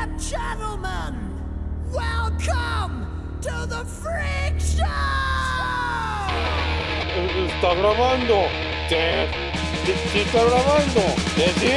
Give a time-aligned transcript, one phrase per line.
[0.00, 1.14] and gentlemen,
[1.92, 3.06] welcome
[3.42, 4.84] to the Freak Show!
[7.48, 8.48] Está grabando.
[8.88, 8.96] Sí,
[9.84, 11.02] sí, sí está grabando.
[11.34, 11.46] ¿Sí?
[11.60, 11.74] sí?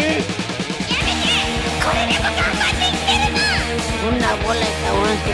[4.07, 5.33] Una bola de cabrón que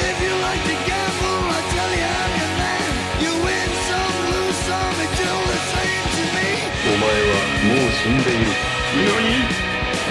[0.00, 2.90] If you like to gamble, I tell you I'm your man.
[3.20, 6.48] You win some, lose some, it's all the same to me.
[6.82, 8.46] お前はもう死んでいる
[8.96, 9.63] 何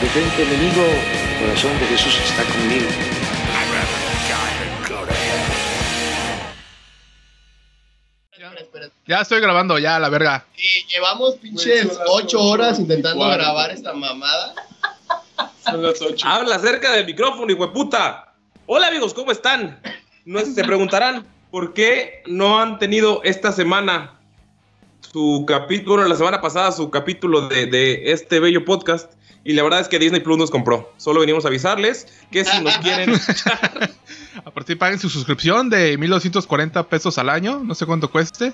[0.05, 2.87] Detente enemigo El corazón de Jesús está conmigo
[9.07, 10.45] Ya estoy grabando, ya, la verga.
[10.57, 14.55] Y llevamos pinches ocho horas intentando grabar esta mamada.
[15.65, 16.27] Son las 8.
[16.27, 18.35] Habla cerca del micrófono, hijo de puta.
[18.67, 19.81] Hola amigos, ¿cómo están?
[20.25, 24.19] No, se preguntarán por qué no han tenido esta semana
[25.01, 29.13] su capítulo, la semana pasada su capítulo de, de este bello podcast.
[29.45, 30.93] Y la verdad es que Disney Plus nos compró.
[30.97, 33.91] Solo venimos a avisarles que si nos quieren escuchar,
[34.45, 37.61] Aparte, paguen su suscripción de 1240 pesos al año.
[37.63, 38.53] No sé cuánto cueste.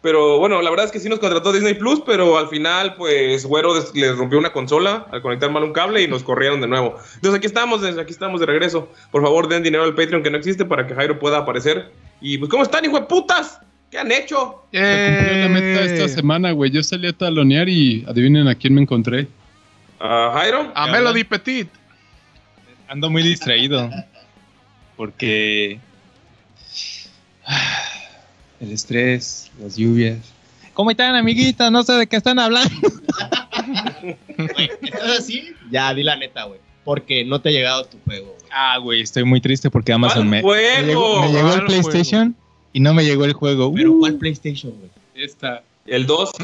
[0.00, 3.44] Pero bueno, la verdad es que sí nos contrató Disney Plus, pero al final, pues,
[3.44, 6.94] Güero les rompió una consola al conectar mal un cable y nos corrieron de nuevo.
[7.16, 8.92] Entonces aquí estamos, desde aquí estamos de regreso.
[9.10, 11.90] Por favor, den dinero al Patreon que no existe para que Jairo pueda aparecer.
[12.20, 13.60] Y pues, ¿cómo están, hijo de putas?
[13.90, 14.64] ¿Qué han hecho?
[14.72, 16.08] Se cumplió la meta esta ¡Eh!
[16.08, 16.70] semana, güey.
[16.70, 19.26] Yo salí a talonear y adivinen a quién me encontré.
[20.00, 20.72] ¿A Jairo?
[20.74, 21.68] A Melody Petit.
[22.88, 23.90] Ando muy distraído.
[24.96, 25.78] Porque.
[28.60, 30.18] El estrés, las lluvias.
[30.74, 31.70] ¿Cómo están, amiguitas?
[31.70, 32.74] No sé de qué están hablando.
[34.36, 35.52] Güey, ¿estás así?
[35.70, 36.60] Ya, di la neta, güey.
[36.84, 38.36] Porque no te ha llegado tu juego.
[38.50, 41.32] Ah, güey, estoy muy triste porque Amazon me, ¿Cuál me llegó, me juego?
[41.36, 42.36] llegó el ¿Cuál PlayStation
[42.72, 43.72] y no me llegó el juego.
[43.74, 44.90] Pero Uh, ¿cuál PlayStation, güey?
[45.14, 45.62] Esta.
[45.86, 46.30] El 2.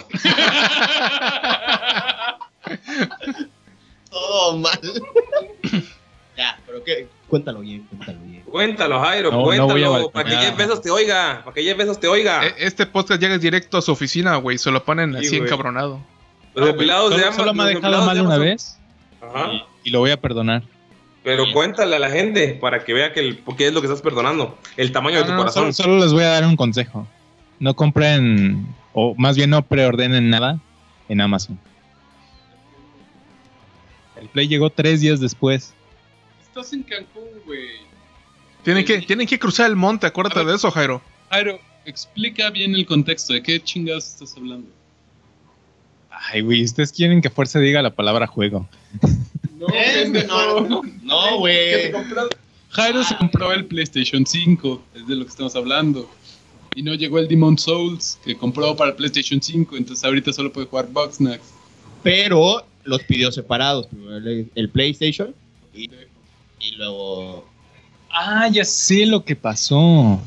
[4.10, 4.78] Todo mal.
[6.36, 7.08] ya, pero qué.
[7.28, 8.42] Cuéntalo bien, cuéntalo bien.
[8.44, 9.90] Cuéntalo, Jairo, No, cuéntalo.
[9.90, 10.36] voy a para que.
[10.36, 11.42] Jeff Bezos te oiga.
[11.44, 12.46] Para que Jeff Bezos te oiga.
[12.46, 14.58] E- Este podcast llega directo a su oficina, güey.
[14.58, 16.00] Se lo ponen Sí, así encabronado.
[16.54, 17.34] los de solo, Amazon.
[17.34, 18.78] solo me ha dejado mal de una vez
[19.20, 19.50] Ajá.
[19.52, 20.62] y, y lo voy a perdonar.
[21.24, 24.02] Pero cuéntale a la gente para que vea que el, qué es lo que estás
[24.02, 24.56] perdonando.
[24.76, 25.72] El tamaño de tu no, corazón.
[25.72, 27.08] solo, solo les voy a dar un consejo.
[27.58, 30.58] No compren, o más bien no preordenen nada
[31.08, 31.58] en Amazon.
[34.34, 35.72] Play llegó tres días después.
[36.42, 37.68] Estás en Cancún, güey.
[38.64, 40.48] Tienen que, tienen que cruzar el monte, acuérdate ver.
[40.48, 41.00] de eso, Jairo.
[41.30, 43.32] Jairo, explica bien el contexto.
[43.32, 44.68] ¿De qué chingados estás hablando?
[46.10, 48.68] Ay, güey, ustedes quieren que fuerza diga la palabra juego.
[49.56, 51.92] No, Eh, no, no, güey.
[52.70, 56.10] Jairo se compró el PlayStation 5, es de lo que estamos hablando.
[56.74, 60.52] Y no llegó el Demon Souls, que compró para el PlayStation 5, entonces ahorita solo
[60.52, 61.40] puede jugar Bugsnax.
[62.02, 63.86] Pero los pidió separados.
[63.86, 65.34] Primero el, el PlayStation
[65.74, 65.90] y,
[66.60, 67.48] y luego.
[68.10, 70.20] Ah, ya sé lo que pasó.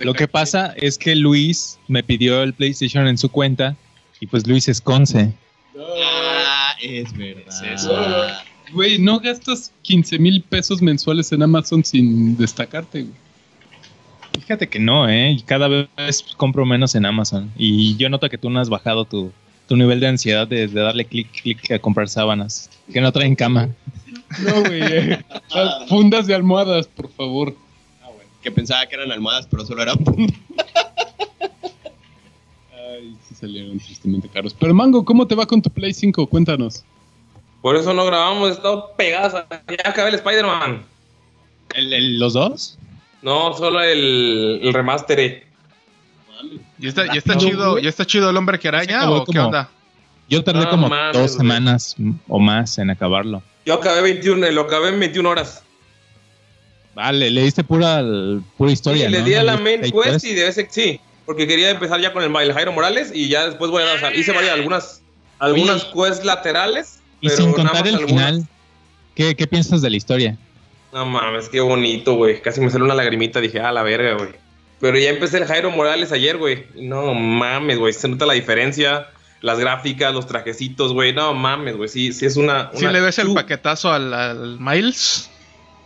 [0.00, 3.76] Lo que pasa es que Luis me pidió el PlayStation en su cuenta
[4.20, 5.32] y pues Luis es conce.
[5.78, 7.44] Ah, es verdad.
[7.48, 7.96] Es eso.
[8.72, 13.14] Güey, no gastas 15 mil pesos mensuales en Amazon sin destacarte, güey.
[14.40, 15.32] Fíjate que no, ¿eh?
[15.32, 17.50] Y Cada vez compro menos en Amazon.
[17.56, 19.32] Y yo noto que tú no has bajado tu,
[19.68, 22.68] tu nivel de ansiedad de, de darle clic, clic a comprar sábanas.
[22.92, 23.68] Que no traen cama.
[24.40, 24.82] No, güey.
[24.82, 25.24] eh.
[25.88, 27.54] Fundas de almohadas, por favor.
[28.42, 30.36] Que pensaba que eran almohadas, pero solo eran puntos.
[32.72, 34.54] Ay, sí salieron tristemente caros.
[34.58, 36.26] Pero Mango, ¿cómo te va con tu Play 5?
[36.26, 36.84] Cuéntanos.
[37.60, 39.44] Por eso no grabamos, he estado pegadas.
[39.68, 40.82] Ya acabé el Spider-Man.
[41.74, 42.78] ¿El- el- los dos?
[43.22, 45.47] No, solo el, el remaster.
[46.78, 46.84] Eh.
[46.84, 49.46] ¿Y está, y está chido, ¿y está chido el hombre que araña o qué como-
[49.46, 49.68] onda?
[50.28, 51.38] Yo tardé No como mames, dos güey.
[51.38, 51.96] semanas
[52.28, 53.42] o más en acabarlo.
[53.64, 55.62] Yo acabé 21, lo acabé en 21 horas.
[56.94, 58.02] Vale, le diste pura,
[58.56, 59.24] pura historia, Sí, le ¿no?
[59.24, 62.12] di a la le main quest y de vez en- sí, porque quería empezar ya
[62.12, 65.02] con el, el Jairo Morales y ya después voy a o sea, hice varias algunas
[65.38, 67.00] algunas quests laterales.
[67.20, 68.10] Y pero sin contar el algunas.
[68.10, 68.46] final,
[69.14, 70.36] ¿qué, ¿qué piensas de la historia?
[70.92, 72.40] No mames, qué bonito, güey.
[72.42, 74.30] Casi me salió una lagrimita, dije, ah, la verga, güey.
[74.80, 76.66] Pero ya empecé el Jairo Morales ayer, güey.
[76.76, 79.08] No mames, güey, se nota la diferencia.
[79.40, 81.12] Las gráficas, los trajecitos, güey.
[81.12, 81.88] No mames, güey.
[81.88, 82.70] Sí, sí es una.
[82.74, 85.30] ¿Sí una- le ves el Tú- paquetazo al, al Miles?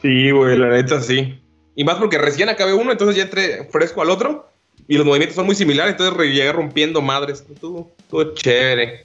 [0.03, 1.39] Sí, güey, la neta sí.
[1.75, 4.51] Y más porque recién acabé uno, entonces ya entré fresco al otro.
[4.89, 7.45] Y los movimientos son muy similares, entonces llegué rompiendo madres.
[7.51, 9.05] Estuvo, estuvo chévere.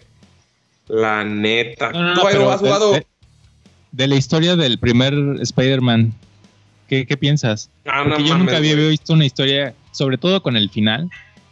[0.87, 1.91] La neta.
[1.91, 2.91] No, no, ¿Tú, Jairo, has de- jugado?
[2.93, 3.05] De,
[3.91, 6.13] de la historia del primer Spider-Man,
[6.87, 7.69] ¿qué, qué piensas?
[7.85, 11.09] Ah, no yo mames, nunca había visto una historia, sobre todo con el final,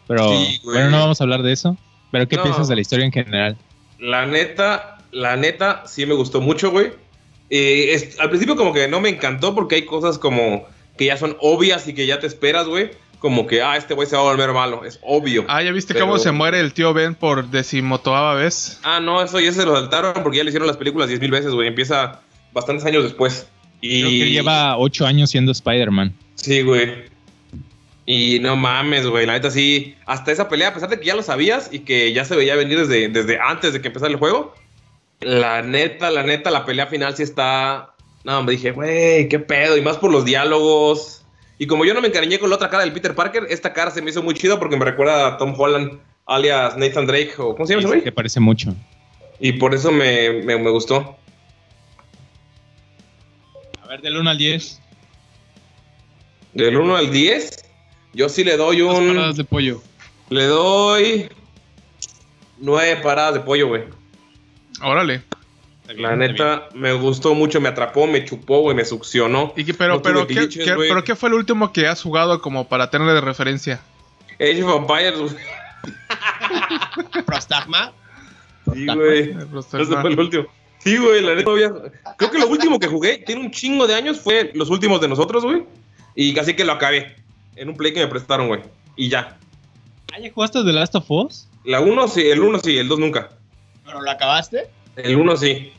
[0.07, 1.77] pero Sí, bueno, no vamos a hablar de eso.
[2.11, 2.43] Pero ¿qué No.
[2.43, 3.57] piensas de la historia en general?
[3.99, 6.91] La neta, la neta, sí me gustó mucho, güey.
[7.49, 10.65] Eh, es- al principio como que no me encantó porque hay cosas como
[10.97, 12.91] que ya son obvias y que ya te esperas, güey.
[13.19, 14.85] Como que, ah, este güey se va a volver malo.
[14.85, 15.45] Es obvio.
[15.47, 18.79] Ah, ¿ya viste Pero- cómo se muere el tío Ben por decimotoava vez?
[18.83, 21.51] Ah, no, eso ya se lo saltaron porque ya le hicieron las películas 10.000 veces,
[21.51, 21.67] güey.
[21.67, 22.21] Empieza
[22.53, 23.47] bastantes años después.
[23.85, 24.01] Y...
[24.01, 26.13] Creo que lleva ocho años siendo Spider-Man.
[26.35, 27.05] Sí, güey.
[28.05, 29.25] Y no mames, güey.
[29.25, 29.95] La neta sí.
[30.05, 32.55] Hasta esa pelea, a pesar de que ya lo sabías y que ya se veía
[32.55, 34.53] venir desde, desde antes de que empezara el juego.
[35.21, 37.93] La neta, la neta, la pelea final sí está.
[38.23, 39.77] No, me dije, güey, qué pedo.
[39.77, 41.23] Y más por los diálogos.
[41.57, 43.91] Y como yo no me encariñé con la otra cara del Peter Parker, esta cara
[43.91, 47.33] se me hizo muy chido porque me recuerda a Tom Holland, alias Nathan Drake.
[47.37, 48.03] O, ¿Cómo se llama ese güey?
[48.03, 48.75] Que parece mucho.
[49.39, 51.17] Y por eso me, me, me gustó.
[53.85, 54.81] A ver, del 1 al 10.
[56.53, 57.65] Del 1 al 10,
[58.13, 59.07] yo sí le doy Dos un.
[59.15, 59.81] paradas de pollo.
[60.29, 61.29] Le doy.
[62.57, 63.83] 9 paradas de pollo, güey.
[64.81, 65.21] Órale.
[65.95, 69.53] La neta, me gustó mucho, me atrapó, me chupó, güey, me succionó.
[69.55, 72.41] ¿Y qué- pero, pero, ¿qué, glitches, qué- pero qué fue el último que has jugado
[72.41, 73.81] como para tenerle de referencia?
[74.39, 75.35] Age of Empires, güey.
[77.25, 77.91] Prostagma.
[78.73, 79.35] Sí, güey.
[79.79, 80.45] Ese fue el último.
[80.85, 81.71] Sí, güey, la neta todavía.
[82.15, 85.07] Creo que lo último que jugué, tiene un chingo de años, fue los últimos de
[85.07, 85.63] nosotros, güey.
[86.13, 87.15] Y casi que lo acabé.
[87.55, 88.61] En un play que me prestaron, güey.
[88.95, 89.35] Y ya.
[90.13, 91.47] ¿Ah, ya jugaste The Last of Us?
[91.63, 93.31] La 1 sí, el 1 sí, el 2 nunca.
[93.83, 94.67] ¿Pero lo acabaste?
[94.95, 95.73] El 1 sí.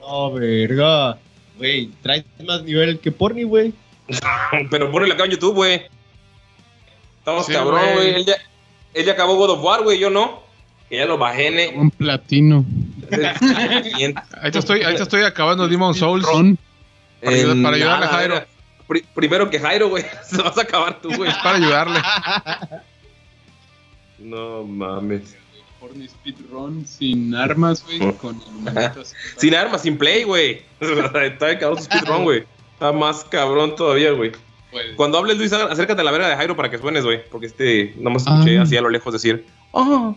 [0.00, 1.18] No, verga.
[1.58, 3.74] Güey, traes más nivel que Porni, güey.
[4.70, 5.82] Pero ponle acá en YouTube, güey.
[7.18, 7.94] Estamos Sí, cabrón, güey.
[7.94, 8.14] güey.
[8.14, 8.36] Él ya,
[8.94, 10.48] él ya acabó God of War, güey, yo no.
[10.90, 11.68] Que ya lo bajé, ne.
[11.68, 12.64] Un platino.
[14.42, 16.26] Ahí te estoy, ahí te estoy acabando Demon Souls.
[16.26, 18.34] Para ayudar- En para ayudarle a Jairo.
[18.36, 18.46] era-
[18.88, 20.04] pri- primero que Jairo, güey.
[20.24, 21.30] Se vas a acabar tú, güey.
[21.30, 22.00] Es para ayudarle.
[24.18, 25.36] No mames.
[25.80, 28.00] Porni speedrun sin armas, güey.
[29.36, 30.62] Sin armas, sin play, güey.
[30.80, 32.44] Está de cabrón su speedrun, güey.
[32.74, 34.32] Está más cabrón todavía, güey.
[34.70, 37.20] Pues, Cuando hables, Luis, acércate a la verga de Jairo para que suenes, güey.
[37.30, 38.62] Porque este, no me escuché Ah.
[38.62, 39.46] así a lo lejos decir.
[39.74, 40.14] "Ah".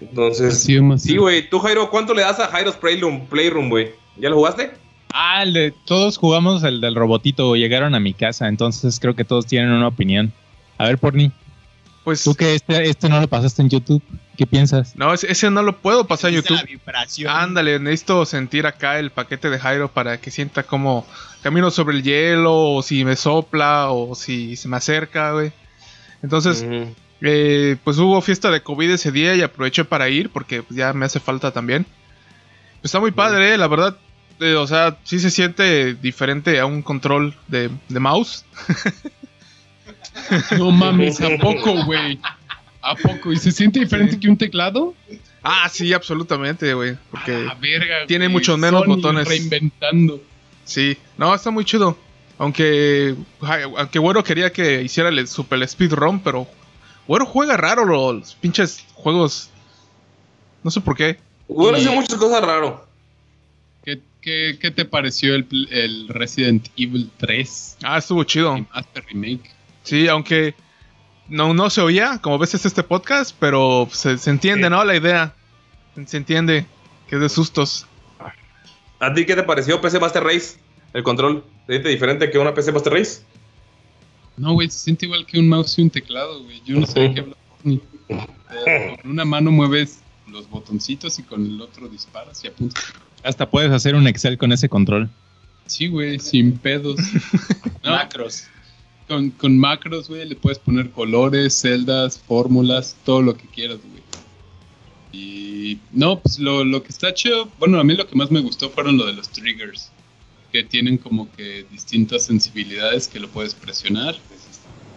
[0.00, 1.48] Entonces, sí, güey.
[1.48, 3.92] Tú, Jairo, ¿cuánto le das a Jairo's Playroom, Playroom, güey?
[4.16, 4.72] ¿Ya lo jugaste?
[5.12, 7.56] Ah, el de, todos jugamos el del robotito.
[7.56, 10.32] Llegaron a mi casa, entonces creo que todos tienen una opinión.
[10.76, 11.32] A ver, Porni,
[12.04, 14.02] Pues tú que este, este no lo pasaste en YouTube,
[14.36, 14.94] ¿qué piensas?
[14.96, 16.70] no, ese, ese no lo puedo pasar en Dice La YouTube.
[16.84, 17.30] vibración.
[17.34, 21.06] Ándale, necesito sentir acá el paquete de Jairo para que sienta como
[21.42, 25.52] camino sobre el hielo, o si me sopla, o si se me acerca, güey.
[26.22, 26.66] Entonces.
[27.20, 30.92] Eh, pues hubo fiesta de COVID ese día y aproveché para ir porque pues, ya
[30.92, 31.84] me hace falta también.
[32.80, 33.96] Pues está muy padre, eh, la verdad.
[34.40, 38.44] eh, o sea, sí se siente diferente a un control de, de mouse.
[40.58, 42.18] No mames, ¿a poco, güey?
[42.82, 43.32] ¿A poco?
[43.32, 44.94] ¿Y se siente diferente que un teclado?
[45.42, 46.96] Ah, sí, absolutamente, güey.
[47.10, 49.28] Porque A la verga, tiene muchos menos Sony botones.
[49.28, 50.20] Reinventando.
[50.64, 51.98] sí, no, está muy chido.
[52.38, 53.14] Aunque,
[53.76, 56.46] aunque Güero quería que hiciera el super speedrun, pero
[57.06, 59.50] Güero juega raro los pinches juegos.
[60.62, 61.18] No sé por qué.
[61.48, 62.84] Bueno, Y- hace muchas cosas raro.
[63.84, 67.78] ¿Qué, qué, qué te pareció el, el Resident Evil 3?
[67.84, 68.54] Ah, estuvo chido.
[68.54, 69.50] Remaster Remake.
[69.84, 70.54] Sí, aunque
[71.28, 74.70] no, no se oía, como ves es este podcast, pero se, se entiende, Sí.
[74.70, 74.84] ¿no?
[74.84, 75.34] La idea.
[76.06, 76.66] Se entiende
[77.08, 77.86] que es de sustos.
[78.98, 80.56] ¿A ti qué te pareció PC Master Race?
[80.92, 81.44] El control.
[81.66, 83.20] ¿Te diferente que una PC Master Race?
[84.36, 86.60] No, güey, se siente igual que un mouse y un teclado, güey.
[86.64, 87.36] Yo no sé de qué hablar.
[87.64, 92.82] Ni- Eh, Con una mano mueves los botoncitos y con el otro disparas y apuntas.
[93.24, 95.08] Hasta puedes hacer un Excel con ese control.
[95.66, 96.96] Sí, güey, sin pedos.
[97.82, 98.44] No, Macros.
[99.08, 104.02] con, con macros, güey, le puedes poner colores, celdas, fórmulas, todo lo que quieras, güey.
[105.12, 108.40] Y no, pues lo, lo que está chido, bueno, a mí lo que más me
[108.40, 109.90] gustó fueron lo de los triggers,
[110.52, 114.16] que tienen como que distintas sensibilidades que lo puedes presionar.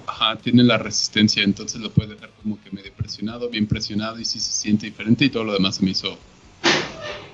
[0.07, 4.25] Ajá, tiene la resistencia, entonces lo puedes dejar como que medio presionado, bien presionado y
[4.25, 6.17] sí se siente diferente y todo lo demás se me hizo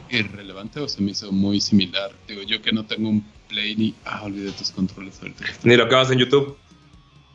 [0.09, 2.11] irrelevante o se me hizo muy similar.
[2.27, 3.95] Digo, yo que no tengo un play ni...
[4.03, 5.45] Ah, olvidé tus controles ahorita.
[5.63, 6.57] Ni lo acabas en YouTube.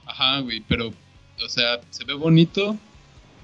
[0.06, 2.76] Ajá, güey, pero, o sea, se ve bonito,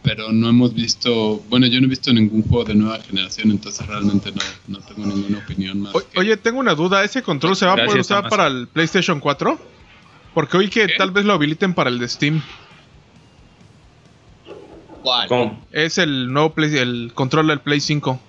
[0.06, 3.84] pero no hemos visto, bueno, yo no he visto ningún juego de nueva generación, entonces
[3.88, 5.96] realmente no, no tengo ninguna opinión más.
[5.96, 7.02] O- que- oye, tengo una duda.
[7.02, 9.58] ¿Ese control se va a poder usar para el PlayStation 4?
[10.32, 10.94] Porque oí que ¿Qué?
[10.96, 12.40] tal vez lo habiliten para el de Steam.
[15.02, 15.26] ¿Cuál?
[15.26, 15.66] ¿Cómo?
[15.72, 18.20] Es el nuevo Play, el control del Play 5.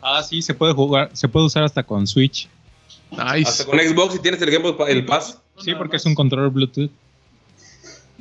[0.00, 2.48] Ah, sí, se puede jugar, se puede usar hasta con Switch.
[3.16, 5.40] Hasta con Xbox si tienes el Game el Pass.
[5.58, 6.90] Sí, porque es un control Bluetooth.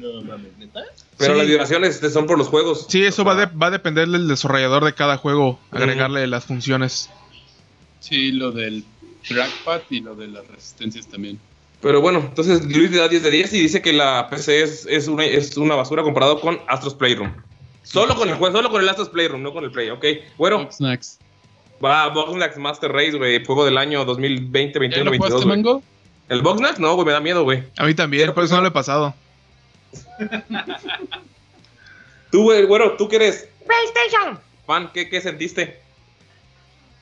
[0.02, 0.82] No mames, ¿neta?
[1.18, 1.40] Pero Sí.
[1.40, 2.88] las vibraciones este, son por los juegos.
[2.90, 7.10] Sí, eso va, de- va a depender del desarrollador de cada juego, agregarle las funciones.
[8.00, 8.84] Sí, lo del
[9.28, 11.40] trackpad y lo de las resistencias también.
[11.82, 14.86] Pero bueno, entonces Luis le da 10 de 10 y dice que la PC es,
[14.88, 17.32] es, una, es una basura comparado con Astros Playroom.
[17.84, 20.06] Solo con el juego, solo con el Astros Playroom, no con el Play, ok.
[20.38, 21.18] Bueno, Snacks.
[21.84, 25.58] va Boxnax Master Race, güey, juego del año 2020, ¿Ya 21, lo 22, jugaste, güey.
[25.58, 25.84] Mango?
[26.30, 26.80] ¿El Boxnax?
[26.80, 27.64] No, güey, me da miedo, güey.
[27.78, 29.14] A mí también, por eso no lo he pasado.
[32.32, 35.80] Tú, güero, tú que eres PlayStation fan, ¿qué, qué sentiste?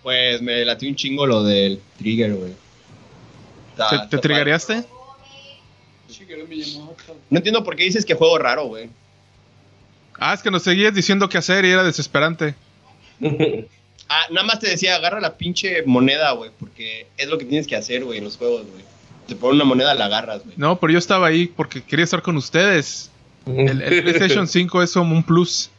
[0.01, 2.53] Pues me latió un chingo lo del trigger, güey.
[3.71, 4.85] Está- ¿Te, está te padre.
[7.29, 8.89] No entiendo por qué dices que juego raro, güey.
[10.19, 12.55] Ah, es que nos seguías diciendo qué hacer y era desesperante.
[14.11, 17.67] Ah, nada más te decía, agarra la pinche moneda, güey, porque es lo que tienes
[17.67, 18.83] que hacer, güey, en los juegos, güey.
[19.29, 20.55] Te ponen una moneda, la agarras, güey.
[20.57, 23.11] No, pero yo estaba ahí porque quería estar con ustedes.
[23.45, 25.69] El, el PlayStation 5 es como un plus.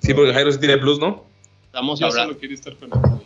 [0.00, 1.24] Sí, porque Jairo sí tiene plus, ¿no?
[1.66, 3.22] Estamos Yo hablando, solo quería estar con él, güey.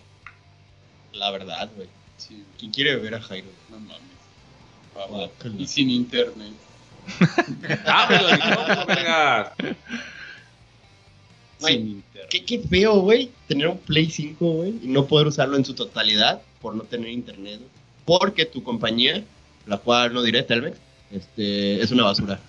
[1.12, 1.88] la verdad, güey.
[2.16, 3.49] Sí, ¿Quién quiere ver a Jairo?
[3.71, 4.00] no mames.
[4.94, 5.54] Guácala.
[5.59, 6.52] Y sin internet.
[11.61, 12.26] Internet.
[12.30, 15.75] Qué, qué feo, güey, tener un Play 5, güey, y no poder usarlo en su
[15.75, 17.59] totalidad por no tener internet.
[17.59, 17.71] güey.
[18.04, 19.25] Porque tu compañía,
[19.66, 20.76] la cual no diré, Telmex,
[21.12, 22.40] este, es una basura.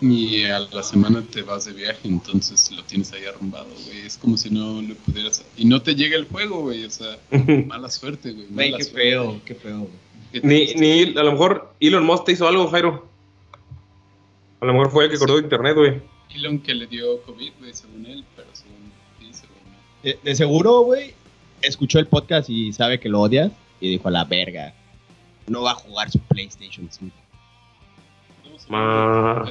[0.00, 4.00] Y a la semana te vas de viaje, entonces lo tienes ahí arrumbado, güey.
[4.00, 5.44] Es como si no lo pudieras.
[5.56, 6.84] Y no te llega el juego, güey.
[6.84, 7.18] O sea,
[7.66, 8.46] mala suerte, güey.
[8.48, 9.00] Güey, mala qué suerte.
[9.10, 9.92] feo, qué feo, güey.
[10.32, 10.80] ¿Qué Ni, triste.
[10.80, 13.06] ni, a lo mejor Elon Musk te hizo algo, Jairo.
[14.60, 16.00] A lo mejor fue el que cortó internet, güey.
[16.34, 19.56] Elon que le dio COVID, güey, según él, pero según sí, según.
[20.02, 21.14] De, de seguro, güey,
[21.60, 23.52] escuchó el podcast y sabe que lo odias
[23.82, 24.72] y dijo a la verga.
[25.48, 27.14] No va a jugar su PlayStation 5.
[28.68, 29.42] Ma-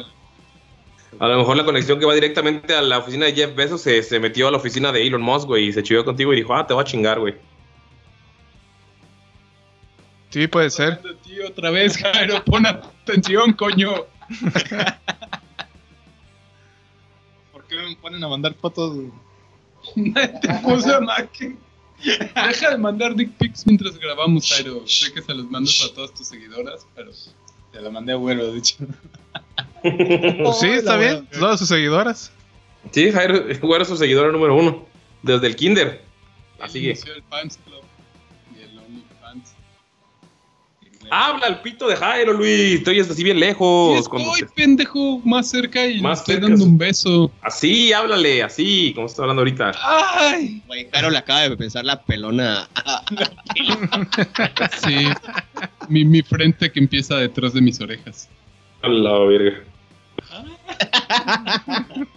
[1.19, 4.01] A lo mejor la conexión que va directamente a la oficina de Jeff Bezos se,
[4.01, 6.55] se metió a la oficina de Elon Musk, güey, y se chivó contigo y dijo,
[6.55, 7.35] ah, te va a chingar, güey.
[10.29, 11.01] Sí, puede ser.
[11.23, 13.91] Ti otra vez, Jairo, pon atención, coño.
[17.51, 18.97] ¿Por qué me ponen a mandar fotos?
[19.95, 20.99] Te puse a.
[22.47, 24.83] Deja de mandar dick pics mientras grabamos, Jairo.
[24.87, 27.11] Sé que se los mandas a todas tus seguidoras, pero
[27.71, 28.75] Te lo mandé a güero, de hecho.
[29.81, 31.27] Pues sí, está bien.
[31.27, 32.31] Todas sus seguidoras.
[32.91, 34.85] Sí, Jairo, güey, es su seguidora número uno.
[35.21, 36.03] Desde el kinder.
[36.59, 36.87] Así que.
[36.87, 37.80] inició el Fans Club
[41.13, 42.75] Habla el pito de Jairo, Luis.
[42.77, 43.93] Estoy así bien lejos.
[43.93, 47.29] Sí, estoy, te- pendejo, más cerca y Más estoy cerca, dando un beso.
[47.41, 49.71] Así, háblale, así, como está hablando ahorita.
[49.83, 50.61] ¡Ay!
[50.67, 52.69] Güey, Jairo le acaba de pensar la pelona.
[54.83, 55.05] Sí.
[55.89, 58.29] mi, mi frente que empieza detrás de mis orejas.
[58.81, 59.59] A la verga.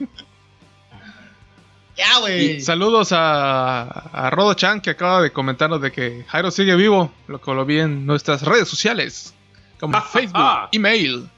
[1.96, 2.60] ya, güey.
[2.60, 7.40] Saludos a, a Rodo Chan que acaba de comentarnos de que Jairo sigue vivo, lo
[7.40, 9.34] que lo vi en nuestras redes sociales,
[9.78, 11.28] como Facebook, email,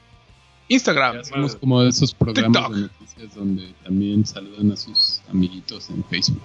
[0.67, 1.23] Instagram.
[1.23, 2.73] Somos como de esos programas TikTok.
[2.73, 6.41] de noticias donde también saludan a sus amiguitos en Facebook.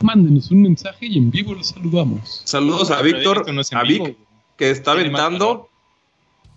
[0.00, 2.42] Mándenos un mensaje y en vivo los saludamos.
[2.44, 4.16] Saludos a Víctor, a Vic,
[4.56, 5.68] que está aventando.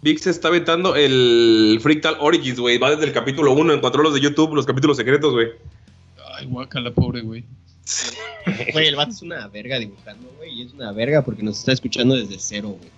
[0.04, 2.78] Vic se está aventando el Frictal Origins, güey.
[2.78, 3.74] Va desde el capítulo 1.
[3.74, 5.50] Encontró los de YouTube, los capítulos secretos, güey.
[6.42, 7.44] Ay, guacala, pobre güey.
[8.74, 10.52] Güey, el vato es una verga dibujando, güey.
[10.60, 12.90] Y es una verga porque nos está escuchando desde cero, güey.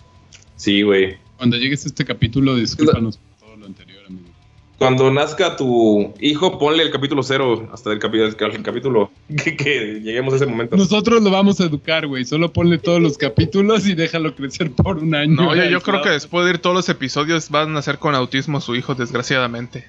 [0.56, 1.18] Sí, güey.
[1.38, 4.24] Cuando llegues a este capítulo, discúlpanos por todo lo anterior, amigo.
[4.78, 8.20] Cuando nazca tu hijo, ponle el capítulo 0 hasta el, capi-
[8.54, 9.12] el capítulo
[9.44, 10.76] que, que lleguemos a ese momento.
[10.78, 12.24] Nosotros lo vamos a educar, güey.
[12.26, 15.34] Solo ponle todos los capítulos y déjalo crecer por un año.
[15.36, 18.16] No, yo, yo creo que después de ir todos los episodios van a ser con
[18.16, 19.86] autismo su hijo, desgraciadamente.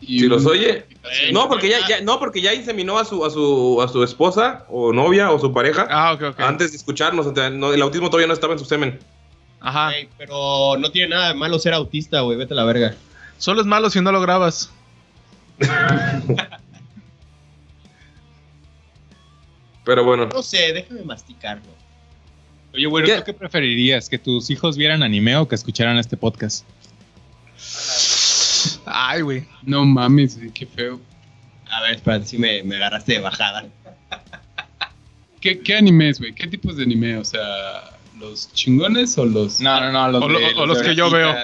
[0.00, 0.86] Y Si un- los oye.
[1.32, 4.64] No, porque ya, ya- no, porque ya inseminó a su, a su, a su esposa,
[4.68, 6.40] o novia, o su pareja, Ah, ok, ok.
[6.40, 7.26] antes de escucharnos.
[7.52, 8.98] no, el autismo todavía no estaba en su semen.
[9.60, 9.90] Ajá.
[10.16, 12.36] Pero no tiene nada de malo ser autista, güey.
[12.38, 12.94] Vete a la verga.
[13.38, 14.70] Solo es malo si no lo grabas.
[19.84, 20.26] Pero bueno.
[20.26, 21.64] No sé, déjame masticarlo.
[22.74, 23.16] Oye, ¿Qué?
[23.16, 24.08] ¿tú qué preferirías?
[24.08, 26.64] ¿Que tus hijos vieran anime o que escucharan este podcast?
[28.90, 29.44] Ay, güey.
[29.62, 31.00] No mames, güey, qué feo.
[31.70, 33.66] A ver, espérate, si me, me agarraste de bajada.
[35.40, 36.34] ¿Qué, qué animes, güey?
[36.34, 37.16] ¿Qué tipos de anime?
[37.18, 37.40] O sea,
[38.18, 39.60] ¿los chingones o los.?
[39.60, 40.10] No, no, no.
[40.10, 41.34] Los O lo- de- o los que yo veo.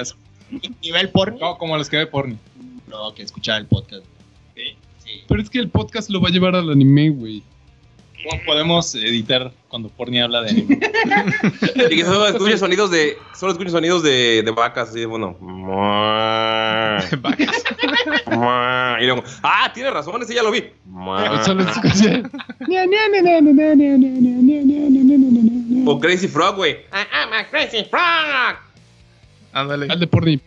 [0.83, 1.39] ¿Nivel porno?
[1.41, 2.37] No, como los que ve porno.
[2.89, 4.05] No, que escuchar el podcast.
[4.55, 4.63] Sí.
[5.05, 5.11] Sí.
[5.29, 7.43] Pero es que el podcast lo va a llevar al anime, güey.
[8.47, 10.79] Podemos editar cuando Porni habla de anime.
[11.91, 13.17] Y que solo escuche sonidos de.
[13.35, 15.37] Solo escuche sonidos de, de vacas, así, bueno.
[19.01, 20.65] Y luego, ah, tiene razón, ese ya lo vi.
[21.45, 22.23] Solo escuché.
[25.87, 26.73] O Crazy Frog, güey.
[26.73, 28.57] I am a Crazy Frog.
[29.53, 29.87] Ándale.
[29.91, 30.41] Al de porni.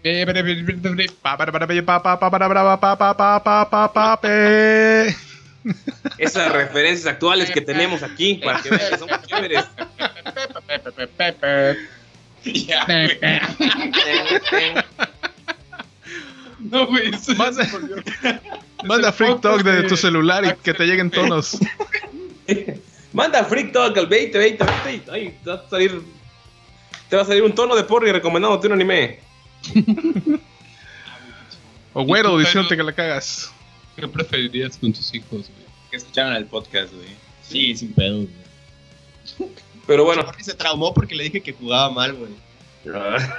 [6.17, 9.65] Esas referencias actuales que tenemos aquí para que vean que somos chéveres.
[16.59, 17.12] No, güey,
[18.83, 21.57] Manda- Freak Talk de tu celular y que te lleguen tonos.
[23.13, 25.12] Manda Freak Talk al 20, 20, 20.
[25.12, 26.01] Ay, te va a salir.
[27.09, 29.19] Te va a salir un tono de porri recomendándote un anime.
[31.93, 33.51] O güero ¿Y tú, diciéndote que la cagas.
[33.95, 35.50] ¿Qué preferirías con tus hijos?
[35.89, 37.08] Que escucharon el podcast, güey.
[37.41, 38.17] Sí, sin pedo.
[38.17, 39.50] güey.
[39.86, 40.24] Pero bueno.
[40.24, 42.32] Jorge se traumó porque le dije que jugaba mal, güey.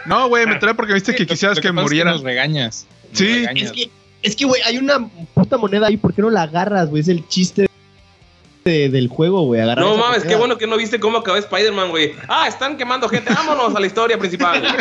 [0.07, 2.12] No, güey, me trae porque viste que quisieras Lo que pasa es murieran.
[2.14, 2.87] nos regañas.
[3.11, 3.26] Nos Sí.
[3.40, 3.64] regañas.
[3.67, 3.90] Es que,
[4.23, 5.97] es que, güey, hay una puta moneda ahí.
[5.97, 7.00] ¿Por qué no la agarras, güey?
[7.00, 7.69] Es el chiste
[8.64, 9.62] de- del juego, güey.
[9.76, 12.12] No mames, qué bueno que no viste cómo acabó Spider-Man, güey.
[12.28, 13.33] Ah, están quemando gente.
[13.33, 14.62] Vámonos a la historia principal.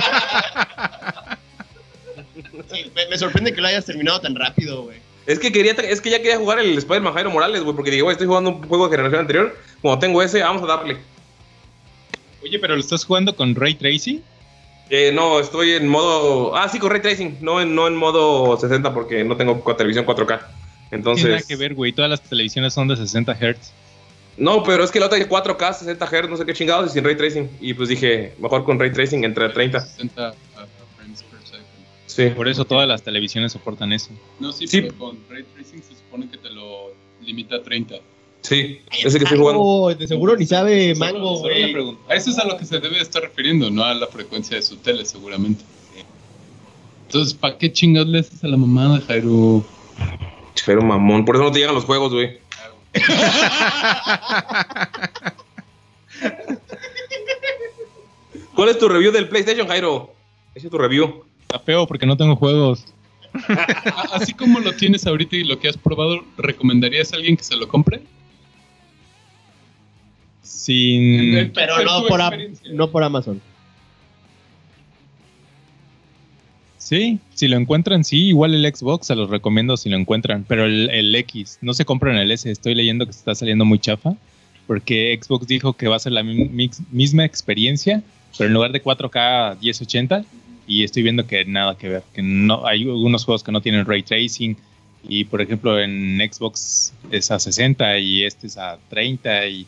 [2.72, 4.98] Sí, me, me sorprende que lo hayas terminado tan rápido, güey.
[5.28, 8.02] Es que quería, es que ya quería jugar el Spider-Man Jairo Morales, güey, porque dije,
[8.02, 9.56] güey, estoy jugando un juego de generación anterior.
[9.82, 10.98] Como tengo ese, vamos a darle.
[12.42, 14.24] Oye, pero lo estás jugando con Ray Tracing.
[14.90, 16.56] Eh, no, estoy en modo.
[16.56, 17.40] Ah, sí, con Ray Tracing.
[17.42, 20.16] No en, no en modo 60 porque no tengo televisión 4K.
[20.16, 20.48] No tiene nada
[20.92, 21.46] Entonces.
[21.46, 21.92] que ver, güey.
[21.92, 23.74] Todas las televisiones son de 60 Hz.
[24.38, 26.94] No, pero es que la otra es 4K, 60 Hz, no sé qué chingados y
[26.94, 27.50] sin Ray Tracing.
[27.60, 29.82] Y pues dije, mejor con Ray Tracing entre 30.
[29.82, 30.47] 60 frames per second.
[32.18, 32.30] Sí.
[32.32, 34.10] Por eso todas las televisiones soportan eso.
[34.40, 34.82] No, sí, Sí.
[34.82, 37.96] pero con Ray Tracing se supone que te lo limita a 30.
[38.42, 39.62] Sí, ese que estoy jugando.
[39.62, 41.76] Oh, de seguro ni sabe mango, güey.
[42.10, 44.64] A eso es a lo que se debe estar refiriendo, no a la frecuencia de
[44.64, 45.64] su tele, seguramente.
[47.06, 49.64] Entonces, ¿para qué chingados le haces a la mamada, Jairo?
[50.66, 52.40] Pero mamón, por eso no te llegan los juegos, güey.
[58.56, 60.14] ¿Cuál es tu review del PlayStation, Jairo?
[60.56, 61.24] Ese es tu review.
[61.50, 62.86] Está feo porque no tengo juegos.
[64.14, 67.56] Así como lo tienes ahorita y lo que has probado, ¿recomendarías a alguien que se
[67.56, 68.02] lo compre?
[70.42, 71.52] Sin.
[71.54, 72.20] Pero no por,
[72.72, 73.42] no por Amazon.
[76.78, 78.28] Sí, si lo encuentran, sí.
[78.28, 80.46] Igual el Xbox se los recomiendo si lo encuentran.
[80.48, 82.50] Pero el, el X, no se compran el S.
[82.50, 84.16] Estoy leyendo que está saliendo muy chafa.
[84.68, 88.04] Porque Xbox dijo que va a ser la mi- misma experiencia,
[88.38, 90.26] pero en lugar de 4K 1080.
[90.68, 92.04] Y estoy viendo que nada que ver.
[92.14, 94.58] Que no hay algunos juegos que no tienen ray tracing.
[95.08, 99.48] Y por ejemplo, en Xbox es a 60 y este es a 30.
[99.48, 99.66] Y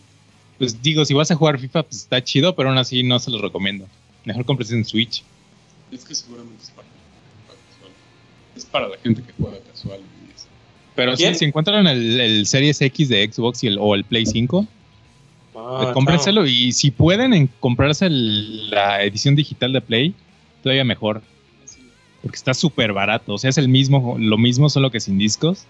[0.57, 3.31] pues digo, si vas a jugar FIFA, pues está chido, pero aún así no se
[3.31, 3.88] los recomiendo.
[4.25, 5.23] Mejor compres en Switch.
[5.91, 6.88] Es que seguramente es para,
[7.47, 7.91] para casual.
[8.57, 9.99] Es para la gente que juega casual.
[10.01, 10.19] y.
[10.95, 11.35] Pero ¿Quién?
[11.35, 14.67] si encuentran el, el Series X de Xbox y el, o el Play 5,
[15.55, 20.13] Ah, cómprenselo y si pueden en comprarse el- la edición digital de Play,
[20.63, 21.22] todavía mejor.
[22.22, 23.34] Porque está súper barato.
[23.34, 25.65] O sea, es el mismo, lo mismo, solo que sin discos.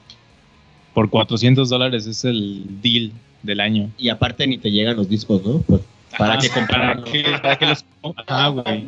[0.94, 3.12] Por 400 dólares es el deal
[3.44, 3.92] del año.
[3.98, 5.60] Y aparte ni te llegan los discos, ¿no?
[5.62, 5.82] Pues,
[6.18, 7.04] para Ajá, que para comprar.
[7.04, 7.86] que, para que los...
[8.28, 8.86] Ah, güey.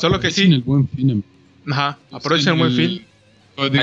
[0.00, 0.42] Solo que sí.
[0.42, 1.10] el buen fin.
[1.10, 1.22] em.
[1.70, 3.06] Ajá, aprovechen el buen fin.
[3.56, 3.82] Código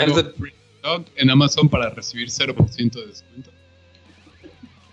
[0.85, 3.51] Ah, en Amazon para recibir 0% de descuento.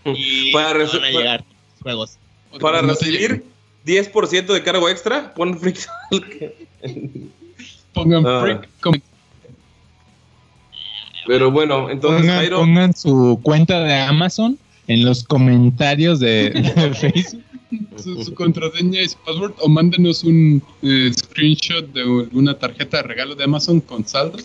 [0.04, 1.44] Y Para van a llegar
[1.82, 2.16] juegos.
[2.60, 3.44] Para recibir
[3.86, 5.78] 10% de cargo extra, pon Freak
[7.92, 8.40] Pongan Ah.
[8.42, 8.68] Freak
[11.26, 16.94] Pero bueno, entonces Pongan, Jairo, pongan su cuenta de Amazon en los comentarios de, de
[16.94, 17.42] Facebook.
[17.96, 23.02] su, su contraseña y su password o mándenos un eh, screenshot de una tarjeta de
[23.04, 24.38] regalo de Amazon con saldo.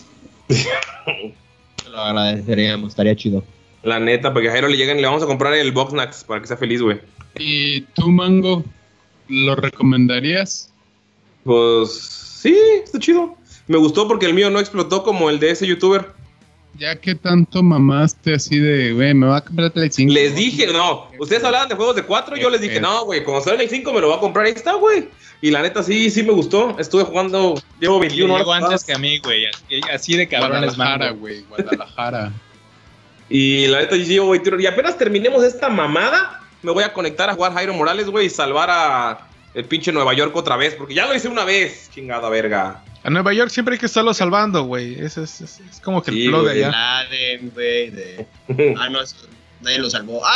[0.48, 3.42] Te lo agradeceríamos, estaría chido.
[3.82, 6.40] la neta, porque a Jairo le llegan y le vamos a comprar el Boxnax para
[6.40, 6.98] que sea feliz, güey.
[7.38, 8.64] ¿Y tú, Mango,
[9.28, 10.72] lo recomendarías?
[11.44, 13.36] Pues sí, está chido.
[13.66, 16.12] Me gustó porque el mío no explotó como el de ese youtuber.
[16.78, 20.12] Ya que tanto mamaste así de, güey, me va a comprar el Play 5.
[20.12, 23.42] Les dije, no, ustedes hablaban de juegos de 4, yo les dije, no, güey, cuando
[23.42, 25.08] salga el 5 me lo va a comprar, ahí está, güey.
[25.40, 26.76] Y la neta sí, sí me gustó.
[26.78, 28.46] Estuve jugando, llevo 21 horas.
[28.46, 28.84] Antes jugadas.
[28.84, 29.46] que a mí, güey.
[29.92, 32.32] Así, de cabrones Guadalajara, güey, Guadalajara.
[33.28, 37.30] Y la neta, yo llevo 21 Y apenas terminemos esta mamada, me voy a conectar
[37.30, 40.94] a jugar Jairo Morales, güey, y salvar a el pinche Nueva York otra vez, porque
[40.94, 42.82] ya lo hice una vez, chingada verga.
[43.04, 44.94] A Nueva York siempre hay que estarlo salvando, güey.
[45.00, 46.64] Ese es, es- es como que el Sí, flow de güey.
[46.64, 46.70] allá.
[46.72, 48.26] Laden, güey, de...
[48.78, 49.16] Ah, no, eso...
[49.62, 50.20] Nadie lo salvó.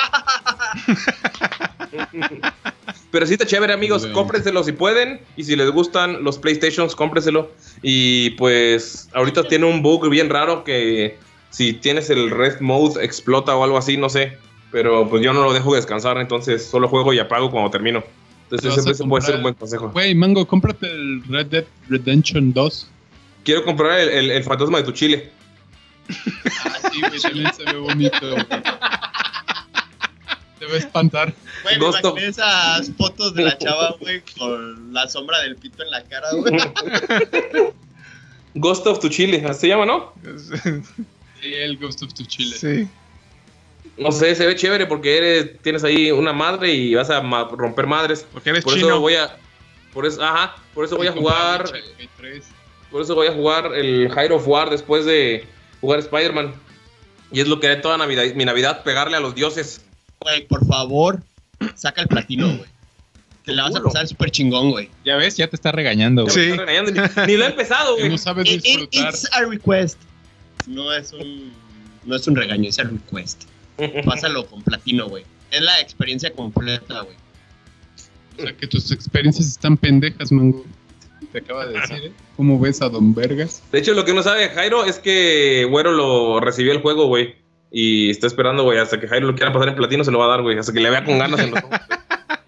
[3.11, 4.03] Pero sí está chévere, amigos.
[4.03, 4.15] Bueno.
[4.15, 5.21] Cómprenselo si pueden.
[5.37, 7.51] Y si les gustan los PlayStations, cómprenselo.
[7.83, 11.19] Y pues ahorita tiene un bug bien raro que
[11.51, 14.39] si tienes el Red Mode explota o algo así, no sé.
[14.73, 18.03] Pero pues yo no lo dejo descansar, entonces solo juego y apago cuando termino.
[18.49, 19.91] ¿Te Entonces ese puede ser un buen consejo.
[19.91, 22.89] Güey, Mango, cómprate el Red Dead Redemption 2.
[23.45, 25.31] Quiero comprar el, el- el fantasma de tu chile.
[26.09, 28.35] Ah, sí, güey, también se ve bonito.
[30.59, 31.33] Te va a espantar.
[31.63, 35.91] Güey, me imaginé esas fotos de la chava, güey, con la sombra del pito en
[35.91, 36.59] la cara, güey.
[38.55, 40.13] Ghost of tu chile, así se llama, ¿no?
[41.41, 42.57] Sí, el Ghost of Chile.
[42.57, 42.89] Sí.
[43.99, 47.49] No sé, se ve chévere porque eres, tienes ahí una madre y vas a ma-
[47.51, 48.27] romper madres.
[48.33, 48.87] Porque eres Por chino.
[48.89, 49.37] eso voy a.
[49.93, 51.65] Por eso, ajá, por eso voy a jugar.
[52.91, 55.45] Por eso voy a jugar el Hyrule of War después de
[55.81, 56.55] jugar Spider-Man.
[57.33, 59.85] Y es lo que haré toda Navidad, mi Navidad, pegarle a los dioses.
[60.21, 61.23] Güey, por favor,
[61.77, 62.69] saca el platino, güey.
[63.45, 64.91] Te la vas a pasar súper chingón, güey.
[65.05, 66.35] Ya ves, ya te está regañando, güey.
[66.35, 66.41] Sí.
[66.51, 68.09] está regañando, ni, ni lo he empezado, güey.
[68.09, 69.09] no sabes It- it- disfrutar.
[69.15, 69.99] it's a request.
[70.67, 71.53] No es un,
[72.05, 73.45] no es un regaño, es a request.
[74.05, 75.25] Pásalo con platino, güey.
[75.51, 77.17] Es la experiencia completa, güey.
[78.39, 80.65] O sea, que tus experiencias están pendejas, Mango.
[81.33, 82.13] Te acaba de decir, ¿eh?
[82.37, 83.63] ¿Cómo ves a Don Vergas?
[83.71, 87.35] De hecho, lo que no sabe Jairo es que Güero lo recibió el juego, güey.
[87.71, 90.25] Y está esperando, güey, hasta que Jairo lo quiera pasar en platino, se lo va
[90.25, 90.59] a dar, güey.
[90.59, 91.79] Hasta que le vea con ganas en los ojos.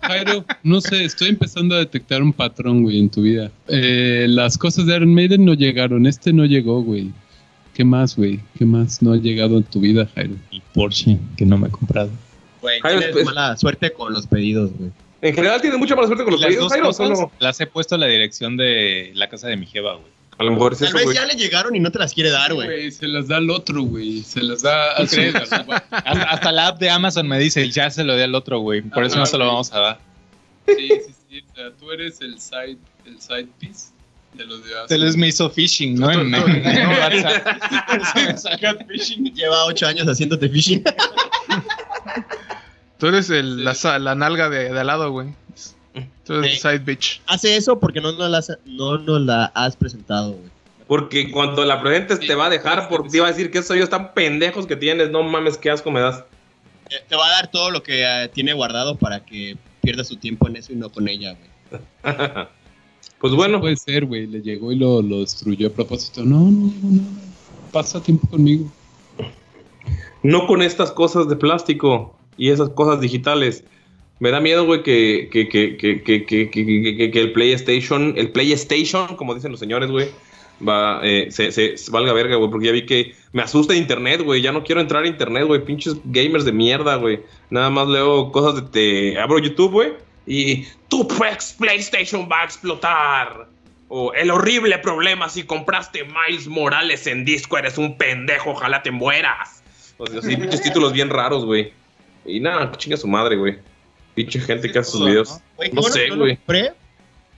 [0.01, 3.53] Jairo, no sé, estoy empezando a detectar un patrón, güey, en tu vida.
[3.69, 7.13] Eh, las cosas de Iron Maiden no llegaron, este no llegó, güey.
[7.75, 8.41] ¿Qué más, güey?
[8.59, 10.35] ¿Qué más no ha llegado en tu vida, Jairo?
[10.51, 12.11] El Porsche, que no me he comprado.
[12.61, 14.91] Güey, Jairo, tienes pues- mala suerte con los pedidos, güey.
[15.23, 16.87] En general, tienes mucha mala suerte con los Las pedidos, dos Jairo.
[16.89, 17.33] cosas Solo...
[17.39, 20.11] las he puesto a la dirección de la casa de mi jeva, güey.
[20.39, 21.17] A lo mejor es Tal eso, vez güey.
[21.17, 22.67] ya le llegaron y no te las quiere dar, güey.
[22.67, 24.23] Güey, se las da al otro, güey.
[24.23, 28.23] Se las da Hasta, hasta la app de Amazon me dice, ya se lo di
[28.23, 28.83] al otro, güey.
[28.83, 30.01] Por eso Ah, no se lo vamos a dar.
[30.67, 31.45] Sí, sí, sí.
[31.53, 33.92] O sea, tú eres el side, el side piece
[34.35, 36.11] de los Se les me hizo phishing, ¿no?
[36.11, 36.33] En.
[39.35, 40.83] Lleva ocho años haciéndote phishing.
[42.99, 45.29] Tú eres el, la, la nalga de, de al lado, güey.
[46.25, 46.61] Tú eres el Sí.
[46.61, 47.21] side bitch.
[47.27, 50.51] Hace eso porque no nos la, has- no nos la has presentado, güey.
[50.87, 53.77] Porque cuando la presentes te va a dejar por te iba a decir que esos
[53.77, 55.11] ellos tan pendejos que tienes.
[55.11, 56.23] No mames, qué asco me das.
[57.09, 60.49] Te va a dar todo lo que eh, tiene guardado para que pierdas su tiempo
[60.49, 61.83] en eso y no con ella, güey.
[63.23, 64.27] pues bueno, Puede ser, güey.
[64.27, 66.23] Le llegó y lo, lo destruyó a propósito.
[66.25, 67.09] No, no llegó nada.
[67.73, 68.71] Pasa tiempo conmigo.
[70.23, 73.65] no con estas cosas de plástico y esas cosas digitales.
[74.21, 78.15] Me da miedo, güey, que, que, que, que, que, que, que- que- que el PlayStation,
[78.17, 80.09] el PlayStation, como dicen los señores, güey,
[80.67, 84.23] va, eh, se, se- se valga verga, güey, porque ya vi que me asusta internet,
[84.23, 87.21] güey, ya no quiero entrar a internet, güey, pinches gamers de mierda, güey.
[87.51, 88.63] Nada más leo cosas de,
[89.13, 89.93] te abro YouTube, güey,
[90.27, 93.49] y tu ex PlayStation va a explotar.
[93.89, 98.91] O el horrible problema si compraste Miles Morales en disco, eres un pendejo, ojalá te
[98.91, 99.63] mueras.
[99.99, 101.73] O sea, sí, pinches títulos bien raros, güey.
[102.25, 103.59] Y nada, chinga su madre, güey.
[104.15, 105.41] Pinche gente que hace sus videos.
[105.73, 106.39] No sé, güey.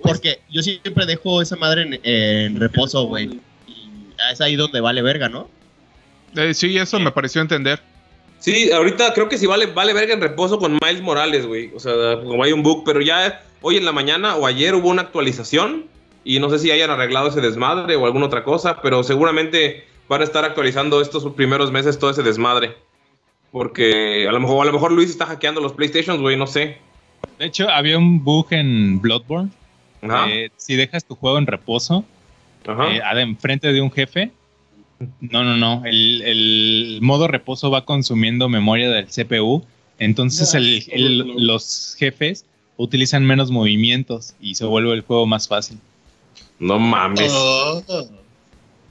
[0.01, 3.41] porque yo siempre dejo esa madre en, en reposo, güey.
[3.67, 3.91] Y
[4.31, 5.49] es ahí donde vale verga, ¿no?
[6.37, 7.81] Eh, sí, eso me pareció entender.
[8.45, 11.71] Sí, ahorita creo que sí vale, vale verga en reposo con Miles Morales, güey.
[11.75, 14.91] O sea, como hay un bug, pero ya hoy en la mañana o ayer hubo
[14.91, 15.87] una actualización
[16.25, 20.21] y no sé si hayan arreglado ese desmadre o alguna otra cosa, pero seguramente van
[20.21, 22.77] a estar actualizando estos primeros meses todo ese desmadre.
[23.51, 26.77] Porque a lo mejor, a lo mejor Luis está hackeando los PlayStations, güey, no sé.
[27.39, 29.49] De hecho, había un bug en Bloodborne.
[30.29, 32.05] Eh, si dejas tu juego en reposo,
[32.67, 34.33] eh, enfrente de un jefe,
[35.21, 35.83] no, no, no.
[35.85, 39.65] El, el modo reposo va consumiendo memoria del CPU.
[39.99, 42.45] Entonces el- el- los jefes
[42.77, 45.79] utilizan menos movimientos y se vuelve el juego más fácil.
[46.59, 47.33] no mames.
[47.35, 47.83] Oh.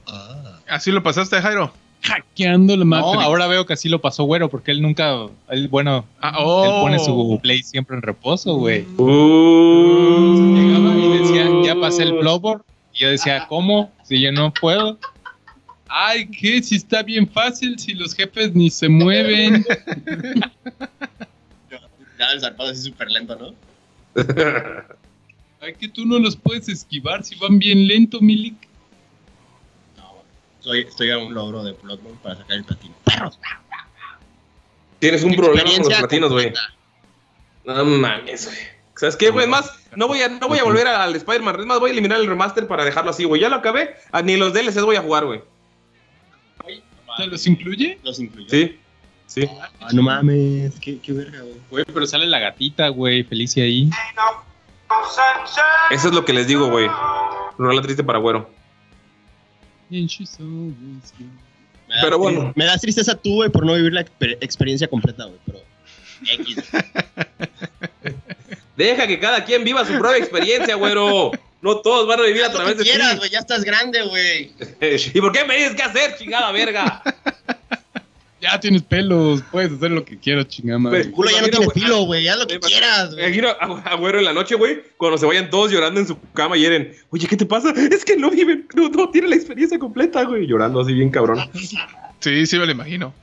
[0.06, 0.60] Ah.
[0.68, 1.72] ¿Así lo pasaste, Jairo?
[2.02, 3.24] Hackeando la No, Matrix.
[3.24, 6.64] ahora veo que así lo pasó Güero, porque él nunca, él, bueno, Ah, oh.
[6.64, 8.84] él pone su play siempre en reposo, güey.
[8.98, 10.54] Uh.
[10.54, 12.62] Llegaba y decía, ya pasé el Bloodborne.
[12.92, 13.90] Y yo decía, ¿cómo?
[14.04, 14.98] Si yo no puedo.
[15.96, 16.60] Ay, ¿qué?
[16.60, 19.64] Si está bien fácil, si los jefes ni se mueven.
[22.16, 23.54] Ya el zarpado así súper lento, ¿no?
[25.60, 28.54] Ay, que tú no los puedes esquivar si van bien lento, Milik.
[30.60, 32.94] Soy, estoy a un logro de Bloodborne para sacar el platino.
[33.02, 33.36] ¡Perros!
[35.00, 36.52] Tienes un problema con los platinos, güey.
[37.64, 38.58] No mames, güey.
[38.94, 39.46] ¿Sabes qué, güey?
[39.46, 41.58] Es más, no voy a, no voy a volver al Spider-Man.
[41.58, 43.40] Es más, voy a eliminar el remaster para dejarlo así, güey.
[43.40, 43.96] Ya lo acabé.
[44.22, 45.42] Ni los DLCs voy a jugar, güey.
[47.16, 47.98] ¿Te los incluye?
[48.02, 48.48] Los incluyó.
[48.48, 48.78] Sí.
[49.26, 49.48] Sí.
[49.80, 51.54] Ah, no mames, qué, qué verga, güey.
[51.70, 53.24] Güey, pero sale la gatita, güey.
[53.24, 53.88] Felicia ahí.
[55.90, 56.88] Eso es lo que les digo, güey.
[57.58, 58.50] Rola triste para güero.
[62.02, 62.52] Pero bueno.
[62.54, 65.58] Me das tristeza tú, güey, por no vivir la exper- experiencia completa, güey, pero...
[66.26, 66.56] X.
[68.76, 71.30] Deja que cada quien viva su propia experiencia, güero.
[71.64, 73.18] No todos van a vivir a través que de quieras, ti.
[73.18, 74.52] güey, ya estás grande, güey.
[75.14, 77.02] ¿Y por qué me dices qué hacer, chingada verga?
[78.40, 80.98] Ya tienes pelos, puedes hacer lo que quieras, chingada madre.
[80.98, 82.28] Pero- El culo ya no Imagino, tiene güey.
[82.28, 83.24] haz lo que quieras, güey.
[83.24, 86.18] imagino a, a güero en la noche, güey, cuando se vayan todos llorando en su
[86.34, 87.70] cama y Eren, oye, ¿qué te pasa?
[87.90, 90.46] Es que no viven, no, no tienen la experiencia completa, güey.
[90.46, 91.38] Llorando así bien cabrón.
[92.20, 93.14] Sí, sí me lo imagino.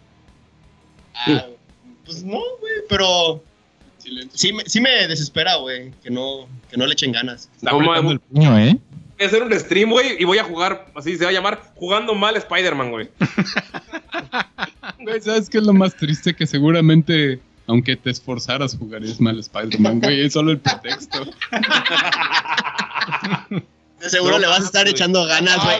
[1.14, 1.46] Ah,
[2.04, 3.44] pues no, güey, pero...
[4.34, 7.50] Sí me, sí me desespera, güey, que no, que no le echen ganas.
[7.66, 8.78] Apretando el puño, ¿eh?
[9.18, 11.62] voy a hacer un stream, güey, y voy a jugar, así se va a llamar,
[11.76, 13.10] jugando mal Spider-Man, güey.
[15.00, 16.36] Güey, ¿sabes qué es lo más triste?
[16.36, 20.26] Que seguramente, aunque te esforzaras, jugarías mal Spider-Man, güey.
[20.26, 21.26] Es solo el pretexto.
[24.00, 24.94] De seguro No le vas a estar güey.
[24.94, 25.78] echando ganas, güey.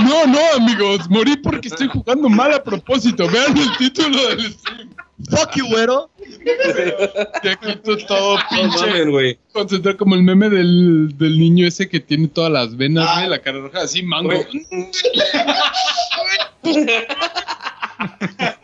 [0.00, 1.08] No, no, amigos.
[1.10, 3.28] Morí porque estoy jugando mal a propósito.
[3.28, 4.90] Vean el título del stream.
[5.28, 6.10] Fuck you, güero.
[7.50, 9.04] Aquí tú todo pinche.
[9.04, 9.38] güey.
[9.52, 13.16] Concentrar como el meme del, del niño ese que tiene todas las venas, Ah.
[13.18, 14.30] güey, la cara roja, así mango.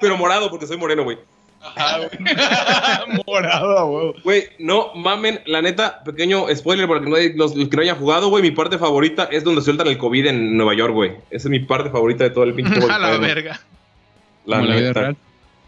[0.01, 1.19] Pero morado, porque soy moreno, güey.
[1.63, 2.11] Ajá, güey.
[3.27, 4.15] Morado, güey.
[4.23, 7.83] Güey, no mamen, la neta, pequeño spoiler para que no hay- los, los que no
[7.83, 8.43] hayan jugado, güey.
[8.43, 11.13] Mi parte favorita es donde sueltan el COVID en Nueva York, güey.
[11.31, 12.81] Esa es mi parte favorita de todo el pinche.
[12.91, 13.61] A la verga.
[14.45, 15.01] La neta.
[15.01, 15.17] real.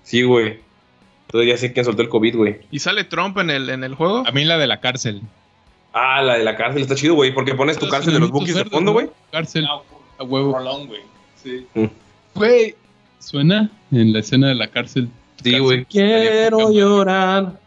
[0.05, 0.61] Sí, güey.
[1.29, 2.57] Entonces ya sé quién soltó el COVID, güey.
[2.71, 4.25] ¿Y sale Trump en el, en el juego?
[4.27, 5.21] A mí la de la cárcel.
[5.93, 8.55] Ah, la de la cárcel está chido, güey, porque pones tu cárcel de los bookies
[8.55, 9.11] de fondo, güey.
[9.31, 9.67] Cárcel.
[10.19, 10.55] A huevo.
[10.57, 11.03] Rolón, güey.
[11.43, 11.67] Sí.
[12.35, 12.75] Güey.
[13.19, 15.09] ¿Suena en la escena de la cárcel?
[15.43, 15.85] Sí, güey.
[15.85, 17.61] Quiero llorar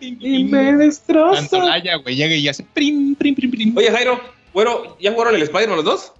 [0.00, 1.40] y me destroza.
[1.40, 2.14] Antolaya, güey.
[2.14, 3.76] Llega y hace prim, prim, prim, prim.
[3.76, 4.20] Oye, Jairo,
[4.54, 6.12] bueno, ¿ya jugaron el Spider-Man los dos?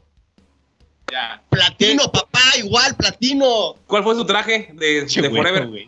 [1.11, 1.43] ya.
[1.49, 3.77] Platino, papá, igual, platino.
[3.87, 5.67] ¿Cuál fue su traje de, Che, de güey, Forever?
[5.69, 5.87] güey.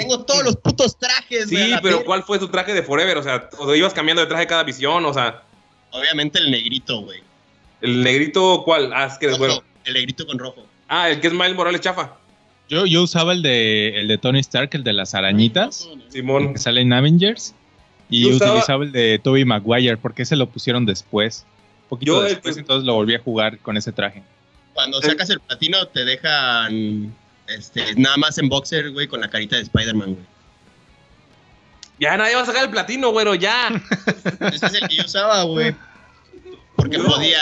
[0.00, 2.04] Tengo todos los putos trajes, Sí, pero.
[2.04, 3.18] ¿cuál fue su traje de Forever?
[3.18, 5.42] O sea, o ibas cambiando de traje cada visión, o sea,
[5.92, 7.20] Obviamente el negrito, güey.
[7.80, 8.92] el negrito, ¿cuál?
[8.94, 9.62] Ah, es que güero.
[9.84, 10.64] El negrito con rojo.
[10.88, 12.14] Ah, el que es Miles Morales chafa.
[12.68, 16.52] Yo, yo usaba el de, el de Tony Stark, el de las arañitas, Simón.
[16.52, 17.54] que sale en Avengers.
[18.08, 21.44] Y Yo usaba- utilizaba el de Tobey Maguire, porque ese lo pusieron después.
[21.84, 24.22] Un poquito Yo después, entonces lo volví a jugar con ese traje.
[24.74, 27.14] Cuando sacas el platino te dejan
[27.56, 30.26] este, nada más en boxer, güey, con la carita de Spider-Man, güey.
[31.98, 33.68] Ya nadie va a sacar el platino, güero, ya.
[34.52, 35.74] Ese es el que yo usaba, güey.
[36.76, 37.04] Porque No.
[37.04, 37.38] podía.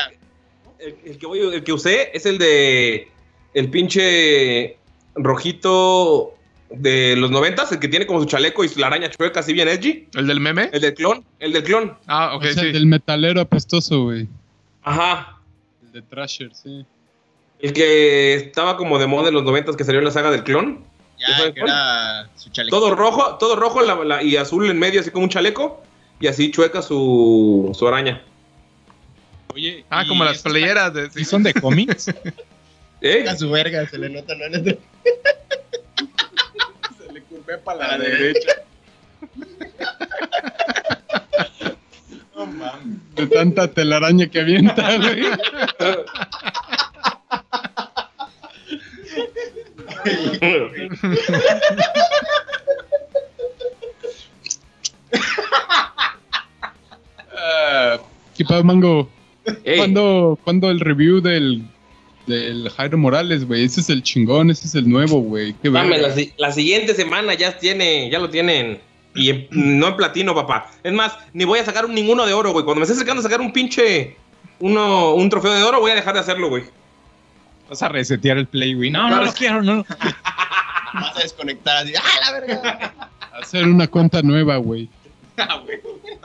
[0.81, 3.09] El, el que voy, el que usé es el de
[3.55, 4.77] el pinche
[5.15, 6.35] rojito
[6.71, 9.69] de los noventas, el que tiene como su chaleco y la araña chueca así bien
[9.69, 10.07] edgy.
[10.15, 10.71] ¿El del meme?
[10.73, 11.97] El del clon, el del clon.
[12.07, 12.73] Ah, ok, O sea, sí.
[12.73, 14.29] del metalero apestoso, güey.
[14.83, 15.39] Ajá.
[15.85, 16.85] El de Thrasher, sí.
[17.61, 20.45] El que estaba como de moda en los noventas que salió en la saga del
[20.45, 20.85] clon.
[21.19, 21.71] Ya, ¿Sabes que cuál?
[21.73, 22.77] era su chaleco.
[22.79, 25.83] Todo rojo, todo rojo la- la- y azul en medio, así como un chaleco.
[26.21, 28.23] Y así chueca su, su araña.
[29.55, 31.11] Oye, Ah, ¿y como las playeras de...
[31.11, 32.13] ¿Sí son de cómics?
[33.01, 33.25] ¿Eh?
[33.29, 34.45] A su verga, se le nota, ¿no?
[36.99, 38.53] Se le curvé para la derecha.
[42.37, 42.99] No mames.
[43.17, 45.23] De tanta telaraña que avienta, güey.
[58.37, 59.09] ¿Qué pasa, Mango?
[59.77, 61.63] ¿Cuándo, cuándo el review del,
[62.27, 63.65] del Jairo Morales, güey?
[63.65, 65.55] Ese es el chingón, ese es el nuevo, güey.
[65.99, 68.81] La, la siguiente semana ya tiene, ya lo tienen.
[69.15, 70.71] Y en- no en platino, papá.
[70.85, 72.65] Es más, ni voy a sacar un- ninguno de oro, güey.
[72.65, 74.17] Cuando me esté acercando a sacar un pinche.
[74.61, 76.65] Uno, un trofeo de oro, voy a dejar de hacerlo, güey.
[77.69, 78.91] Vas a resetear el play, güey.
[78.91, 79.85] No, no, no quiero, no.
[80.95, 81.93] Vas a desconectar así.
[81.97, 82.95] ¡Ah, la verga!
[83.43, 84.89] Hacer una cuenta nueva, güey.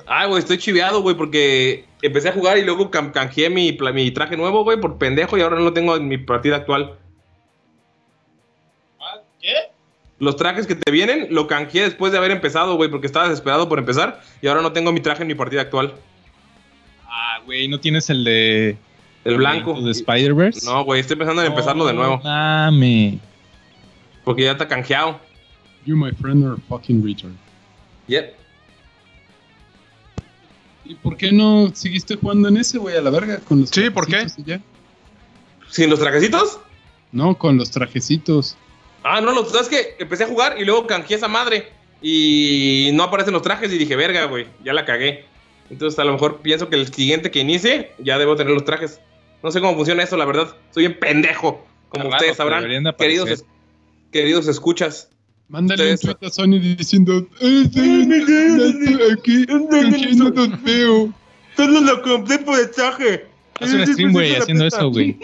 [0.07, 4.35] Ay, güey, estoy chiveado, güey, porque empecé a jugar y luego canjeé mi, mi traje
[4.35, 6.97] nuevo, güey, por pendejo y ahora no lo tengo en mi partida actual.
[9.39, 9.53] ¿Qué?
[10.19, 13.67] Los trajes que te vienen, lo canjeé después de haber empezado, güey, porque estaba desesperado
[13.67, 15.93] por empezar y ahora no tengo mi traje en mi partida actual.
[17.05, 18.77] Ah, güey, ¿no tienes el de...
[19.23, 19.79] El blanco.
[19.81, 20.65] de Spider-Verse?
[20.65, 23.19] No, güey, estoy pensando en empezarlo de nuevo, Mame.
[24.23, 25.19] porque ya está canjeado.
[25.85, 27.33] You, my friend, are a fucking retard.
[28.07, 28.35] Yep.
[30.85, 33.39] ¿Y por qué no seguiste jugando en ese, güey, a la verga?
[33.39, 34.25] Con los Sí, ¿por qué?
[35.69, 36.59] ¿Sin los trajecitos?
[37.11, 38.57] No, con los trajecitos.
[39.03, 41.71] Ah, no, lo sabes que empecé a jugar y luego canjeé esa madre.
[42.01, 45.25] Y no aparecen los trajes y dije, verga, güey, ya la cagué.
[45.69, 48.99] Entonces a lo mejor pienso que el siguiente que inicie ya debo tener los trajes.
[49.43, 50.55] No sé cómo funciona eso, la verdad.
[50.71, 52.63] Soy un pendejo, como ustedes sabrán.
[52.95, 53.29] Queridos,
[54.11, 55.09] queridos escuchas.
[55.49, 61.13] Mándale un tweet a Sony diciendo, "Eh, sí, ya estoy aquí, cogiendo dos feo.
[61.57, 63.25] Solo lo compré por el traje.
[63.59, 65.17] Haz un stream, güey, haciendo eso, güey.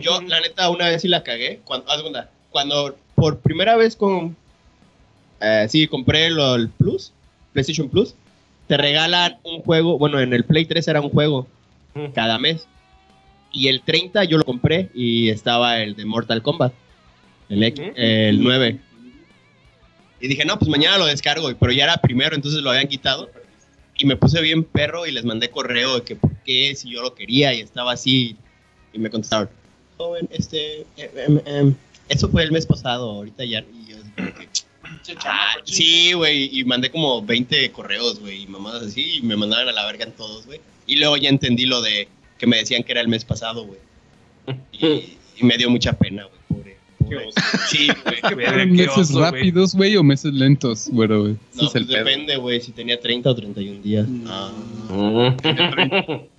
[0.00, 1.60] Yo la neta una vez sí la cagué.
[1.64, 1.86] Cuando,
[2.50, 4.36] cuando por primera vez con...
[5.40, 7.12] eh, sí, compré lo, el Plus,
[7.52, 8.14] PlayStation Plus,
[8.66, 11.46] te regalan un juego, bueno, en el Play 3 era un juego
[12.14, 12.66] cada mes.
[13.52, 16.72] Y el 30 yo lo compré y estaba el de Mortal Kombat,
[17.48, 18.78] el, X- el 9.
[20.20, 23.30] Y dije, no, pues mañana lo descargo, pero ya era primero, entonces lo habían quitado.
[23.96, 27.02] Y me puse bien perro y les mandé correo de que por qué, si yo
[27.02, 28.36] lo quería y estaba así.
[28.92, 29.50] Y me contestaron,
[29.98, 31.74] joven, este, em, em, em,
[32.08, 33.60] eso fue el mes pasado, ahorita ya.
[33.60, 33.96] Y yo
[34.36, 34.48] que,
[35.24, 39.68] "Ah, sí, güey, y mandé como 20 correos, güey, y mamadas así, y me mandaban
[39.68, 40.60] a la verga en todos, güey.
[40.86, 42.08] Y luego ya entendí lo de
[42.42, 43.78] que me decían que era el mes pasado, güey.
[44.72, 46.76] Y, y me dio mucha pena, güey, pobre.
[46.98, 47.30] pobre.
[47.68, 47.86] Sí,
[48.34, 48.66] güey.
[48.66, 49.30] ¿Meses oso, güey.
[49.30, 51.36] rápidos, güey, o meses lentos, güero, güey?
[51.52, 54.08] Ese No, es el pues depende, güey, si tenía 30 o 31 días.
[54.26, 54.50] Ah.
[54.90, 56.26] Mm.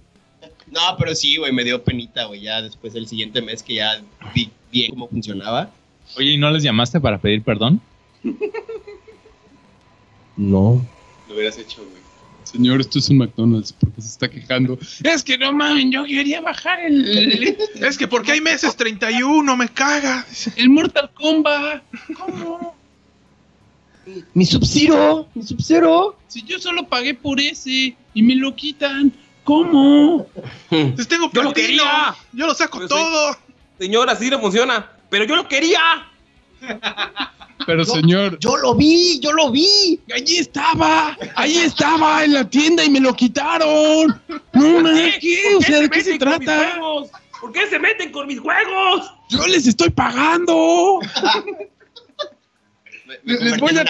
[0.74, 4.02] No, pero sí, güey, me dio penita, güey, ya después del siguiente mes que ya
[4.34, 5.70] vi bien cómo funcionaba.
[6.18, 7.80] Oye, ¿y no les llamaste para pedir perdón?
[10.36, 10.84] No.
[11.30, 12.03] Lo hubieras hecho, güey.
[12.54, 14.78] Señor, esto es un McDonald's, porque se está quejando.
[15.04, 19.68] Es que no mames, yo quería bajar el, Es que porque hay meses 31, me
[19.70, 20.26] caga.
[20.56, 21.84] el Mortal Kombat.
[22.16, 22.76] ¿Cómo?
[24.34, 26.16] Mi Sub-Zero, mi Sub-Zero.
[26.28, 29.12] Si yo solo pagué por ese y me lo quitan,
[29.44, 30.28] ¿cómo?
[30.70, 32.16] Pues tengo Yo lo quería.
[32.34, 32.94] Yo lo saco Pero sí.
[32.96, 33.38] todo.
[33.80, 34.92] Señora, sí le funciona.
[35.10, 35.80] Pero yo lo quería.
[37.66, 40.00] Pero señor, Yo lo vi, yo lo vi.
[40.14, 44.22] allí estaba, ahí estaba en la tienda y me lo quitaron.
[44.54, 45.56] No mames, ¿qué?
[45.58, 46.78] O sea, ¿de qué se trata?
[47.40, 49.12] ¿Por qué se meten con mis juegos?
[49.30, 51.00] Yo les estoy pagando.
[53.24, 53.84] Me, Les voy a.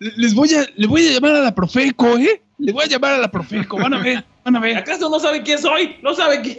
[0.00, 2.42] Les voy a, les voy a llamar a la Profeco, ¿eh?
[2.58, 4.76] Les voy a llamar a la Profeco, van a ver, van a ver.
[4.76, 5.96] ¿Acaso no saben quién soy?
[6.02, 6.58] ¿No saben quién?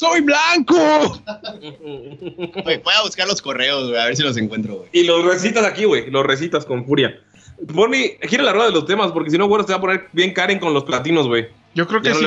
[0.00, 0.74] ¡Soy blanco!
[2.64, 4.88] Voy a buscar los correos, güey, a ver si los encuentro, güey.
[4.92, 6.10] Y los recitas aquí, güey.
[6.10, 7.20] Los recitas con furia.
[7.60, 10.08] Bonnie, gira la rueda de los temas, porque si no, güey, se va a poner
[10.12, 11.48] bien Karen con los platinos, güey.
[11.74, 12.24] Yo creo que sí.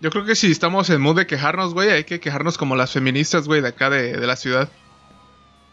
[0.00, 2.92] Yo creo que si estamos en mood de quejarnos, güey, hay que quejarnos como las
[2.92, 4.68] feministas, güey, de acá de, de la ciudad.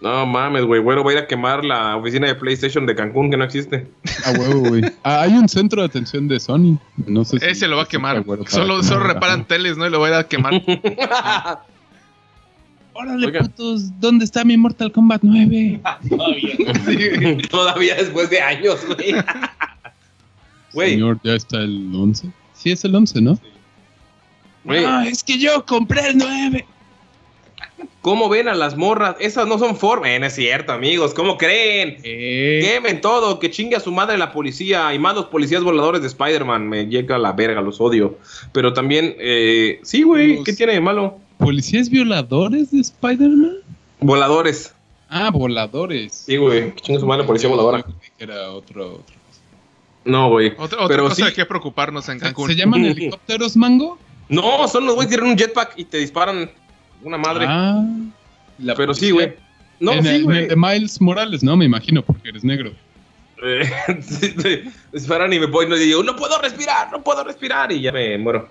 [0.02, 0.80] No mames, güey.
[0.82, 3.88] Güero, voy a ir a quemar la oficina de PlayStation de Cancún, que no existe.
[4.26, 4.82] A huevo, güey.
[5.04, 6.78] Ah, hay un centro de atención de Sony.
[7.06, 8.24] No sé si- Ese lo va a quemar.
[8.48, 9.86] Solo, solo reparan teles, ¿no?
[9.88, 10.54] Y lo voy a ir a quemar.
[12.94, 13.42] Órale, Oiga.
[13.42, 15.80] putos, ¿dónde está mi Mortal Kombat 9?
[17.50, 19.14] Todavía después de años, güey.
[20.74, 22.30] Güey, Señor, ya está el 11.
[22.54, 23.40] Sí, es el 11, ¿no?
[24.66, 26.66] güey, Ah, es que yo compré el 9.
[28.02, 29.15] ¿Cómo ven a las morras?
[29.20, 30.10] Esas no son formas.
[30.10, 31.13] Eh, no es cierto, amigos.
[31.13, 31.98] ¿Cómo creen?
[32.04, 36.02] Eh, Quemen todo, que chingue a su madre la policía y más los policías voladores
[36.02, 36.68] de Spider-Man.
[36.68, 38.18] Me llega a la verga, los odio.
[38.52, 41.18] Pero también, eh, sí, güey, ¿qué tiene de malo?
[41.38, 43.58] ¿Policías violadores de Spider-Man?
[44.02, 44.74] Voladores.
[45.10, 46.24] Ah, voladores.
[46.26, 47.80] Sí, güey, que chingue su madre la policía voladora.
[47.80, 49.15] Yo creí que era otro, otro.
[50.06, 50.54] No, güey.
[50.58, 51.24] Otra, otra Pero cosa sí.
[51.24, 52.50] de que preocuparnos en Cancún.
[52.50, 53.98] ¿Se llaman helicópteros, Mango?
[54.30, 56.52] No, son los güeyes que tienen un jetpack y te disparan
[57.04, 57.46] una madre.
[57.48, 57.84] Ah,
[58.60, 59.34] la Pero sí, güey.
[59.80, 60.48] No, en, sí, el, güey.
[60.48, 61.56] de Miles Morales, ¿no?
[61.56, 62.72] Me imagino, porque eres negro.
[63.42, 63.70] Eh,
[64.02, 67.82] sí, sí, disparan y me voy y digo, no puedo respirar, no puedo respirar y
[67.82, 68.50] ya me muero.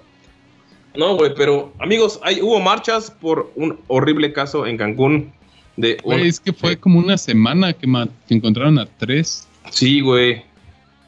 [0.97, 5.33] No, güey, pero amigos, hay, hubo marchas por un horrible caso en Cancún
[5.77, 7.87] de un- es que fue como una semana que,
[8.27, 9.47] que encontraron a tres.
[9.71, 10.43] Sí, güey.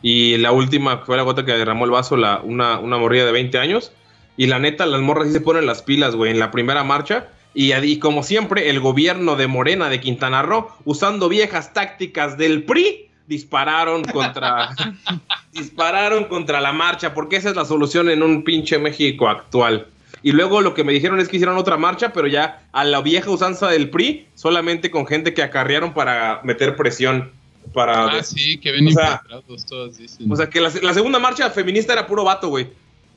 [0.02, 3.32] Y la última fue la gota que derramó el vaso, la, una, una morrilla de
[3.32, 3.92] 20 años.
[4.40, 7.28] Y la neta, las morras sí se ponen las pilas, güey, en la primera marcha.
[7.52, 12.62] Y, y como siempre, el gobierno de Morena de Quintana Roo, usando viejas tácticas del
[12.62, 14.70] PRI, dispararon contra,
[15.52, 19.86] dispararon contra la marcha, porque esa es la solución en un pinche México actual.
[20.22, 23.02] Y luego lo que me dijeron es que hicieron otra marcha, pero ya a la
[23.02, 27.30] vieja usanza del PRI, solamente con gente que acarrearon para meter presión.
[27.74, 29.22] Para Ah, sí, que ven o sea-
[29.68, 30.32] todos dicen.
[30.32, 32.68] o sea, que la, la segunda marcha feminista era puro vato, güey.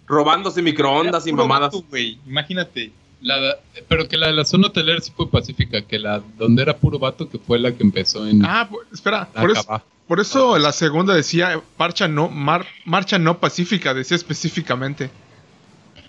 [0.08, 1.74] Robándose microondas y mamadas.
[1.74, 2.18] vato, güey.
[2.28, 2.92] Imagínate.
[3.22, 6.76] La- pero que la de la zona hotelera sí fue pacífica, que la donde era
[6.76, 9.30] puro vato, que fue la que empezó en Ah, por- espera.
[9.32, 15.10] Por eso, por eso la segunda decía marcha no, mar- marcha no pacífica, decía específicamente.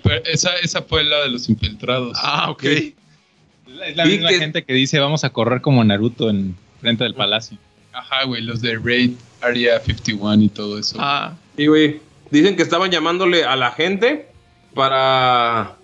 [0.03, 2.19] Pero esa, esa fue la de los infiltrados.
[2.21, 2.63] Ah, ok.
[2.63, 2.95] Sí.
[3.81, 7.15] Es la misma que- gente que dice vamos a correr como Naruto en frente del
[7.15, 7.59] palacio.
[7.93, 10.97] Ajá, güey, los de Raid, Area 51 y todo eso.
[10.99, 12.01] Ah, Y, güey,
[12.35, 14.29] dicen que estaban llamándole a la gente
[14.75, 15.77] para.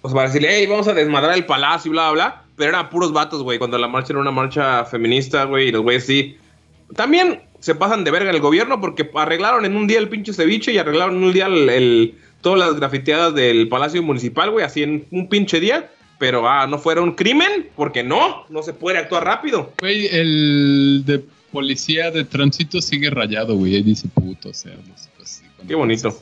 [0.00, 2.44] Pues para decirle, hey, vamos a desmadrar el palacio y bla, bla, bla.
[2.56, 3.58] Pero eran puros vatos, güey.
[3.58, 6.36] Cuando la marcha era una marcha feminista, güey, y los güeyes sí.
[6.94, 10.72] También se pasan de verga el gobierno porque arreglaron en un día el pinche ceviche
[10.72, 15.06] y arreglaron en un día el, todas las grafiteadas del palacio municipal, güey, así en
[15.10, 15.90] un pinche día.
[16.18, 19.72] Pero, ah, no fuera un crimen, porque no, no se puede actuar rápido.
[19.80, 23.76] Güey, el de policía de tránsito sigue rayado, güey.
[23.76, 25.07] Ahí dice puto, o sea, no sé,
[25.66, 26.16] Qué bonito.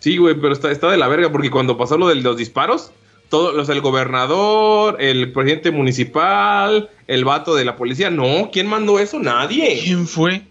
[0.00, 2.92] Sí, güey, pero está, está de la verga porque cuando pasó lo de los disparos,
[3.28, 8.98] todos los el gobernador, el presidente municipal, el vato de la policía, no, ¿quién mandó
[8.98, 9.18] eso?
[9.18, 9.80] Nadie.
[9.82, 10.42] ¿quién fue?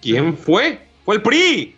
[0.00, 0.80] ¿Quién fue?
[1.04, 1.76] Fue el PRI.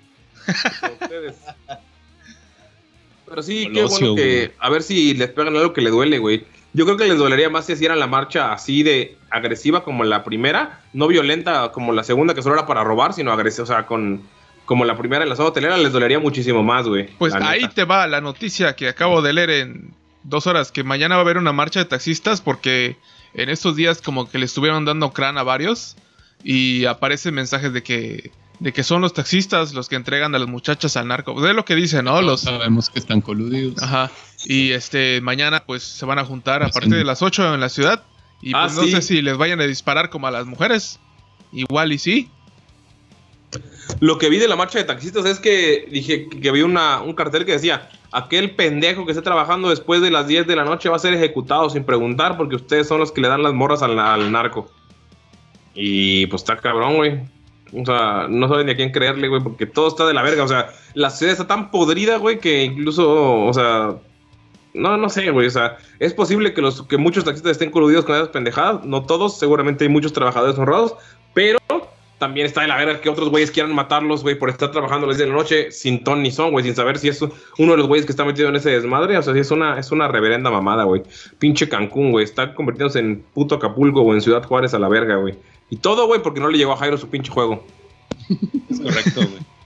[3.29, 6.45] Pero sí, qué bueno que a ver si les pegan algo que le duele, güey.
[6.74, 10.22] Yo creo que les dolería más si hicieran la marcha así de agresiva como la
[10.22, 13.87] primera, no violenta como la segunda que solo era para robar, sino agresiva, o sea,
[13.87, 14.22] con
[14.67, 17.09] como la primera en la zona hotelera les dolería muchísimo más, güey.
[17.19, 17.75] Pues ahí neta.
[17.75, 19.95] te va la noticia que acabo de leer en
[20.25, 22.97] dos horas, que mañana va a haber una marcha de taxistas porque
[23.33, 25.97] en estos días como que le estuvieron dando crán a varios
[26.45, 30.49] y aparecen mensajes de que de que son los taxistas los que entregan a las
[30.49, 31.35] muchachas al narco.
[31.35, 32.23] Pues es lo que dicen, ¿no?
[32.23, 33.83] Los sabemos que están coludidos.
[33.83, 34.11] Ajá.
[34.47, 37.55] Y este mañana pues se van a juntar a Pues partir en- de las 8
[37.55, 38.03] en la ciudad
[38.41, 38.93] y Ah, pues no sí.
[38.93, 40.99] sé si les vayan a disparar como a las mujeres.
[41.53, 42.31] Igual y sí.
[44.01, 47.45] Lo que vi de la marcha de taxistas es que dije que una, un cartel
[47.45, 50.97] que decía, aquel pendejo que esté trabajando después de las 10 de la noche va
[50.97, 53.99] a ser ejecutado sin preguntar porque ustedes son los que le dan las morras al,
[53.99, 54.70] al narco.
[55.74, 57.20] Y pues está cabrón, güey.
[57.74, 60.45] O sea, no saben ni a quién creerle, güey, porque todo está de la verga.
[60.45, 63.97] O sea, la ciudad está tan podrida, güey, que incluso, o sea,
[64.72, 65.47] no, no sé, güey.
[65.47, 68.84] O sea, es posible que, los, que muchos taxistas estén coludidos con esas pendejadas.
[68.84, 70.95] No todos, seguramente hay muchos trabajadores honrados,
[71.34, 71.59] pero
[72.19, 75.19] también está de la verga que otros güeyes quieran matarlos, güey, por estar trabajando las
[75.19, 77.79] 10 de la noche sin ton ni son, güey, sin saber si es uno de
[77.79, 79.19] los güeyes que está metido en ese desmadre.
[79.19, 81.03] O sea, sí es una, es una reverenda mamada, güey.
[81.39, 82.25] Pinche Cancún, güey.
[82.25, 85.35] Está convirtiéndose en puto Acapulco o en Ciudad Juárez a la verga, güey.
[85.69, 87.64] Y todo, güey, porque no le llegó a Jairo su pinche juego.
[88.71, 89.57] Es correcto, güey.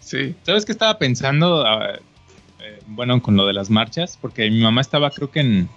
[0.00, 0.34] Sí.
[0.42, 1.66] ¿Sabes qué estaba pensando?
[1.66, 1.98] Ah,
[2.60, 5.68] eh, bueno, con lo de las marchas, porque mi mamá estaba, creo que en,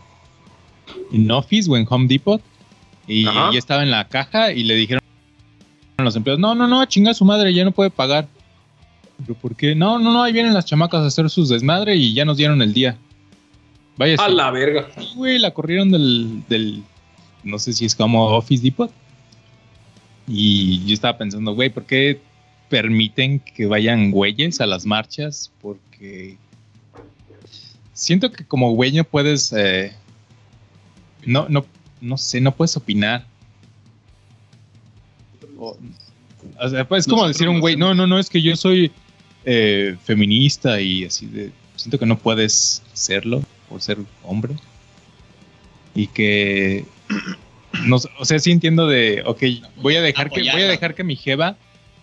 [1.11, 2.41] en Office o en Home Depot,
[3.07, 3.27] y
[3.57, 5.00] estaba en la caja y le dijeron
[6.03, 8.27] los empleados: No, no, no, chinga su madre, ya no puede pagar.
[9.25, 9.75] ¿Pero por qué?
[9.75, 12.61] No, no, no, ahí vienen las chamacas a hacer sus desmadre y ya nos dieron
[12.61, 12.97] el día.
[13.97, 14.87] Vaya, A la verga.
[14.97, 16.83] Sí, güey, la corrieron del, del.
[17.43, 18.91] No sé si es como Office Depot.
[20.27, 22.19] Y yo estaba pensando, güey, ¿por qué
[22.69, 25.51] permiten que vayan güeyes a las marchas?
[25.61, 26.37] Porque.
[27.93, 29.53] Siento que como güey no puedes.
[29.53, 29.93] eh,
[31.25, 31.65] no, no,
[31.99, 33.25] no sé, no puedes opinar.
[35.63, 35.77] O,
[36.59, 38.55] o sea, pues es como decir a un güey, no, no, no, es que yo
[38.55, 38.91] soy
[39.45, 41.51] eh, feminista y así de.
[41.75, 44.55] Siento que no puedes serlo por ser hombre.
[45.93, 46.85] Y que.
[47.85, 49.23] No, o sea, sí entiendo de.
[49.25, 49.43] Ok,
[49.77, 51.55] voy a dejar que, voy a dejar que mi jeva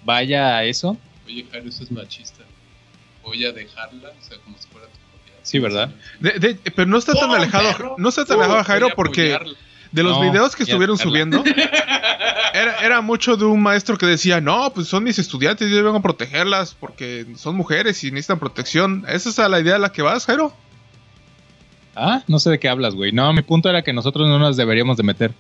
[0.05, 0.97] vaya a eso.
[1.27, 2.45] Oye, Jairo, eso es machista.
[3.23, 5.35] Voy a dejarla, o sea, como si fuera tu propia.
[5.43, 5.91] Sí, ¿verdad?
[6.21, 7.95] De- de- pero no está tan ¡Oh, alejado, perro!
[7.99, 9.39] no está tan alejado Jairo porque
[9.93, 11.43] de los No, videos que estuvieron subiendo
[12.55, 15.99] era, era mucho de un maestro que decía, no, pues son mis estudiantes, yo vengo
[15.99, 19.05] a protegerlas porque son mujeres y necesitan protección.
[19.09, 20.53] ¿Esa es a la idea a la que vas, Jairo?
[21.95, 23.13] Ah, no sé de qué hablas, güey.
[23.13, 25.35] No, mi punto era que nosotros no nos deberíamos de meter.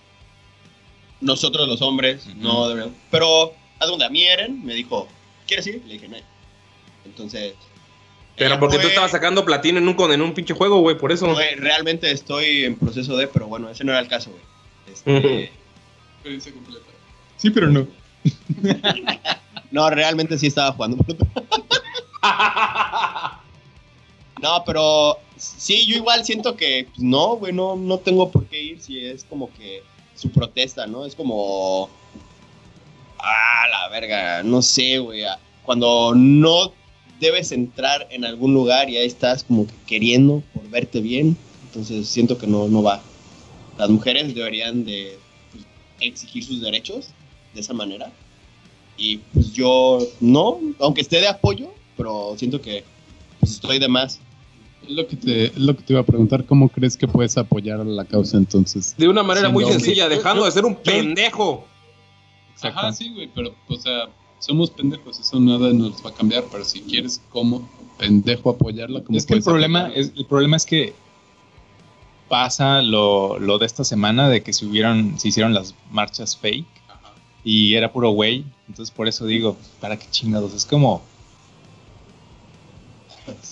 [1.20, 2.96] Nosotros los hombres, no deberíamos.
[3.11, 5.09] Pero a donde a mí Eren me dijo,
[5.46, 5.82] ¿quieres ir?
[5.86, 6.16] Le dije, no.
[7.05, 7.55] Entonces.
[8.39, 10.80] Pero ella porque fue- tú estabas sacando platino en un, con- en un pinche juego,
[10.80, 11.34] güey, por eso.
[11.57, 14.43] realmente estoy en proceso de, pero bueno, ese no era el caso, güey.
[14.93, 15.51] Este,
[16.16, 16.84] Experiencia completa.
[17.36, 17.86] Sí, pero no.
[19.70, 20.97] no, realmente sí estaba jugando.
[24.41, 28.62] No, pero sí, yo igual siento que pues, no, güey, no, no tengo por qué
[28.62, 29.82] ir si es como que
[30.14, 31.05] su protesta, ¿no?
[31.05, 31.91] Es como.
[33.18, 35.22] Ah, la verga, no sé, güey.
[35.64, 36.72] Cuando no
[37.20, 42.08] debes entrar en algún lugar y ahí estás como que queriendo por verte bien, entonces
[42.08, 43.02] siento que no, no va.
[43.78, 45.18] Las mujeres deberían de
[45.52, 45.64] pues,
[46.00, 47.10] exigir sus derechos
[47.54, 48.10] de esa manera.
[48.96, 52.84] Y pues yo no, aunque esté de apoyo, pero siento que
[53.40, 54.20] pues, estoy de más.
[54.84, 57.36] Es lo, que te, es lo que te iba a preguntar, ¿cómo crees que puedes
[57.36, 58.94] apoyar a la causa entonces?
[58.96, 61.66] De una manera muy sencilla, dejando de ser un pendejo.
[62.52, 62.78] Exacto.
[62.78, 64.08] Ajá, sí, güey, pero, o sea,
[64.39, 67.68] somos pendejos, eso nada nos va a cambiar, pero si quieres como
[67.99, 70.95] pendejo apoyarla, como Es que el problema es, el problema es que
[72.28, 76.66] pasa lo, lo de esta semana de que se hubieron, se hicieron las marchas fake
[77.45, 78.45] y era puro güey.
[78.68, 80.53] Entonces por eso digo, ¿para qué chingados?
[80.55, 81.03] Es como,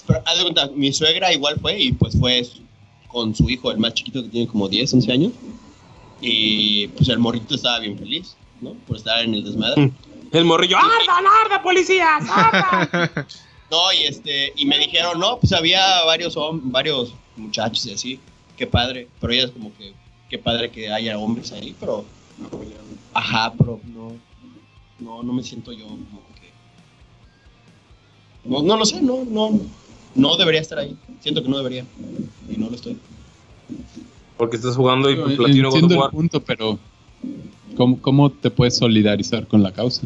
[0.07, 2.47] Pero haz de cuenta, mi suegra igual fue y pues fue
[3.09, 5.33] con su hijo, el más chiquito que tiene como 10, 11 años.
[6.21, 8.73] Y pues el morrito estaba bien feliz, ¿no?
[8.87, 9.93] Por estar en el desmadre.
[10.33, 12.25] El morrillo, ¡ardan, ardan, policías!
[12.29, 13.27] ¡Ardan!
[13.69, 18.21] No, y este, y me dijeron, no, pues había varios varios muchachos y así,
[18.57, 19.09] qué padre.
[19.21, 19.93] Pero ella es como que,
[20.31, 22.05] qué padre que haya hombres ahí, pero.
[23.13, 24.13] Ajá, pero no.
[24.99, 26.51] No, no me siento yo como que.
[28.45, 29.61] No, no lo sé, no, no.
[30.15, 30.97] No debería estar ahí.
[31.21, 31.85] Siento que no debería.
[32.49, 32.99] Y no lo estoy.
[34.37, 36.11] Porque estás jugando y pues, platino War.
[36.11, 36.79] punto, pero
[37.77, 40.03] ¿cómo, ¿cómo te puedes solidarizar con la causa?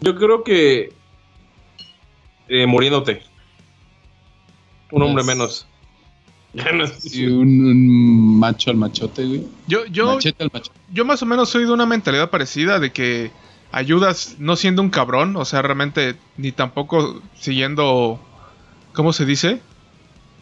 [0.00, 0.92] Yo creo que
[2.48, 3.22] eh, muriéndote.
[4.92, 5.66] Un hombre Pues- menos.
[6.98, 9.42] Sí, un, un macho al machote, güey.
[9.66, 10.78] Yo, yo, Machete al machote.
[10.90, 13.30] yo más o menos soy de una mentalidad parecida de que
[13.72, 18.18] ayudas no siendo un cabrón, o sea, realmente ni tampoco siguiendo,
[18.94, 19.60] ¿cómo se dice?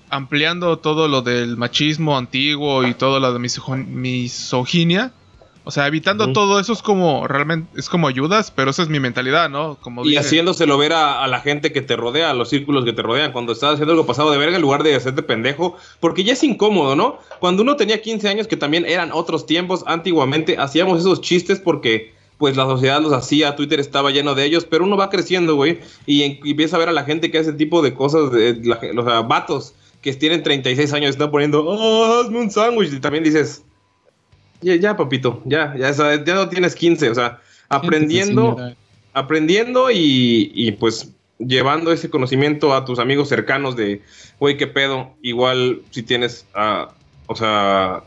[0.08, 5.12] Ampliando todo lo del machismo antiguo y todo lo de misoginia.
[5.66, 9.00] O sea, evitando todo eso es como realmente es como ayudas, pero esa es mi
[9.00, 9.78] mentalidad, ¿no?
[9.80, 12.84] Como Y dice- haciéndoselo ver a, a la gente que te rodea, a los círculos
[12.84, 15.76] que te rodean, cuando estás haciendo algo pasado de verga en lugar de hacerte pendejo,
[16.00, 17.18] porque ya es incómodo, ¿no?
[17.40, 22.12] Cuando uno tenía 15 años, que también eran otros tiempos, antiguamente hacíamos esos chistes porque
[22.36, 25.78] pues la sociedad los hacía, Twitter estaba lleno de ellos, pero uno va creciendo, güey,
[26.04, 28.58] y, y empieza a ver a la gente que hace ese tipo de cosas, de,
[28.64, 33.24] la los vatos que tienen 36 años están poniendo, oh, hazme un sándwich, y también
[33.24, 33.62] dices,
[34.64, 38.56] ya, ya, papito, ya, ya, ya no tienes 15, o sea, aprendiendo
[39.12, 44.02] aprendiendo y, y, pues llevando ese conocimiento a tus amigos cercanos de,
[44.40, 46.90] güey, qué pedo, igual si tienes, ah,
[47.26, 48.02] o sea,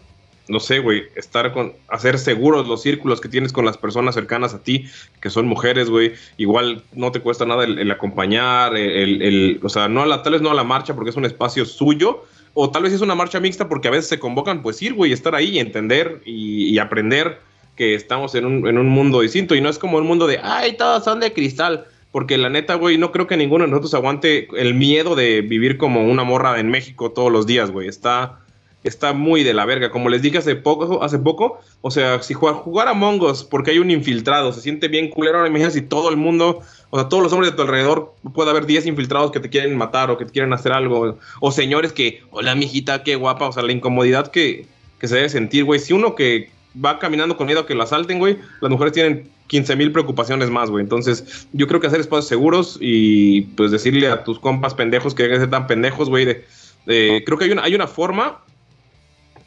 [0.50, 4.54] no sé, güey, estar con, hacer seguros los círculos que tienes con las personas cercanas
[4.54, 4.86] a ti,
[5.22, 9.70] que son mujeres, güey, igual no te cuesta nada el, el acompañar, el, el- o
[9.70, 12.24] sea, no a la, tal vez no a la marcha porque es un espacio suyo,
[12.60, 15.12] o tal vez es una marcha mixta porque a veces se convocan, pues ir, güey,
[15.12, 17.40] estar ahí y entender y, aprender
[17.76, 20.40] que estamos en un, en un mundo distinto y no es como un mundo de,
[20.42, 21.86] ay, todos son de cristal.
[22.12, 25.78] Porque la neta, güey, no creo que ninguno de nosotros aguante el miedo de vivir
[25.78, 27.88] como una morra en México todos los días, güey.
[27.88, 28.40] Está,
[28.84, 29.92] está muy de la verga.
[29.92, 33.72] Como les dije hace poco, hace poco, o sea, si jugar, jugar a Mongos porque
[33.72, 35.38] hay un infiltrado, se siente bien culero.
[35.38, 38.50] Ahora imagínate si todo el mundo, o sea, todos los hombres de tu alrededor, puede
[38.50, 41.18] haber 10 infiltrados que te quieren matar o que te quieren hacer algo.
[41.42, 43.48] O señores que, hola, mijita, qué guapa.
[43.48, 44.66] O sea, la incomodidad que,
[45.00, 45.80] que se debe sentir, güey.
[45.80, 46.50] Si uno que
[46.84, 50.50] va caminando con miedo a que lo asalten, güey, las mujeres tienen 15 mil preocupaciones
[50.50, 50.84] más, güey.
[50.84, 55.24] Entonces, yo creo que hacer espacios seguros y pues decirle a tus compas pendejos que
[55.24, 56.26] dejen de ser tan pendejos, güey.
[56.26, 56.46] De-
[57.26, 58.40] creo que hay una, hay una forma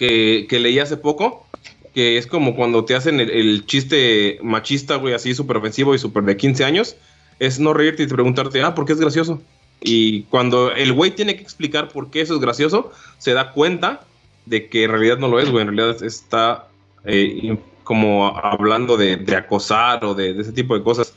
[0.00, 1.46] que, leí hace poco
[1.94, 6.22] que es como cuando te hacen el, chiste machista, güey, así súper ofensivo y súper
[6.22, 6.96] de 15 años,
[7.40, 9.42] es no reírte y preguntarte, ah, ¿por qué es gracioso?
[9.80, 14.02] Y cuando el güey tiene que explicar por qué eso es gracioso, se da cuenta
[14.46, 16.68] de que en realidad no lo es, güey, en realidad está
[17.04, 21.12] eh, como hablando de, de acosar o de, de ese tipo de cosas.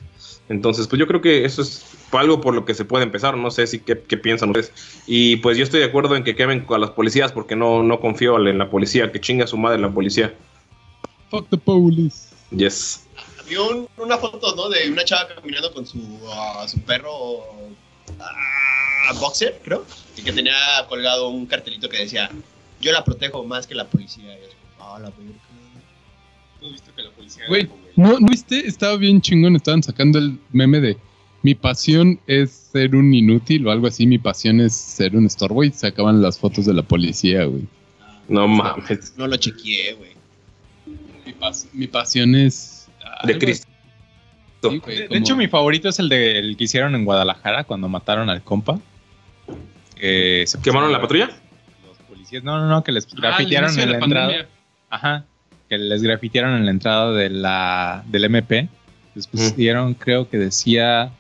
[0.50, 1.86] Entonces, pues yo creo que eso es
[2.20, 3.38] algo por lo que se puede empezar.
[3.38, 4.72] No sé si qué, qué piensan ustedes.
[5.08, 8.00] Y pues yo estoy de acuerdo en que quemen a las policías porque no, no
[8.00, 10.34] confío en la policía, que chinga su madre la policía.
[11.30, 12.30] Fuck the police.
[12.52, 13.06] Yes.
[13.50, 14.70] Vi un- una foto, ¿no?
[14.70, 16.00] De una chava caminando con su,
[16.32, 17.44] ah, su perro
[18.20, 19.86] ah, boxer, creo.
[20.18, 20.54] Y que tenía
[20.88, 22.30] colgado un cartelito que decía,
[22.80, 24.26] yo la protejo más que la policía.
[24.40, 25.34] Y es como, ah, la verga.
[27.50, 28.66] Güey, ¿no, ¿no viste?
[28.66, 29.56] Estaba bien chingón.
[29.56, 30.98] Estaban sacando el meme de
[31.44, 34.08] mi pasión es ser un inútil o algo así.
[34.08, 37.64] Mi pasión es ser un estorbo y sacaban las fotos de la policía, güey.
[38.28, 39.14] No mames.
[39.18, 40.12] No lo chequeé, güey.
[41.26, 42.88] Mi, pas- mi pasión es...
[43.26, 43.68] De Cristo.
[44.62, 48.30] güey, De, hecho, mi favorito es el, de, el que hicieron en Guadalajara cuando mataron
[48.30, 48.80] al compa.
[49.96, 51.30] Que se ¿Quemaron pusieron la patrulla?
[51.88, 52.44] Los policías.
[52.44, 54.48] No, no, no, que les Ah, grafitearon en la, la entrada.
[54.90, 55.26] Ajá.
[55.70, 58.70] Que les grafitearon en la entrada de la, del MP.
[59.16, 59.56] Después Ujú.
[59.58, 61.12] dieron, creo que decía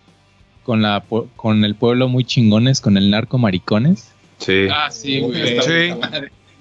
[0.64, 1.04] con la
[1.36, 4.12] con el pueblo muy chingones, con el narco maricones.
[4.40, 4.68] Sí.
[4.72, 5.62] Ah, sí, güey.
[5.62, 5.94] Sí.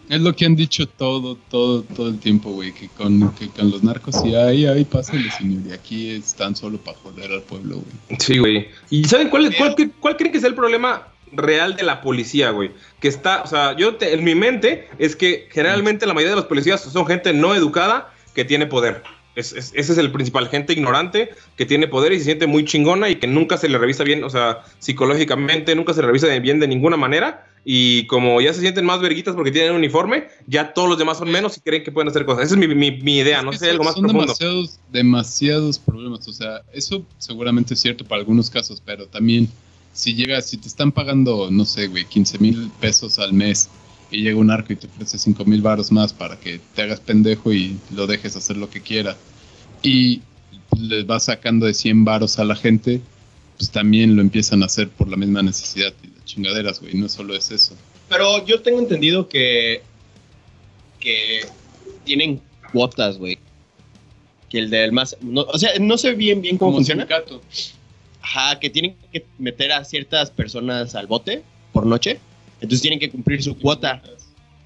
[0.08, 3.70] Es lo que han dicho todo, todo, todo el tiempo, güey, que con, que con
[3.70, 7.76] los narcos sí, ahí, ahí pásenle, señor, y aquí están solo para joder al pueblo,
[7.76, 8.18] güey.
[8.20, 8.68] Sí, güey.
[8.90, 12.50] ¿Y saben cuál, cuál, qué- cuál creen que es el problema real de la policía,
[12.50, 12.72] güey?
[13.00, 16.40] Que está, o sea, yo te- en mi mente es que generalmente la mayoría de
[16.42, 19.02] los policías son gente no educada que tiene poder.
[19.34, 22.64] Es- es- ese es el principal, gente ignorante que tiene poder y se siente muy
[22.66, 26.26] chingona y que nunca se le revisa bien, o sea, psicológicamente, nunca se le revisa
[26.38, 30.74] bien de ninguna manera y como ya se sienten más verguitas porque tienen uniforme, ya
[30.74, 32.44] todos los demás son menos y creen que pueden hacer cosas.
[32.46, 34.24] Esa es mi, mi- mi idea, no sé, algo más son profundo.
[34.26, 36.26] demasiados, demasiados problemas.
[36.28, 39.48] O sea, eso seguramente es cierto para algunos casos, pero también
[39.92, 43.68] si llegas, si te están pagando, no sé, güey, 15 mil pesos al mes
[44.12, 47.00] y llega un arco y te ofrece 5 mil varos más para que te hagas
[47.00, 49.16] pendejo y lo dejes hacer lo que quiera
[49.82, 50.20] y
[50.78, 53.00] les vas sacando de 100 varos a la gente,
[53.58, 57.08] pues también lo empiezan a hacer por la misma necesidad y las chingaderas, güey, no
[57.08, 57.74] solo es eso.
[58.08, 59.82] Pero yo tengo entendido que.
[61.00, 61.40] que
[62.04, 62.40] tienen
[62.72, 63.38] cuotas, güey.
[64.48, 65.16] Que el del más.
[65.20, 67.02] no- o sea, no sé bien, bien cómo Como funciona.
[67.02, 67.42] sindicato.
[68.20, 71.42] Ajá, que tienen que meter a ciertas personas al bote
[71.72, 72.20] por noche.
[72.62, 74.00] Entonces tienen que cumplir su cuota.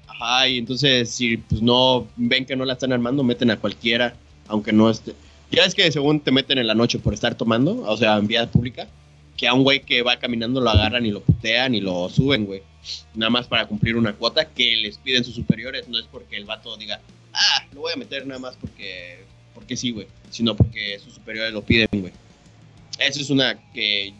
[0.07, 4.15] Ajá, y entonces si pues no ven que no la están armando, meten a cualquiera,
[4.47, 5.13] aunque no esté.
[5.51, 8.27] Ya es que según te meten en la noche por estar tomando, o sea, en
[8.27, 8.87] vía pública,
[9.35, 12.45] que a un güey que va caminando lo agarran y lo putean y lo suben,
[12.45, 12.61] güey.
[13.15, 16.45] Nada más para cumplir una cuota que les piden sus superiores, no es porque el
[16.45, 17.01] vato diga,
[17.33, 19.23] ah, lo voy a meter nada más porque,
[19.55, 22.13] porque sí, güey, sino porque sus superiores lo piden, güey.
[22.99, 24.13] Eso es una que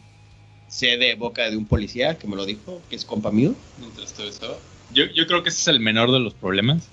[0.67, 3.55] sé de boca de un policía que me lo dijo, que es compa mío.
[3.79, 4.59] Mientras todo eso.
[4.93, 6.87] Yo, yo creo que ese es el menor de los problemas.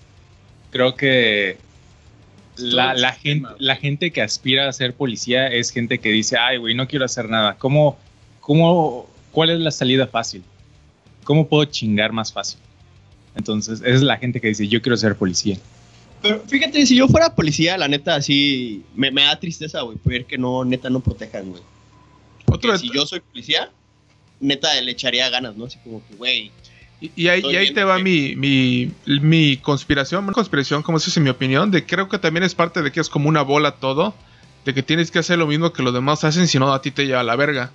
[0.70, 1.58] Creo que
[2.56, 6.58] la, la gente, la gente que aspira a ser policía es gente que dice, ay,
[6.58, 7.56] güey, no quiero hacer nada.
[7.56, 7.98] ¿Cómo,
[8.40, 10.42] cómo, ¿Cuál es la salida fácil?
[11.24, 12.58] ¿Cómo puedo chingar más fácil?
[13.36, 15.58] Entonces, esa es la gente que dice, yo quiero ser policía.
[16.22, 20.24] Pero fíjate, si yo fuera policía, la neta, así me, me da tristeza, güey, ver
[20.24, 21.62] que no, neta, no protejan, güey.
[22.54, 23.70] Otro si yo soy policía,
[24.40, 25.66] neta, le echaría ganas, ¿no?
[25.66, 26.50] Así como que, güey,
[27.00, 31.20] Y, y ahí, y te va que- mi, mi, mi conspiración, conspiración, como se dice
[31.20, 33.72] en mi opinión, de creo que también es parte de que es como una bola
[33.72, 34.14] todo,
[34.64, 36.90] de que tienes que hacer lo mismo que los demás hacen, si no a ti
[36.90, 37.70] te lleva a la verga.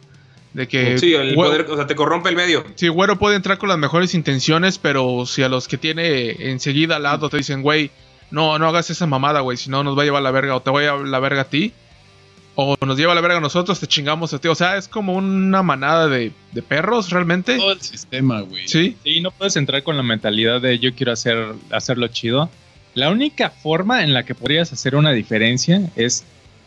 [0.53, 2.65] De que Sí, el poder, o sea, te corrompe el medio.
[2.73, 6.95] sí, güero puede entrar con las mejores intenciones, pero si a los que tiene enseguida
[6.95, 7.91] al lado te dicen, güey,
[8.31, 10.55] no, no hagas esa mamada, güey, si no nos va a llevar a la verga,
[10.55, 11.71] o te voy a llevar la verga a ti,
[12.59, 14.47] o nos lleva a la verga a nosotros, te chingamos a ti.
[14.47, 17.57] O sea, es como una manada de, de perros, realmente.
[17.57, 18.67] Todo el sistema, güey.
[18.67, 18.97] Sí.
[19.03, 22.49] Sí, no puedes entrar con la mentalidad de yo quiero hacer, hacerlo chido.
[22.95, 26.25] La única forma en la que podrías hacer una diferencia es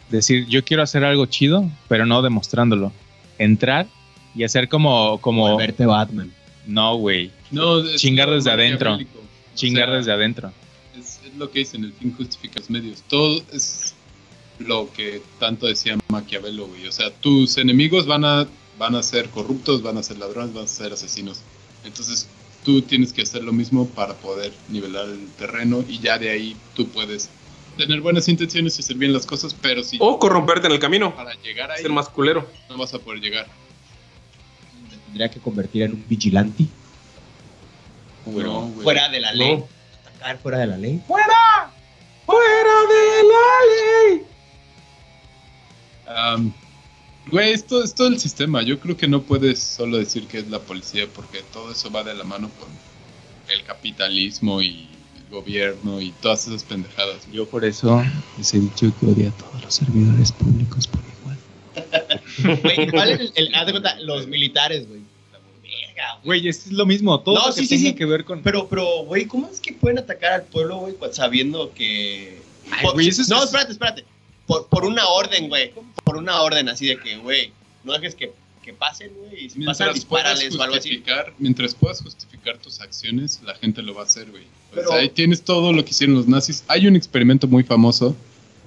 [0.09, 2.93] decir yo quiero hacer algo chido, pero no demostrándolo.
[3.39, 3.87] Entrar
[4.35, 6.33] y hacer como, como, volverte Batman.
[6.67, 8.95] no, güey, No, Chingar desde adentro.
[8.95, 8.99] O
[9.55, 10.53] chingar sea, desde adentro.
[10.99, 13.03] Es, es lo que dicen, el fin justifica los medios.
[13.09, 13.95] Todo es
[14.67, 16.87] lo que tanto decía Maquiavelo, güey.
[16.87, 18.47] O sea, tus enemigos van a,
[18.79, 21.41] van a ser corruptos, van a ser ladrones, van a ser asesinos.
[21.85, 22.29] Entonces,
[22.65, 26.57] tú tienes que hacer lo mismo para poder nivelar el terreno y ya de ahí
[26.75, 27.29] tú puedes
[27.77, 31.15] tener buenas intenciones y hacer bien las cosas, pero si O corromperte en el camino.
[31.17, 32.47] para llegar ahí Ser más culero.
[32.69, 33.47] no vas a poder llegar.
[34.91, 36.67] Me tendría que convertir en un vigilante.
[38.27, 38.83] No, güey.
[38.85, 39.57] fuera de la ley.
[39.57, 39.69] No.
[40.07, 41.01] Atacar fuera de la ley.
[41.09, 41.73] ¡Fuera!
[42.27, 44.23] ¡Fuera de la ley!
[46.07, 46.53] Am,
[47.31, 48.63] Güey, esto es todo el sistema.
[48.63, 52.03] Yo creo que no puedes solo decir que es la policía porque todo eso va
[52.03, 52.69] de la mano con
[53.49, 57.19] el capitalismo y el gobierno y todas esas pendejadas.
[57.33, 58.03] Yo por eso
[58.39, 62.61] les he dicho que odio a todos los servidores públicos por igual.
[62.63, 65.03] Güey, ¿cuál es el, el- haz de cuenta, los militares, güey?
[66.25, 66.49] Güey.
[66.49, 67.95] Es lo mismo, todo No, lo sí, que sí, tenga sí.
[67.95, 68.43] que ver con...
[68.43, 72.43] Pero, pero, güey, ¿cómo es que pueden atacar al pueblo, güey, sabiendo que...
[72.71, 74.05] Ay, Por- güey, eso es- no, espérate, espérate.
[74.47, 75.73] Por, por una orden, güey.
[76.05, 77.53] Por una orden así de que, güey,
[77.85, 78.33] no dejes que,
[78.63, 79.47] que pasen, güey.
[79.47, 81.03] Y si pasan, Mientras puedas, dispárales o algo así.
[81.39, 84.45] mientras puedas justificar tus acciones, la gente lo va a hacer, güey.
[84.75, 86.65] Sea, ahí tienes todo lo que hicieron los nazis.
[86.69, 88.17] Hay un experimento muy famoso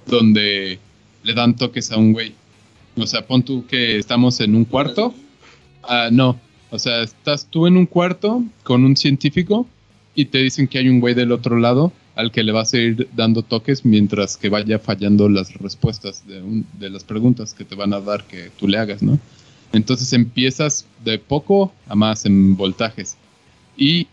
[0.06, 0.80] donde
[1.24, 2.34] le dan toques a un güey.
[2.98, 5.14] O sea, pon tú que estamos en un cuarto.
[5.84, 6.40] Ah, no.
[6.72, 9.68] O sea, estás tú en un cuarto con un científico
[10.14, 12.78] y te dicen que hay un güey del otro lado al que le vas a
[12.78, 17.66] ir dando toques mientras que vaya fallando las respuestas de, un- de las preguntas que
[17.66, 19.20] te van a dar que tú le hagas, ¿no?
[19.74, 23.18] Entonces empiezas de poco a más en voltajes.
[23.78, 24.08] Y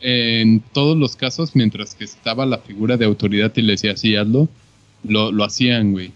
[0.00, 4.16] en todos los casos, mientras que estaba la figura de autoridad y le decía sí,
[4.16, 4.48] hazlo,
[5.04, 6.12] lo, lo hacían, güey.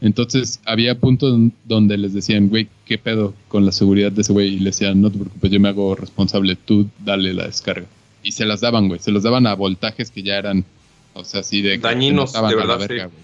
[0.00, 4.54] Entonces había puntos donde les decían, güey, ¿qué pedo con la seguridad de ese güey?
[4.54, 7.86] Y le decían, no te preocupes, yo me hago responsable, tú dale la descarga.
[8.24, 10.64] Y se las daban, güey, se los daban a voltajes que ya eran,
[11.12, 11.78] o sea, así de...
[11.78, 12.86] Dañinos, de verdad, sí.
[12.88, 13.22] verga, güey.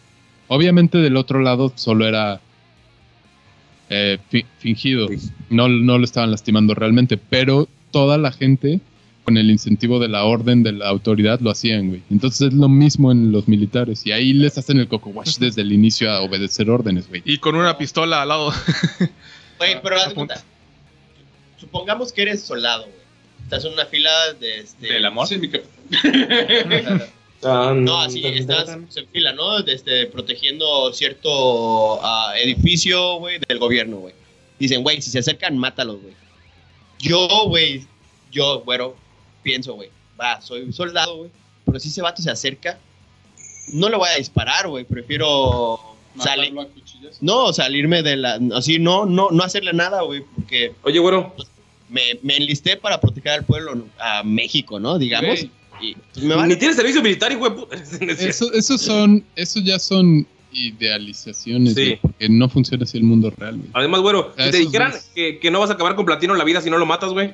[0.49, 2.41] Obviamente del otro lado solo era
[3.89, 5.09] eh, fi- fingido,
[5.49, 8.81] no, no lo estaban lastimando realmente, pero toda la gente
[9.25, 12.03] con el incentivo de la orden, de la autoridad, lo hacían, güey.
[12.11, 14.05] Entonces es lo mismo en los militares.
[14.07, 17.23] Y ahí les hacen el coco wash desde el inicio a obedecer órdenes, güey.
[17.25, 18.53] Y con una pistola al lado.
[19.59, 20.35] Güey, pero haz de Apunta.
[20.35, 20.45] cuenta.
[21.59, 23.00] Supongamos que eres soldado, güey.
[23.51, 24.93] Estás en una fila de este.
[24.93, 25.27] ¿Del amor?
[25.27, 27.03] Sí, mi capitán.
[27.43, 29.61] No, así estás pues, en fila, ¿no?
[29.61, 34.13] Este, protegiendo cierto ah, edificio, güey, del gobierno, güey.
[34.59, 36.13] Dicen, güey, si se acercan, mátalos, güey.
[36.99, 37.87] Yo, güey,
[38.31, 38.95] yo, güero,
[39.43, 39.89] pienso, güey,
[40.21, 41.31] va, soy soldado, güey.
[41.65, 42.79] Pero si ese vato se acerca,
[43.73, 44.85] no le voy a disparar, güey.
[44.85, 45.81] Prefiero
[46.19, 46.53] salir.
[47.23, 48.39] No, salirme de la.
[48.55, 50.23] Así, no, no, no hacerle nada, güey.
[50.37, 51.35] Porque Oye, güero,
[51.91, 54.99] me, me enlisté para proteger al pueblo, a México, ¿no?
[54.99, 55.31] Digamos.
[55.41, 55.51] Güey,
[55.83, 56.55] Y pues, me vale.
[56.55, 57.77] ni tienes servicio militar, hijo de puta.
[58.19, 61.85] Eso, eso son, eso ya son idealizaciones, Sí.
[61.85, 63.69] güey, porque no funciona así el mundo real, güey.
[63.73, 66.45] Además, güero, si te dijeran que, que no vas a acabar con platino en la
[66.45, 67.33] vida si no lo matas, güey.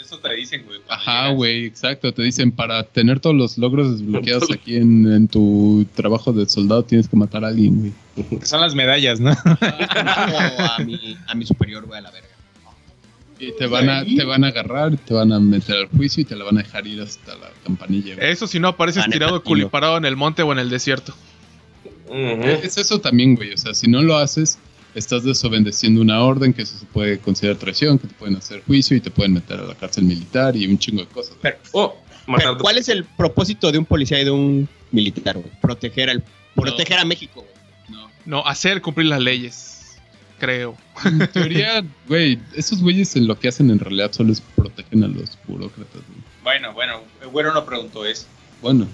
[0.00, 0.80] Eso te dicen, güey.
[0.88, 1.36] Ajá, llegas.
[1.36, 2.12] güey, exacto.
[2.12, 6.84] Te dicen, para tener todos los logros desbloqueados aquí en, en tu trabajo de soldado,
[6.84, 8.40] tienes que matar a alguien, güey.
[8.42, 9.34] Son las medallas, ¿no?
[9.44, 12.28] Como a mi, a mi superior, güey, a la verga.
[13.48, 16.24] Y te van, a, te van a agarrar, te van a meter al juicio y
[16.24, 18.30] te la van a dejar ir hasta la campanilla, güey.
[18.30, 21.14] Eso si no apareces neta, tirado culiparado en el monte o en el desierto.
[22.10, 23.52] Es eso también, güey.
[23.52, 24.58] O sea, si no lo haces,
[24.94, 28.96] estás desobedeciendo una orden que eso se puede considerar traición, que te pueden hacer juicio
[28.96, 31.36] y te pueden meter a la cárcel militar y un chingo de cosas.
[31.72, 32.58] Oh, Pero, matar.
[32.58, 35.50] ¿Cuál es el propósito de un policía y de un militar, güey?
[35.60, 36.24] Proteger, al,
[36.54, 37.98] proteger a México, güey.
[37.98, 38.10] No.
[38.24, 39.73] No, hacer cumplir las leyes.
[40.38, 40.76] Creo.
[41.04, 45.08] En teoría, güey, esos güeyes en lo que hacen en realidad solo es protegen a
[45.08, 46.20] los burócratas, güey.
[46.42, 47.00] Bueno, bueno,
[47.32, 48.26] güero no preguntó eso.
[48.60, 48.86] Bueno,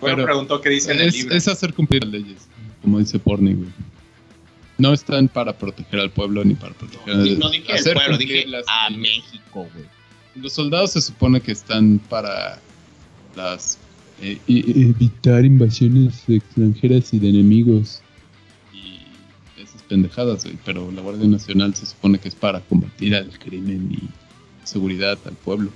[0.00, 1.34] güero preguntó qué dice en el es, libro.
[1.34, 2.48] es hacer cumplir las leyes,
[2.82, 3.70] como dice Porni, güey.
[4.78, 7.94] No están para proteger al pueblo ni para proteger No, a no dije el hacer
[7.94, 9.00] pueblo, cumplir dije las a leyes.
[9.00, 9.86] México, güey.
[10.34, 12.58] Los soldados se supone que están para
[13.34, 13.78] las
[14.20, 18.02] eh, evitar invasiones extranjeras y de enemigos
[19.88, 20.56] pendejadas, güey.
[20.64, 25.34] Pero la Guardia Nacional se supone que es para combatir al crimen y seguridad al
[25.34, 25.70] pueblo.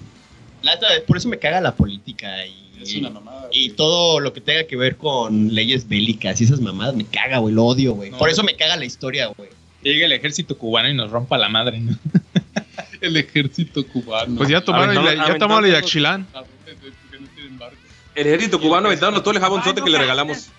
[1.07, 3.49] Por eso me caga la política y, mamada.
[3.53, 7.39] y todo lo que tenga que ver con leyes bélicas y esas mamadas me caga,
[7.39, 8.11] güey, lo odio, güey.
[8.11, 8.19] No.
[8.19, 9.49] Por eso me caga la historia, güey.
[9.83, 11.97] Llega el ejército cubano y nos rompa la madre, ¿no?
[13.01, 14.37] El ejército cubano.
[14.37, 16.27] Pues ya tomaron, Aventando- ya, ya aventando tomaron el Yaxchilán.
[16.27, 17.77] Porque no tienen barco.
[18.15, 20.51] El ejército cubano aventando todo el jabonzote que le regalamos.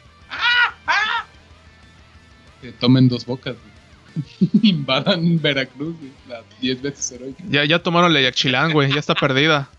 [2.62, 4.50] Que tomen dos bocas, güey.
[4.64, 6.12] Invadan Veracruz, güey.
[6.30, 7.44] La 10 veces heroica.
[7.50, 8.92] Ya, ya tomaron el Yaxchilán, güey.
[8.94, 9.70] Ya está perdida.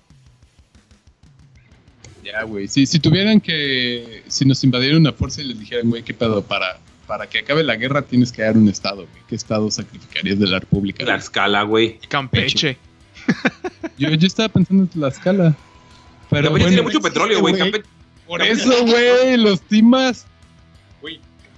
[2.24, 2.68] Ya, güey.
[2.68, 4.22] Si, si tuvieran que.
[4.28, 6.43] Si nos invadieran una fuerza y les dijeran, güey, ¿qué pedo?
[6.43, 9.22] Para, para que acabe la guerra tienes que dar un estado, güey.
[9.28, 11.05] ¿Qué estado sacrificarías de la República?
[11.05, 11.99] La escala, güey.
[12.09, 12.78] Campeche.
[13.99, 15.57] Yo, yo estaba pensando en Tlaxcala.
[16.30, 17.55] Pero Campeche bueno, tiene mucho petróleo, güey.
[17.59, 17.70] güey.
[17.72, 17.87] Campeche-
[18.26, 20.26] por eso, güey, los timas.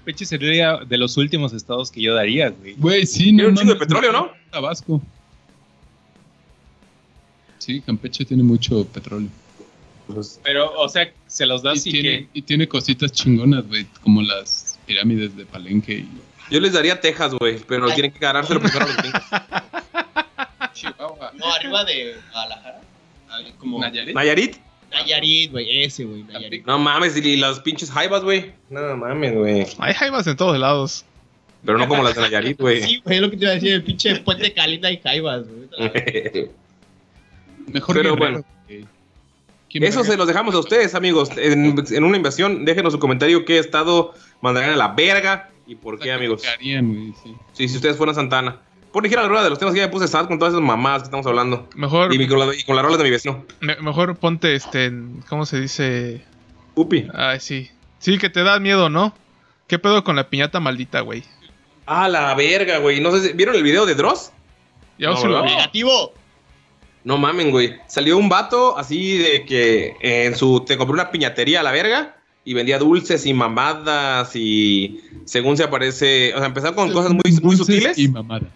[0.05, 2.75] Campeche sería de los últimos estados que yo daría, güey.
[2.75, 3.49] Güey, sí, Tiene no.
[3.49, 4.31] un chingo de petróleo, ¿no?
[4.51, 5.01] Tabasco.
[7.57, 9.31] Sí, Campeche tiene mucho petróleo.
[10.43, 12.29] Pero, o sea, se los Y das y, tiene, que...
[12.35, 16.09] y tiene cositas chingonas, güey, como las pirámides de Palenque y
[16.51, 17.95] Yo les daría Texas, güey, pero Ay.
[17.95, 19.23] tienen que ganárselo primero a los gringos.
[20.75, 21.33] Chihuahua.
[21.35, 22.81] No, arriba de Guadalajara.
[23.59, 24.15] Como Nayarit.
[24.15, 24.57] Nayarit.
[24.95, 26.25] Nayarit, güey, ese, güey.
[26.65, 28.53] No mames, y las pinches jaivas, güey.
[28.71, 29.67] No mames, güey.
[29.79, 31.05] Hay jaivas en todos lados.
[31.65, 32.83] Pero no como las de Nayarit, güey.
[32.83, 35.45] Sí, güey, es lo que te iba a decir, el pinche puente Calinda y Jaivas,
[35.47, 36.49] güey.
[37.73, 38.45] Mejor Pero bueno.
[38.69, 38.87] güey.
[39.71, 41.31] ¿Quién Eso se los dejamos a ustedes, amigos.
[41.37, 45.99] En, en una invasión, déjenos su comentario qué estado mandarían a la verga y por
[45.99, 46.43] qué, amigos.
[46.61, 46.75] Sí.
[47.55, 48.61] Sí, si ustedes fueran Santana.
[48.95, 50.65] Por dijera la rueda de los temas que ya me puse sad con todas esas
[50.65, 51.69] mamadas que estamos hablando.
[51.75, 53.45] Mejor, Y con, la, y con rolas de mi vecino.
[53.61, 54.87] me- mejor ponte este.
[54.87, 56.25] en- ¿Cómo se dice?
[56.77, 57.09] Upi.
[57.13, 57.71] Ay, sí.
[57.99, 59.13] Sí, que te da miedo, ¿no?
[59.67, 61.25] ¿Qué pedo con la piñata maldita, güey?
[61.87, 63.01] Ah, la verga, güey.
[63.01, 63.33] No sé si.
[63.35, 64.31] ¿Vieron el video de Dross?
[64.99, 65.45] Ya No, lo.
[65.45, 66.13] Negativo.
[67.03, 67.75] No mamen, güey.
[67.89, 70.61] Salió un vato así de que en su.
[70.67, 75.01] Te compró una piñatería a la verga y vendía dulces y mamadas y.
[75.25, 76.33] Según se aparece.
[76.35, 77.99] O sea, empezaron con cosas muy, sutiles.
[77.99, 78.49] Y mamadas.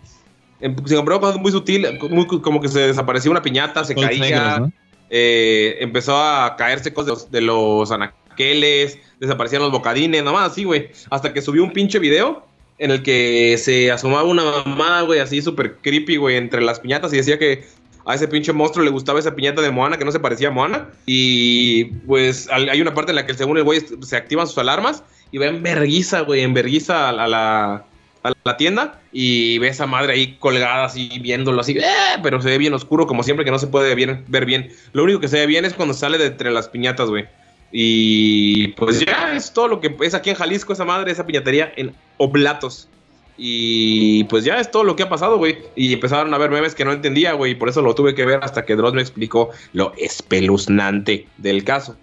[0.61, 1.93] Se compró cosas muy sutiles.
[2.11, 4.19] muy- como que se desapareció una piñata, se caía.
[4.21, 4.73] negros, ¿no?
[5.11, 10.91] eh, empezó a caerse cosas de los, anaqueles, desaparecían los bocadines, nomás así, güey.
[11.11, 12.45] Hasta que subió un pinche video
[12.79, 17.13] en el que se asomaba una mamada, güey, así súper creepy, güey, entre las piñatas
[17.13, 17.65] y decía que
[18.05, 20.51] a ese pinche monstruo le gustaba esa piñata de Moana que no se parecía a
[20.51, 20.89] Moana.
[21.07, 25.03] Y pues hay una parte en la que según el güey se activan sus alarmas
[25.31, 27.85] y ve en verguiza, güey, en verguiza a la-
[28.23, 32.19] a la, tienda y ve esa madre ahí colgada así viéndolo así, ¡eh!
[32.23, 34.71] pero se ve bien oscuro como siempre que no se puede bien- ver bien.
[34.93, 37.27] Lo único que se ve bien es cuando sale de entre las piñatas, güey.
[37.71, 41.73] Y pues ya es todo lo que es aquí en Jalisco esa madre, esa piñatería
[41.77, 42.89] en Oblatos.
[43.37, 45.59] Y pues ya es todo lo que ha pasado, güey.
[45.77, 47.53] Y empezaron a ver memes que no entendía, güey.
[47.53, 51.63] Y por eso lo tuve que ver hasta que Dross me explicó lo espeluznante del
[51.63, 51.97] caso.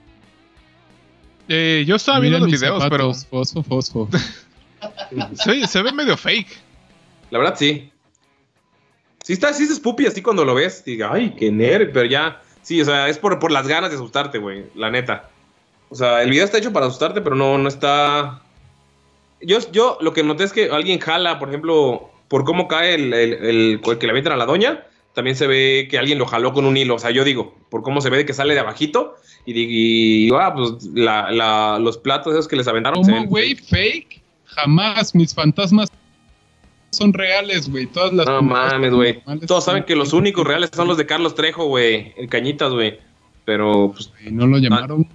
[1.49, 4.09] Eh, yo estaba viendo los videos, zapatos, Fosfo, fosfo.
[5.35, 6.47] se, se ve medio fake.
[7.31, 7.91] La verdad, sí.
[9.23, 10.83] Sí está, sí es spoopy así cuando lo ves.
[10.85, 11.91] Diga, ay, qué nerd.
[11.93, 14.65] Pero ya, sí, o sea, es por, por las ganas de asustarte, güey.
[14.75, 15.29] La neta.
[15.89, 18.41] O sea, el video está hecho para asustarte, pero no, no está.
[19.41, 23.13] Yo, yo lo que noté es que alguien jala, por ejemplo, por cómo cae el,
[23.13, 24.85] el, el- el que le avientan a la doña.
[25.13, 26.95] También se ve que alguien lo jaló con un hilo.
[26.95, 29.15] O sea, yo digo, por cómo se ve de que sale de abajito.
[29.45, 33.01] Y digo, y, ah, pues la, la- los platos esos que les aventaron.
[33.01, 33.55] ¿Cómo, güey?
[33.55, 34.21] ¿Fake?
[34.55, 35.13] Jamás.
[35.15, 35.89] Mis fantasmas
[36.91, 37.87] son reales, güey.
[37.87, 38.25] Todas las.
[38.25, 39.21] No mames, güey.
[39.47, 42.13] Todos saben que los únicos reales son los de Carlos Trejo, güey.
[42.17, 42.99] El Cañitas, güey.
[43.43, 45.07] Pero, pues, Güey, No lo llamaron.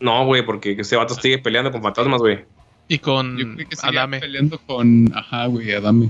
[0.00, 2.44] no, güey, porque ese vato sigue peleando con fantasmas, güey.
[2.88, 4.20] Y con Yo creo que Adame.
[4.20, 5.12] peleando con.
[5.14, 6.08] Ajá, güey, Adame.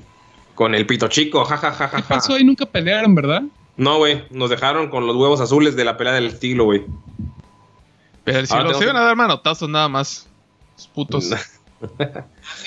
[0.54, 1.96] Con el pito chico, jajajaja.
[1.96, 2.44] ¿Qué pasó ahí?
[2.44, 3.42] Nunca pelearon, ¿verdad?
[3.76, 6.84] No, güey, nos dejaron con los huevos azules de la pelea del siglo, güey.
[8.24, 10.28] Pero si Ahora los iban que- a dar manotazos nada más.
[10.76, 11.30] Los putos.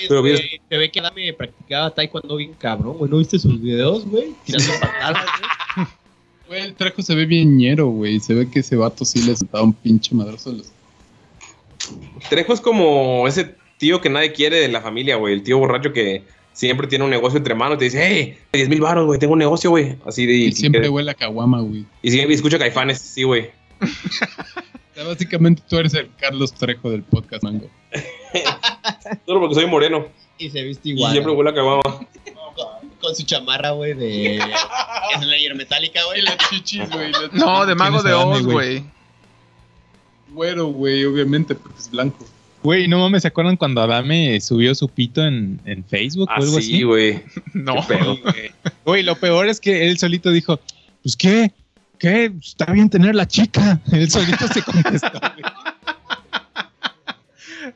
[0.07, 0.37] Pero bien-
[0.69, 3.09] Se ve que Adame practicaba taekwondo bien cabrón, güey.
[3.11, 4.33] ¿No viste sus videos, güey?
[4.45, 5.25] Tirando patadas,
[5.75, 5.87] güey.
[6.49, 8.19] Güey, el trajo se ve bien ñero, güey.
[8.19, 10.71] Se ve que ese vato sí le soltaba un pinche madrazo a los.
[12.27, 15.35] Trejo es como ese tío que nadie quiere de la familia, güey.
[15.35, 18.67] El tío borracho que siempre tiene un negocio entre manos y te dice, hey, 10
[18.67, 19.95] mil baros, güey, tengo un negocio, güey.
[20.07, 20.33] Así de...
[20.33, 21.85] Y siempre que- huele a caguama, güey.
[22.01, 23.51] y siempre escucha caifanes, sí, güey.
[23.79, 27.69] O sea, básicamente tú eres el Carlos Trejo del podcast, Mango.
[29.25, 30.07] Solo porque soy moreno.
[30.37, 31.11] Y se viste Y igual.
[31.11, 31.45] siempre güey.
[31.45, 31.83] huele a caguama.
[31.83, 34.39] con, con su chamarra, güey, de.
[35.19, 36.19] Slayer metálica, güey.
[36.19, 37.11] Y las chichis, güey.
[37.33, 38.83] No, de Mago ¿Quién de Oz, güey?
[40.31, 42.25] Güero, güey, obviamente, porque es blanco.
[42.61, 46.57] Güey, no mames, ¿se acuerdan cuando Adame subió su pito en, en Facebook o algo
[46.57, 46.83] Así, así?
[46.83, 47.23] Ah, güey.
[47.53, 47.75] No.
[47.87, 48.51] Güey.
[48.85, 50.59] Güey, lo peor es que él solito dijo,
[51.01, 51.51] pues qué,
[51.97, 53.79] qué, está bien tener la chica.
[53.91, 55.09] Él solito se contestó.
[55.19, 55.43] güey.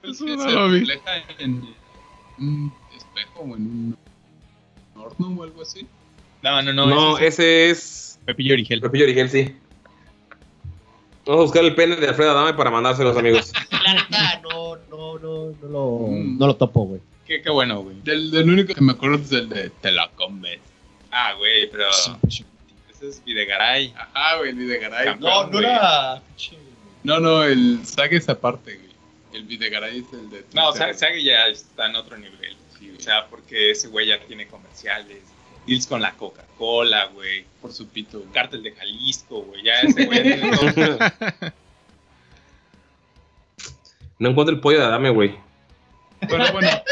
[0.03, 1.61] Eso que no se refleja en
[2.39, 3.97] un espejo o en un
[4.95, 5.85] horno o algo así.
[6.41, 6.87] No, no, no.
[6.87, 8.81] No, ese es ese es Pepillo Origel.
[8.81, 9.55] Pepillo Origel, sí.
[11.25, 13.53] Vamos a buscar el pene de Alfredo Adame para mandárselos, amigos.
[13.71, 16.37] La neta, no, no, no, no lo, Mm.
[16.37, 17.01] no lo topo, güey.
[17.25, 17.95] Qué, qué bueno, güey.
[18.03, 20.59] Del, del único que me acuerdo es el de Te la comes.
[21.11, 23.93] Ah, güey, pero ese es Videgaray.
[23.97, 25.17] Ajá, güey, Videgaray.
[25.19, 26.21] No, no era.
[27.03, 28.82] No, no, el Saga es aparte, güey.
[29.33, 30.45] El Videgaray es el de.
[30.53, 30.71] No.
[30.73, 32.55] Sage ya está en otro nivel.
[32.97, 35.19] o sea, porque ese güey ya tiene comerciales,
[35.65, 37.45] deals con la Coca-Cola, güey.
[37.61, 38.19] Por su pito.
[38.19, 38.31] güey.
[38.31, 39.63] Cártel de Jalisco, güey.
[39.63, 40.97] Ya ese güey tiene todo.
[44.19, 45.35] No encuentro el pollo de Adame, güey.
[46.21, 46.82] Pero bueno, gi-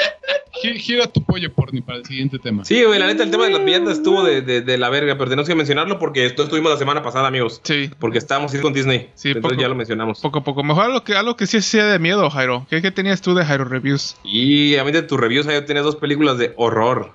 [0.62, 2.64] gira tu pollo porni para el siguiente tema.
[2.66, 5.16] Sí, güey, la neta, el tema de las billetas estuvo de, de- de la verga,
[5.18, 7.62] pero tenemos que mencionarlo porque esto estuvimos la semana pasada, amigos.
[7.64, 9.10] Sí, Porque estábamos ir con Disney.
[9.16, 10.20] Sí, Entonces poco- ya lo mencionamos.
[10.20, 10.64] poco a poco.
[10.64, 12.66] Mejor algo que, algo que sí sea de miedo, Jairo.
[12.70, 14.16] ¿Qué, qué tenías tú de Jairo Reviews?
[14.24, 17.12] Y a mí de tus reviews ahí tienes dos películas de horror.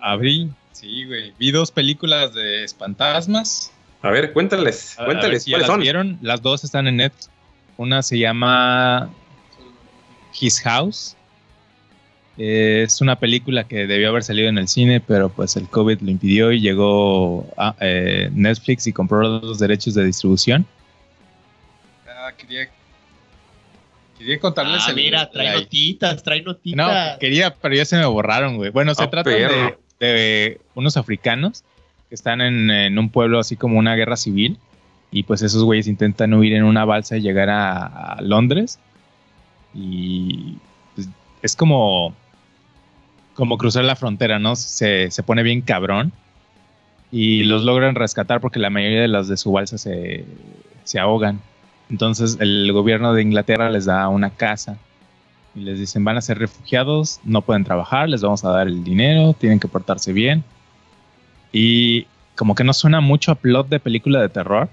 [0.00, 1.32] Abrí, sí, güey.
[1.38, 3.72] Vi dos películas de espantasmas.
[4.02, 5.80] A ver, cuéntales, a ver cuéntales, si ya ¿cuáles las son?
[5.82, 6.18] vieron?
[6.22, 7.30] Las dos están en Netflix.
[7.76, 9.10] Una se llama
[10.38, 11.16] His House.
[12.38, 16.00] Eh, Es una película que debió haber salido en el cine, pero pues el COVID
[16.02, 20.66] lo impidió y llegó a eh, Netflix y compró los derechos de distribución.
[22.08, 22.68] Ah, quería,
[24.18, 27.18] quería contarles Ah, el- mira, trae la- notitas, trae no, notitas.
[27.18, 28.70] quería, pero ya se me borraron, güey.
[28.70, 29.30] Bueno, se Ah, trata
[29.98, 31.64] de, unos africanos
[32.08, 34.58] que están en, en un pueblo así como una guerra civil.
[35.12, 38.78] Y pues esos güeyes intentan huir en una balsa y llegar a, a Londres.
[39.72, 40.56] Y
[40.94, 41.08] pues,
[41.42, 42.14] es como,
[43.36, 44.56] como cruzar la frontera, ¿no?
[44.56, 46.12] Se, se pone bien cabrón.
[47.12, 50.24] Y los logran rescatar porque la mayoría de las de su balsa se,
[50.82, 51.40] se ahogan.
[51.88, 54.76] Entonces el gobierno de Inglaterra les da una casa
[55.54, 58.82] y les dicen van a ser refugiados, no pueden trabajar, les vamos a dar el
[58.82, 60.42] dinero, tienen que portarse bien.
[61.52, 64.68] Y como que no suena mucho a plot de película de terror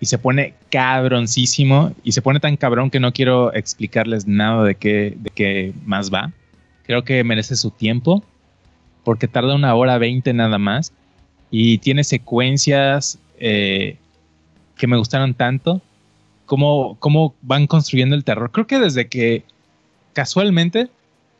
[0.00, 4.74] y se pone cabroncísimo y se pone tan cabrón que no quiero explicarles nada de
[4.74, 6.32] qué, de qué más va.
[6.88, 8.24] Creo que merece su tiempo
[9.04, 10.92] porque tarda una hora veinte nada más
[11.50, 13.98] y tiene secuencias eh,
[14.74, 15.82] que me gustaron tanto.
[16.46, 18.50] Cómo, cómo van construyendo el terror.
[18.50, 19.44] Creo que desde que
[20.14, 20.88] casualmente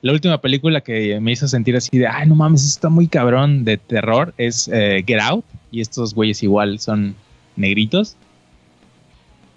[0.02, 3.08] la última película que me hizo sentir así de, ay, no mames, esto está muy
[3.08, 5.46] cabrón de terror es eh, Get Out.
[5.70, 7.14] Y estos güeyes igual son
[7.56, 8.16] negritos.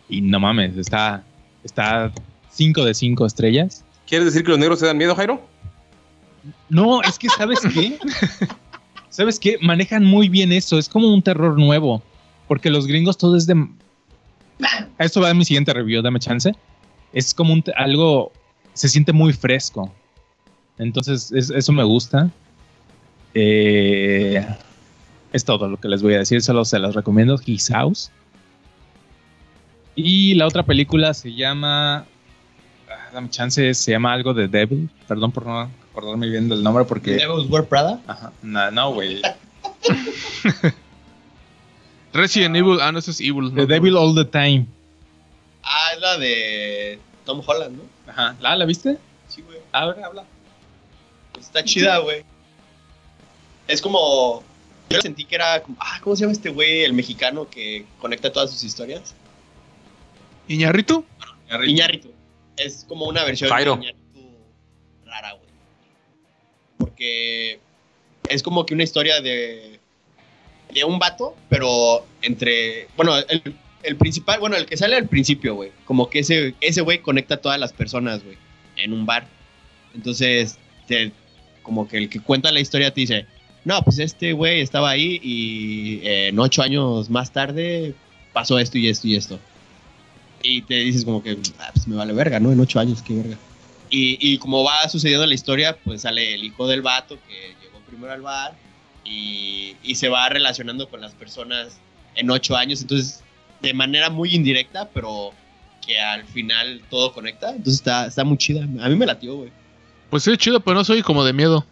[0.07, 1.25] Y no mames, está,
[1.65, 2.13] está
[2.49, 3.83] 5 de 5 estrellas.
[4.07, 5.50] ¿Quieres decir que los negros se dan miedo, Jairo?
[6.69, 7.99] No, es que ¿sabes qué?
[9.09, 9.57] ¿Sabes qué?
[9.61, 10.77] Manejan muy bien eso.
[10.77, 12.01] Es como un terror nuevo.
[12.47, 13.67] Porque los gringos todo es de...
[14.99, 16.53] Esto va en mi siguiente review, dame chance.
[17.13, 18.31] Es como un algo...
[18.73, 19.93] Se siente muy fresco.
[20.77, 22.29] Entonces, es- eso me gusta.
[23.33, 24.45] Eh,
[25.33, 26.41] es todo lo que les voy a decir.
[26.41, 27.39] Solo se los recomiendo.
[27.45, 28.11] His House.
[29.95, 32.05] Y la otra película se llama...
[32.89, 34.89] ah, Dame chance, se llama algo de Devil.
[35.07, 37.11] Perdón por no acordarme bien del nombre porque...
[37.11, 38.01] Devil's Wear Prada.
[38.07, 38.31] Ajá.
[38.41, 39.21] No, no, güey.
[42.13, 42.79] Resident Evil.
[42.81, 43.53] Ah, no, eso es Evil.
[43.53, 43.65] The ¿no?
[43.67, 44.65] Devil All the Time.
[45.63, 47.83] Ah, es la de Tom Holland, ¿no?
[48.11, 48.35] Ajá.
[48.39, 48.97] ¿La, ¿la viste?
[49.27, 49.59] Sí, güey.
[49.71, 50.25] A ver, habla.
[51.39, 52.23] Está chida, güey.
[53.67, 54.43] Es como.
[54.89, 55.77] Yo sentí que era como.
[55.79, 56.83] Ah, ¿cómo se llama este güey?
[56.83, 59.15] El mexicano que conecta todas sus historias.
[60.47, 61.05] ¿Iñarritu?
[61.65, 62.11] Iñárritu.
[62.57, 63.77] Es como una versión Jairo.
[63.77, 63.95] de.
[66.85, 67.59] Porque
[68.29, 69.79] es como que una historia de.
[70.73, 72.87] De un vato, pero entre.
[72.95, 75.71] Bueno, el, el principal, bueno, el que sale al principio, güey.
[75.85, 78.37] Como que ese ese güey conecta a todas las personas, güey.
[78.77, 79.27] En un bar.
[79.93, 80.57] Entonces,
[80.87, 81.11] te-
[81.63, 83.25] como que el que cuenta la historia te dice.
[83.65, 87.93] No, pues este güey estaba ahí y eh, en ocho años más tarde
[88.33, 89.39] pasó esto y esto y esto.
[90.41, 92.51] Y te dices como que, ah, pues me vale verga, ¿no?
[92.51, 93.37] En ocho años, qué verga.
[93.91, 97.79] Y, y como va sucediendo la historia, pues sale el hijo del vato que llegó
[97.85, 98.55] primero al bar
[99.03, 101.77] y, y se va relacionando con las personas
[102.15, 102.81] en ocho años.
[102.81, 103.21] Entonces,
[103.61, 105.33] de manera muy indirecta, pero
[105.85, 107.49] que al final todo conecta.
[107.49, 108.63] Entonces está, está muy chida.
[108.63, 109.51] A mí me latió, güey.
[110.09, 111.65] Pues sí, chido, pero no soy como de miedo.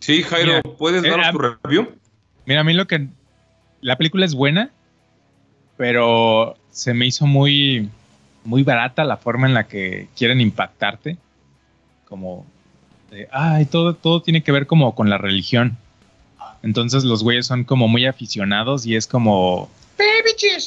[0.00, 1.38] Sí, Jairo, Mira, ¿puedes eh, darnos ah, tu
[1.68, 1.92] review?
[2.46, 3.06] Mira, a mí lo que.
[3.80, 4.70] La película es buena,
[5.76, 7.88] pero se me hizo muy.
[8.44, 11.16] Muy barata la forma en la que quieren impactarte.
[12.12, 12.44] Como.
[13.10, 15.78] de, Ay, todo, todo tiene que ver como con la religión.
[16.62, 19.70] Entonces los güeyes son como muy aficionados y es como.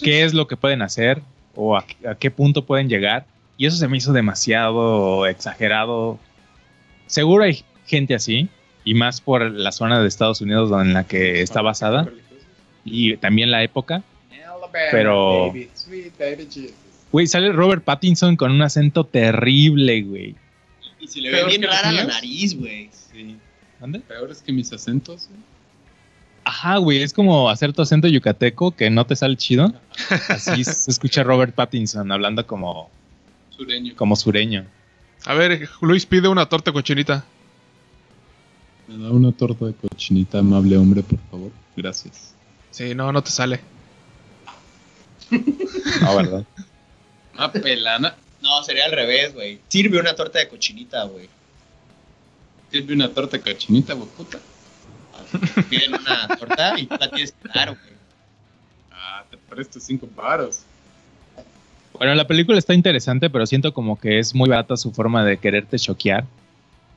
[0.02, 1.22] ¿Qué es lo que pueden hacer?
[1.54, 3.28] ¿O a, a qué punto pueden llegar?
[3.60, 6.18] Y eso se me hizo demasiado exagerado.
[7.06, 8.50] Seguro hay gente así,
[8.84, 12.10] y más por la zona de Estados Unidos donde en la que está basada,
[12.84, 14.02] y también la época.
[14.91, 15.52] Pero-
[17.12, 20.36] Güey, sale Robert Pattinson con un acento terrible, güey.
[21.06, 22.89] Y se le Peor ve bien rara la nariz, güey.
[23.80, 23.99] ¿Dónde?
[23.99, 25.28] Peores que mis acentos.
[25.30, 25.39] güey.
[26.45, 29.72] Ajá, güey, es como hacer tu acento yucateco que no te sale chido.
[30.30, 32.89] Así se escucha Robert Pattinson hablando como,
[33.56, 33.95] Sureño.
[33.95, 34.66] como sureño.
[35.26, 37.24] A ver, Luis pide una torta cochinita.
[38.88, 41.51] Me da una torta de cochinita, amable hombre, por favor.
[41.76, 42.34] Gracias.
[42.72, 43.60] Sí, no, no te sale.
[46.01, 46.45] No, ¿verdad?
[47.36, 48.16] Una pelana.
[48.46, 49.60] No, sería al revés, güey.
[49.70, 51.28] Sirve una torta de cochinita, güey.
[52.72, 54.38] Sirve una torta de cochinita, güey, puta.
[55.70, 57.96] Piden una torta y tú la tienes que dar, güey.
[58.91, 60.60] Ah, te presto cinco paros.
[61.93, 65.38] Bueno, la película está interesante, pero siento como que es muy barata su forma de
[65.38, 66.26] quererte choquear.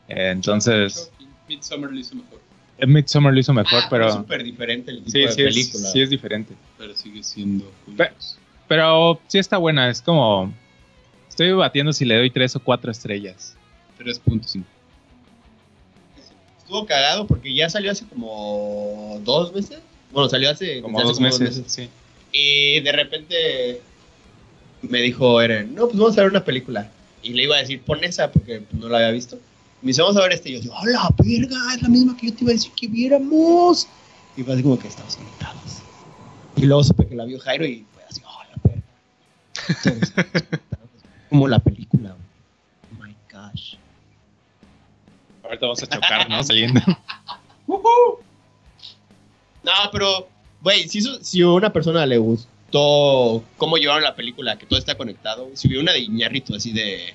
[0.07, 1.11] Entonces,
[1.49, 2.40] Midsommar lo hizo mejor,
[2.86, 5.86] Midsommar lo hizo mejor, Ah, es pero súper diferente el tipo sí, de sí película.
[5.86, 6.55] es, sí es diferente.
[6.76, 7.64] pero sigue siendo
[7.96, 8.38] Pe- Julius.
[8.68, 10.53] Pero sí está buena, es como...
[11.39, 13.55] Estoy batiendo si le doy tres o cuatro estrellas.
[14.01, 14.64] 3.5.
[16.59, 19.78] Estuvo cagado porque ya salió hace como dos meses.
[20.11, 21.89] Bueno, salió hace Como hace dos meses, sí.
[22.32, 23.80] Y de repente
[24.82, 26.91] me dijo Eren, no, pues vamos a ver una película.
[27.22, 29.39] Y le iba a decir, pon esa porque no la había visto.
[29.80, 30.51] Me dice, vamos a ver este.
[30.51, 31.57] Y yo digo, ¡a la verga!
[31.72, 33.86] Es la misma que yo te iba a decir que viéramos.
[34.36, 35.82] Y fue así como que estábamos conectados.
[36.57, 38.82] Y luego supe que la vio Jairo y fue así, ¡oh, la verga!
[39.84, 40.67] Conectados.
[41.28, 42.14] Como la película.
[42.92, 43.74] Oh my gosh.
[45.44, 46.42] Ahorita vamos a chocar, ¿no?
[46.42, 46.80] Saliendo.
[49.62, 50.28] No, pero,
[50.62, 54.78] güey, si, eso- si a una persona le gustó cómo llevaron la película, que todo
[54.78, 57.14] está conectado, si hubiera una de Iñárritu así de.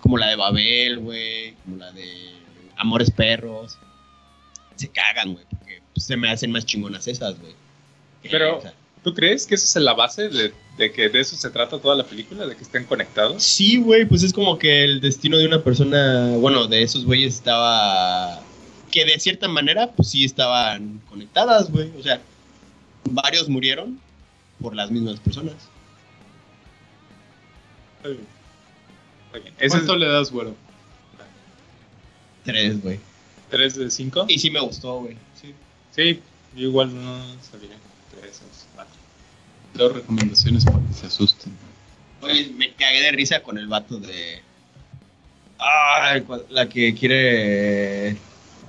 [0.00, 2.32] como la de Babel, güey, como la de
[2.76, 3.78] Amores Perros,
[4.74, 7.54] se cagan, güey, porque pues, se me hacen más chingonas esas, güey.
[8.22, 8.74] Pero- o sea,
[9.06, 11.94] ¿Tú crees que esa es la base de, de que de eso se trata toda
[11.94, 12.44] la película?
[12.44, 13.40] ¿De que estén conectados?
[13.40, 17.34] Sí, güey, pues es como que el destino de una persona, bueno, de esos güeyes
[17.34, 18.42] estaba.
[18.90, 21.92] que de cierta manera, pues sí estaban conectadas, güey.
[21.96, 22.20] O sea,
[23.08, 24.00] varios murieron
[24.60, 25.54] por las mismas personas.
[28.02, 28.18] Ese
[29.60, 30.56] es ¿Cuánto le das, güero?
[32.44, 32.98] Tres, güey.
[33.50, 34.26] 3 de 5.
[34.26, 35.16] Y sí me gustó, güey.
[35.40, 35.54] Sí.
[35.94, 36.20] Sí,
[36.56, 37.76] yo igual no sabía.
[38.20, 38.95] 3 o 4.
[39.74, 41.52] Dos recomendaciones para que se asusten.
[42.56, 44.42] Me cagué de risa con el vato de.
[45.58, 46.18] Ah,
[46.50, 48.16] la que quiere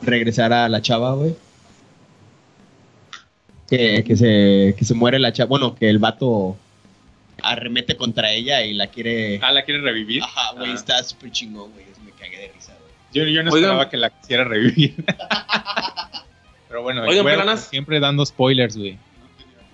[0.01, 1.35] regresara a la chava, güey.
[3.69, 5.49] Que, que se, que se muere la chava.
[5.49, 6.57] Bueno, que el vato
[7.41, 9.39] arremete contra ella y la quiere.
[9.41, 10.23] Ah, ¿la quiere revivir?
[10.23, 10.75] Ajá, güey, Ah.
[10.75, 11.85] está súper chingón, güey.
[12.05, 12.93] Me cagué de risa, güey.
[13.13, 13.63] Yo, yo no Oigan.
[13.71, 14.95] esperaba que la quisiera revivir.
[16.69, 18.97] Pero bueno, Oigan, siempre dando spoilers, güey.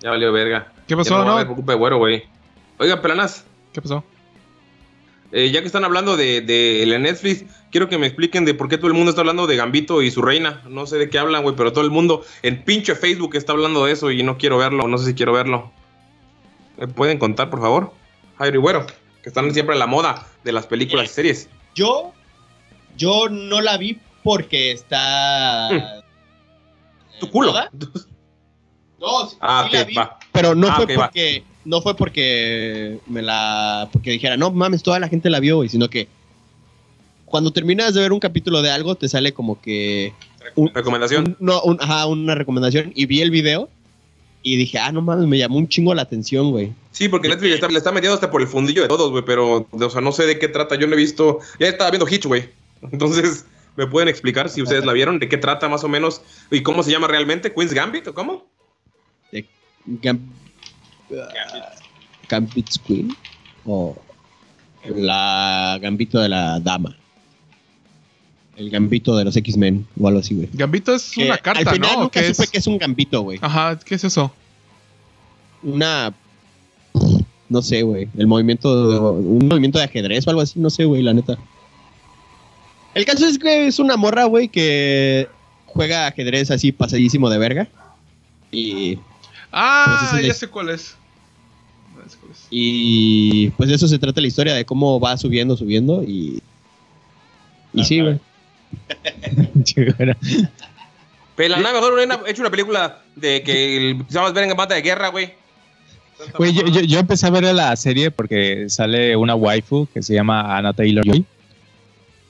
[0.04, 0.70] Ya valió verga.
[0.86, 1.32] ¿Qué Ya pasó, no va a no?
[1.32, 2.24] haber preocupe de güero, güey.
[2.78, 3.46] Oigan, pelanas.
[3.72, 4.04] ¿Qué pasó?
[5.32, 8.68] Eh, ya que están hablando de, de la Netflix, quiero que me expliquen de por
[8.68, 10.62] qué todo el mundo está hablando de Gambito y su reina.
[10.68, 13.86] No sé de qué hablan, güey, pero todo el mundo en pinche Facebook está hablando
[13.86, 15.72] de eso y no quiero verlo, no sé si quiero verlo.
[16.76, 17.94] ¿Me pueden contar, por favor?
[18.36, 18.86] Jairo y Güero,
[19.22, 21.48] que están siempre en la moda de las películas y series.
[21.74, 22.12] Yo,
[22.98, 26.02] yo no la vi porque está.
[27.20, 27.52] Tu culo.
[27.52, 27.70] ¿Moda?
[29.04, 30.18] No, sí, Ah, sí la vi, va.
[30.32, 31.06] pero no Ah, fue va.
[31.06, 35.56] porque no fue porque me la porque dijera no mames toda la gente la vio
[35.56, 36.08] güey", sino que
[37.24, 40.12] cuando terminas de ver un capítulo de algo te sale como que
[40.56, 41.24] un- Recomendación.
[41.24, 43.68] un- no un- ajá, una recomendación y vi el video
[44.42, 47.48] y dije ah no mames me llamó un chingo la atención güey Sí, porque Netflix
[47.48, 50.00] le está, le está metiendo hasta por el fundillo de todos, güey, pero, o sea,
[50.00, 50.76] no sé de qué trata.
[50.76, 51.40] Yo no he visto.
[51.58, 52.50] Ya estaba viendo Hitch, güey.
[52.92, 53.46] Entonces,
[53.76, 55.18] ¿me pueden explicar si ustedes la vieron?
[55.18, 56.20] ¿De qué trata más o menos?
[56.52, 57.52] ¿Y cómo se llama realmente?
[57.52, 58.46] ¿Queen's Gambit o cómo?
[59.86, 60.20] Gam-
[62.28, 63.14] Gambit's Queen
[63.66, 63.96] o
[64.96, 66.96] la Gambito de la Dama.
[68.56, 70.48] El Gambito de los X-Men o algo así, güey.
[70.52, 71.98] Gambito es Que una carta, al final ¿no?
[71.98, 72.50] ¿O nunca qué supe es?
[72.50, 73.38] que es un Gambito, güey.
[73.42, 74.32] Ajá, ¿qué es eso?
[75.62, 76.14] Una.
[77.48, 78.08] No sé, güey.
[78.16, 78.90] El movimiento.
[78.90, 81.36] de- un movimiento de ajedrez o algo así, no sé, güey, la neta.
[82.94, 85.28] El caso es que es una morra, güey, que
[85.66, 87.68] juega ajedrez así pasadísimo de verga.
[88.52, 88.98] Y.
[89.56, 90.96] Ah, Pues ya sé cuál es.
[92.50, 96.42] Y pues de eso se trata la historia, de cómo va subiendo, subiendo y...
[97.72, 98.20] Y sí, güey.
[101.36, 104.82] Pero la mejor hubieran hecho una película de que el, se ver en combate de
[104.82, 105.32] guerra, güey.
[106.36, 110.14] Güey, yo, yo, yo empecé a ver la serie porque sale una waifu que se
[110.14, 111.24] llama Anna Taylor Joy.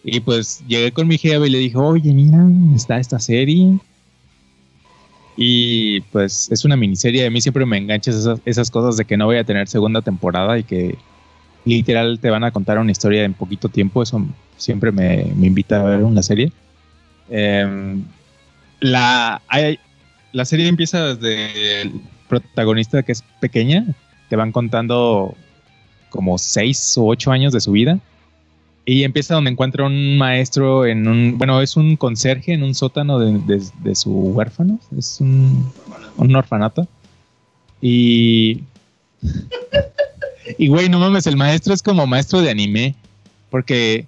[0.04, 3.78] Y pues llegué con mi jefe y le dije, oye, mira, está esta serie.
[5.36, 7.26] Y pues es una miniserie.
[7.26, 10.00] A mí siempre me enganchas esas, esas cosas de que no voy a tener segunda
[10.00, 10.96] temporada y que
[11.64, 14.02] literal te van a contar una historia en poquito tiempo.
[14.02, 14.24] Eso
[14.56, 16.52] siempre me, me invita a ver una serie.
[17.28, 18.04] Em,
[18.80, 19.78] la, hay-
[20.32, 21.92] la serie empieza desde el
[22.28, 23.86] protagonista que es pequeña.
[24.28, 25.34] Te van contando
[26.10, 27.98] como seis o ocho años de su vida.
[28.86, 33.18] Y empieza donde encuentra un maestro en un, bueno, es un conserje en un sótano
[33.18, 35.72] de, de- de su huérfano, es un,
[36.18, 36.86] un orfanato.
[37.80, 38.60] Y,
[40.58, 42.94] y güey, no mames, el maestro es como maestro de anime,
[43.50, 44.06] porque,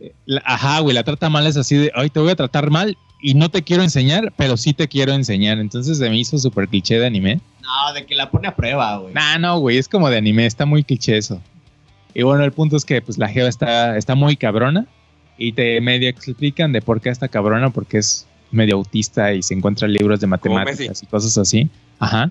[0.00, 0.12] eh,
[0.44, 3.34] ajá, güey, la trata mal es así de, ay, te voy a tratar mal y
[3.34, 5.58] no te quiero enseñar, pero sí te quiero enseñar.
[5.58, 7.40] Entonces se me hizo súper cliché de anime.
[7.62, 9.12] No, de que la pone a prueba, güey.
[9.14, 11.40] Nah, no, güey, es como de anime, está muy cliché eso.
[12.14, 14.86] Y bueno, el punto es que pues la Geo está, está muy cabrona
[15.36, 19.54] y te medio explican de por qué está cabrona, porque es medio autista y se
[19.54, 21.68] encuentra libros de matemáticas y cosas así.
[21.98, 22.30] Ajá.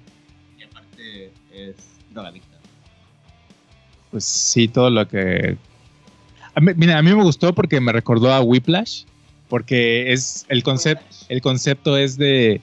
[0.58, 1.76] Y aparte es
[2.12, 2.58] drogadicta.
[4.12, 5.58] Pues sí, todo lo que...
[6.56, 9.04] A mí, mira, a mí me gustó porque me recordó a Whiplash,
[9.48, 12.62] porque es el concepto, el concepto es de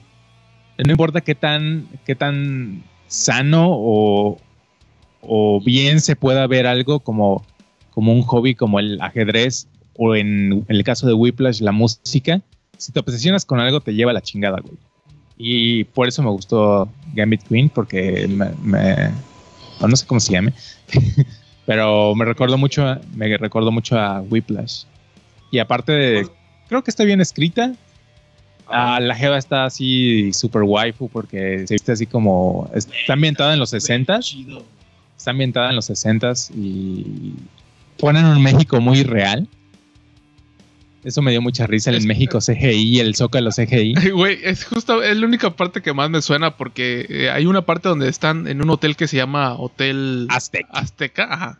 [0.77, 4.39] no importa qué tan, qué tan sano o,
[5.27, 7.45] o bien se pueda ver algo como,
[7.91, 9.67] como un hobby como el ajedrez
[9.97, 12.41] o en, en el caso de Whiplash la música,
[12.77, 14.75] si te obsesionas con algo te lleva la chingada, güey.
[15.37, 19.11] Y por eso me gustó Gambit Queen, porque me, me-
[19.81, 20.53] o no sé cómo se llame,
[21.65, 24.83] pero me recordó mucho, a- me recordó mucho a Whiplash.
[25.51, 26.27] Y aparte de,
[26.67, 27.73] creo que está bien escrita.
[28.67, 33.59] Ah, la jeva está así super waifu porque se viste así como está ambientada en
[33.59, 34.19] los 60
[35.25, 37.33] está ambientada en los 60 y
[37.97, 39.49] ponen un México muy real.
[41.03, 43.95] Eso me dio mucha risa el México CGI, el Zócalo CGI.
[43.97, 47.47] Ay, Güey, es justo, es la única parte que más me suena porque eh, hay
[47.47, 50.67] una parte donde están en un hotel que se llama Hotel Aztec.
[50.71, 51.59] Azteca, ajá.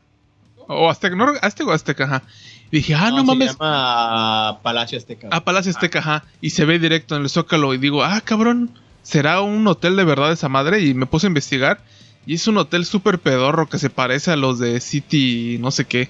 [0.67, 2.23] O Azteca, no, Azteca o Azteca, ajá.
[2.69, 5.29] Y dije, ah, no, se mames, llama Palacio Azteca.
[5.31, 6.23] a Palacio Azteca, ajá.
[6.39, 8.69] Y se ve directo en el Zócalo y digo, ah, cabrón,
[9.01, 10.81] ¿será un hotel de verdad esa madre?
[10.81, 11.79] Y me puse a investigar
[12.25, 15.85] y es un hotel súper pedorro que se parece a los de City, no sé
[15.85, 16.09] qué.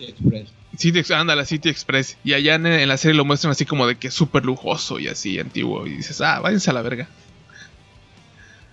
[0.00, 0.48] Express.
[0.76, 2.16] City, Ex- anda, la City Express.
[2.24, 4.98] Y allá en, en la serie lo muestran así como de que es súper lujoso
[5.00, 5.86] y así antiguo.
[5.86, 7.08] Y dices, ah, váyanse a la verga.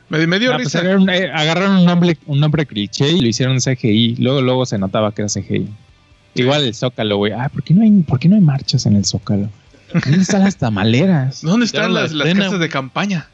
[0.10, 0.82] Me, me dio Ah, pues risa.
[1.16, 4.18] eh, agarraron un nombre, un nombre cliché y lo hicieron CGI.
[4.20, 5.68] Luego, luego se notaba que era CGI.
[6.36, 7.32] Igual el Zócalo, güey.
[7.32, 9.50] Ah, ¿por qué no hay, por qué no hay marchas en el Zócalo?
[9.94, 11.42] ¿Dónde están las tamaleras?
[11.42, 13.30] ¿Dónde están la las, las casas de campaña?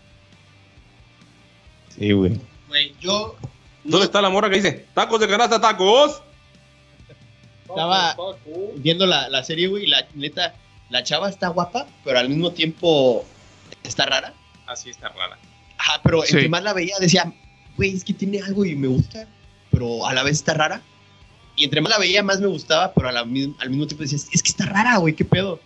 [1.98, 2.40] Sí, güey.
[2.72, 3.36] Güey, yo
[3.84, 4.86] ¿Dónde está la morra que dice?
[4.94, 6.22] Tacos de canasta, tacos.
[7.68, 8.16] estaba
[8.78, 10.54] viendo la, la serie, güey, y la neta,
[10.90, 13.26] la chava está guapa, pero al mismo tiempo
[13.84, 14.34] está rara.
[14.68, 15.38] Así está rara.
[15.78, 16.34] Ajá, pero Sí.
[16.36, 17.34] entre más la veía decía,
[17.76, 19.28] güey, es que tiene algo y me gusta,
[19.72, 20.82] pero a la vez está rara.
[21.56, 24.04] Y entre más la veía, más me gustaba, pero a la mi- al mismo tiempo
[24.04, 25.60] decía, es que está rara, güey, qué pedo.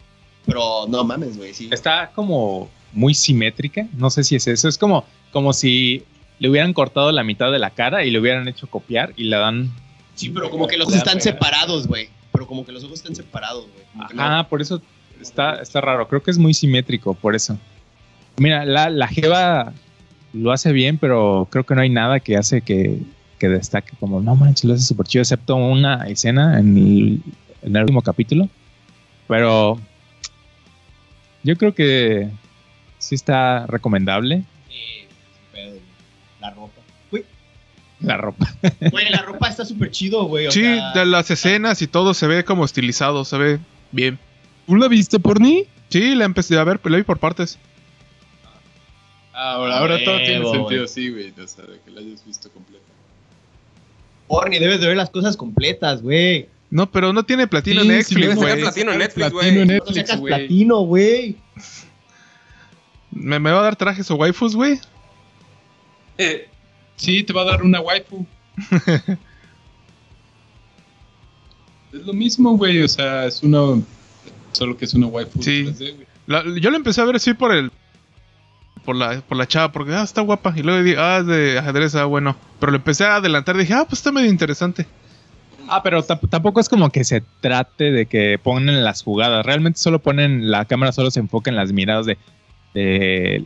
[0.46, 1.70] Pero no mames, güey, sí.
[1.72, 3.88] Está como muy simétrica.
[3.94, 4.68] No sé si es eso.
[4.70, 6.04] Es como, como si
[6.40, 9.40] le hubieran cortado la mitad de la cara y le hubieran hecho copiar y la
[9.40, 9.72] dan.
[10.16, 12.10] Sí, pero como que los ojos están separados, güey.
[12.32, 14.08] Pero como que los ojos están separados, güey.
[14.08, 14.24] Que no.
[14.24, 14.82] Ah, por eso
[15.22, 16.08] está, está raro.
[16.08, 17.58] Creo que es muy simétrico, por eso.
[18.38, 19.74] Mira, la, la Jeva
[20.34, 23.00] lo hace bien, pero creo que no hay nada que hace que,
[23.40, 27.22] que destaque como, no manches, lo hace súper chido, excepto una escena en el,
[27.62, 28.50] en el último capítulo.
[29.28, 29.80] Pero
[31.44, 32.30] yo creo que
[32.98, 34.44] sí está recomendable.
[36.46, 36.82] La ropa.
[37.12, 37.26] Güey,
[38.02, 38.54] la ropa.
[38.92, 40.48] güey, la ropa está súper chido, güey.
[40.48, 43.60] o Sí, sea, de las escenas y todo se ve como estilizado, se ve
[43.92, 44.20] bien.
[44.68, 45.66] ¿Tú la viste por mí?
[45.90, 47.58] Sí, la empecé a ver, pero la vi por partes.
[49.34, 51.34] Ahora, ahora todo tiene sentido, sí, güey.
[51.42, 52.84] O sea, de que la hayas visto completa.
[54.28, 56.48] Porni, debes de ver las cosas completas, güey.
[56.72, 58.50] No, pero no tiene platino Sí, Netflix, güey.
[58.50, 59.50] sacar platino Netflix, Platino güey.
[59.50, 60.34] en No Netflix, sacas güey.
[60.34, 61.36] platino, güey.
[63.12, 64.80] ¿Me, me va a dar trajes o waifus, güey?
[66.98, 68.26] Sí, te va a dar una waifu.
[71.94, 72.82] es lo mismo, güey.
[72.82, 73.82] O sea, es una.
[74.54, 75.42] Solo que es una waifu.
[75.42, 75.66] Sí.
[75.66, 76.08] 3D, güey.
[76.28, 77.72] La- yo la empecé a ver así por el.
[78.84, 80.54] Por la, por la chava, porque ah, está guapa.
[80.56, 82.36] Y luego dije, ah, es de ajedrez, ah, bueno.
[82.60, 84.86] Pero le empecé a adelantar y dije, ah, pues está medio interesante.
[85.68, 89.44] Ah, pero tamp- tampoco es como que se trate de que ponen las jugadas.
[89.46, 92.18] Realmente solo ponen, la cámara solo se enfoca en las miradas de,
[92.76, 93.44] de,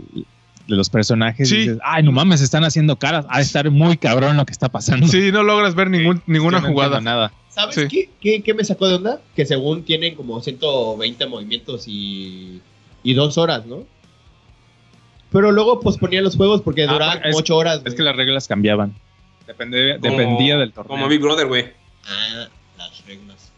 [0.69, 1.49] de los personajes.
[1.49, 1.55] Sí.
[1.55, 3.25] Y dices, Ay, no mames, están haciendo caras.
[3.29, 5.07] Ha de estar muy cabrón lo que está pasando.
[5.07, 7.01] Sí, no logras ver ningún, ninguna no jugada.
[7.01, 7.33] nada.
[7.49, 7.87] ¿Sabes Sí.
[7.89, 9.19] qué, qué, qué me sacó de onda?
[9.35, 12.61] Que según tienen como 120 movimientos y,
[13.03, 13.83] y dos horas, ¿no?
[15.31, 17.81] Pero luego posponían los juegos porque Ah, duraban es- 8 horas.
[17.85, 18.95] Es que las reglas cambiaban.
[19.47, 20.89] Depende, como- dependía del torneo.
[20.91, 21.65] Como Big Brother, güey.
[22.07, 22.47] Ah,
[22.77, 23.51] las reglas.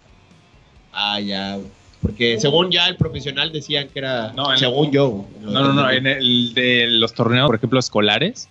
[0.93, 1.55] Ah, ya.
[1.55, 1.67] güey.
[2.01, 4.31] Porque según ya el profesional decían que era.
[4.33, 5.27] No, según yo.
[5.41, 5.89] No, no, no.
[5.89, 8.49] En el de los torneos, por ejemplo, escolares,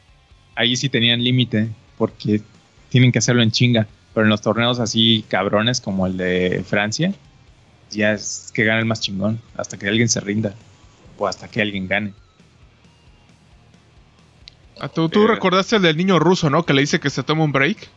[0.55, 1.69] ahí sí tenían límite
[1.99, 2.43] porque
[2.91, 3.87] tienen que hacerlo en chinga.
[4.15, 7.13] Pero en los torneos así cabrones como el de Francia,
[7.91, 10.55] ya es que gana el más chingón hasta que alguien se rinda
[11.19, 12.13] o hasta que alguien gane.
[14.81, 15.29] Ah, ¿Tú, tú Eh.
[15.29, 16.65] recordaste el del niño ruso, ¿no?
[16.65, 17.89] Que le dice que se toma un break.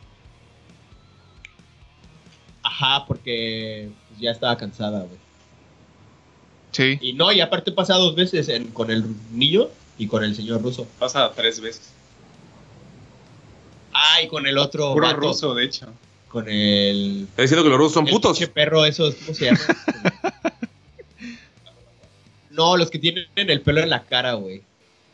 [2.62, 3.90] Ajá, porque
[4.20, 5.23] ya estaba cansada, güey.
[6.74, 6.98] Sí.
[7.02, 9.68] Y no, y aparte pasa dos veces en- con el niño
[9.98, 10.86] y con el señor ruso.
[11.00, 11.92] Pasa tres veces.
[13.94, 14.94] Ah, y con el otro.
[14.94, 15.88] Puro vato, ruso, de hecho.
[16.28, 17.28] Con el.
[17.30, 18.38] Está diciendo que los rusos son el putos.
[18.38, 19.60] pinche perro, esos, ¿cómo se llama?
[22.52, 24.62] no, los que tienen el pelo en la cara, güey.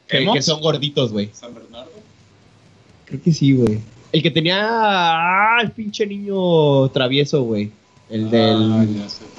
[0.08, 1.30] Que, que son gorditos, güey.
[1.34, 1.92] San Bernardo.
[3.06, 3.80] Creo que sí, güey.
[4.12, 4.58] El que tenía.
[4.62, 7.72] Ah, el pinche niño travieso, güey.
[8.10, 8.72] El del.
[8.74, 9.39] Ah, ya sé cuál.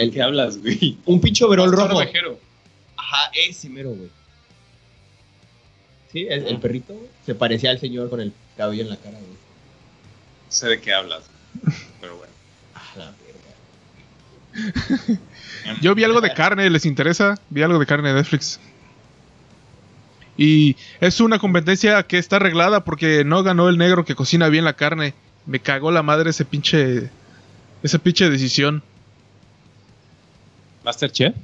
[0.00, 0.98] El, ¿Qué hablas, güey?
[1.06, 1.96] un pinche overol rojo.
[1.96, 2.38] Ovejero.
[2.96, 4.10] Ajá, ese mero, güey.
[6.12, 7.08] Sí, el, el perrito, güey.
[7.24, 9.36] Se parecía al señor con el cabello en la cara, güey.
[10.48, 11.22] sé de qué hablas.
[12.00, 12.32] Pero bueno.
[12.74, 13.12] Ah, la
[14.54, 15.20] verga.
[15.82, 17.38] Yo vi algo de carne, ¿les interesa?
[17.50, 18.58] Vi algo de carne de Netflix.
[20.36, 24.64] Y es una competencia que está arreglada porque no ganó el negro que cocina bien
[24.64, 25.14] la carne.
[25.46, 27.10] Me cagó la madre ese pinche.
[27.82, 28.82] Esa pinche decisión.
[30.90, 31.34] Masterchef.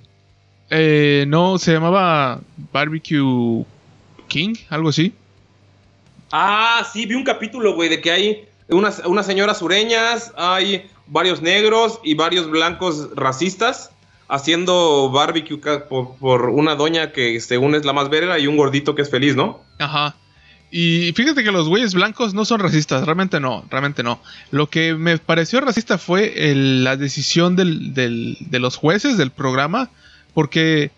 [0.71, 2.41] Eh, no, se llamaba
[2.73, 3.65] Barbecue
[4.27, 5.15] King, algo así.
[6.33, 11.41] Ah, sí, vi un capítulo, güey, de que hay unas, unas señoras sureñas, hay varios
[11.41, 13.93] negros y varios blancos racistas
[14.29, 15.59] haciendo barbecue
[15.89, 19.11] por, por una doña que según es la más verga y un gordito que es
[19.11, 19.61] feliz, ¿no?
[19.79, 20.17] Ajá.
[20.71, 24.21] Y fíjate que los güeyes blancos no son racistas, realmente no, realmente no.
[24.51, 29.31] Lo que me pareció racista fue el- la decisión del- del- de los jueces del
[29.31, 29.91] programa,
[30.35, 30.91] porque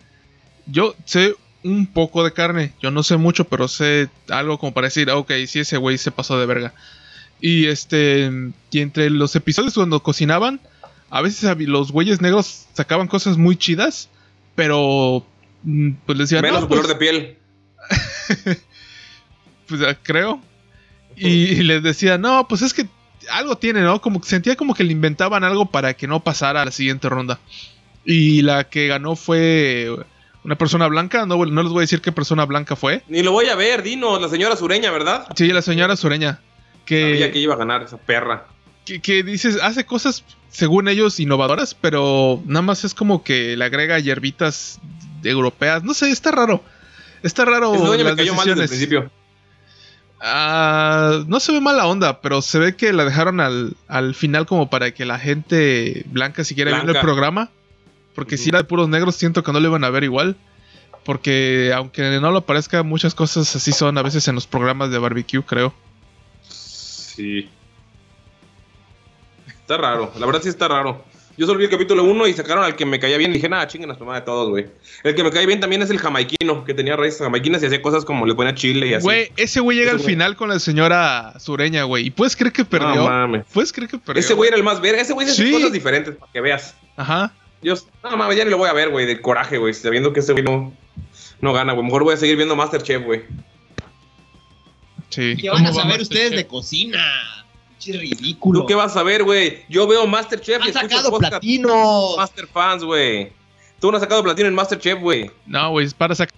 [0.66, 1.34] yo sé
[1.64, 5.16] un poco de carne, yo no sé mucho, pero sé algo como para decir, "Ah,
[5.16, 6.72] ok, sí, ese güey se pasó de verga.
[7.40, 8.30] Y este,
[8.70, 10.60] y entre los episodios cuando cocinaban,
[11.10, 14.08] a veces los güeyes negros sacaban cosas muy chidas,
[14.54, 15.24] pero
[15.62, 17.38] mm, pues les decían, Menos "No, su color pues, de piel.
[19.68, 20.40] pues creo.
[21.16, 22.86] Y, y les decía, no, pues es que
[23.30, 24.00] algo tiene, ¿no?
[24.00, 27.08] Como que sentía como que le inventaban algo para que no pasara a la siguiente
[27.08, 27.38] ronda.
[28.04, 29.90] Y la que ganó fue
[30.44, 31.26] una persona blanca.
[31.26, 33.02] No, no les voy a decir qué persona blanca fue.
[33.08, 35.26] Ni lo voy a ver, dinos, la señora sureña, ¿verdad?
[35.36, 36.40] Sí, la señora sureña.
[36.88, 38.46] Sabía Que, que iba a ganar esa perra.
[38.86, 43.64] que, que dices, hace cosas, según ellos, innovadoras, pero nada más es como que le
[43.64, 44.80] agrega hierbitas
[45.22, 45.82] europeas.
[45.84, 46.62] No sé, está raro.
[47.22, 48.70] Está raro doña me las cayó mal desde el decisiones.
[48.70, 49.17] principio.
[50.20, 54.46] Ah, no se ve mala onda, pero se ve que la dejaron al, al final
[54.46, 57.50] como para que la gente blanca siguiera viendo el programa.
[58.14, 60.36] Porque si era de puros negros, siento que no lo iban a ver igual.
[61.04, 64.98] Porque aunque no lo parezca, muchas cosas así son a veces en los programas de
[64.98, 65.72] barbecue, creo.
[66.48, 67.48] Sí.
[69.46, 71.04] Está raro, la verdad sí está raro.
[71.38, 73.30] Yo solo vi el capítulo 1 y sacaron al que me caía bien.
[73.30, 74.66] Y dije, nada, chinguen a su madre de todos, güey.
[75.04, 77.80] El que me cae bien también es el jamaiquino, que tenía raíces jamaiquinas y hacía
[77.80, 79.04] cosas como le ponía chile y así.
[79.04, 80.14] Güey, ese güey llega Ese al güey.
[80.14, 82.06] final con la señora sureña, güey.
[82.06, 82.92] ¿Y puedes creer que perdió?
[82.96, 83.44] No mames.
[83.54, 84.18] ¿Puedes creer que perdió?
[84.18, 85.00] Ese güey era el más verga.
[85.00, 85.52] Ese güey hace Sí.
[85.52, 86.74] cosas diferentes para que veas.
[86.96, 87.32] Ajá.
[87.62, 89.72] Yo, no mames, ya ni lo voy a ver, güey, del coraje, güey.
[89.74, 90.72] Sabiendo que ese güey no,
[91.40, 91.84] no gana, güey.
[91.84, 93.22] Mejor voy a seguir viendo Masterchef, güey.
[95.08, 95.36] Sí.
[95.40, 97.37] ¿Qué van a ¿Cómo va saber ustedes de cocina?
[97.78, 98.60] Pinche ridículo.
[98.60, 99.64] ¿Tú qué vas a ver, güey?
[99.68, 102.16] Yo veo Masterchef y Han escucho sacado platinos.
[102.16, 103.32] Master Fans, güey.
[103.80, 105.30] Tú no has sacado platino en Masterchef, güey.
[105.46, 106.34] No, güey, para sacar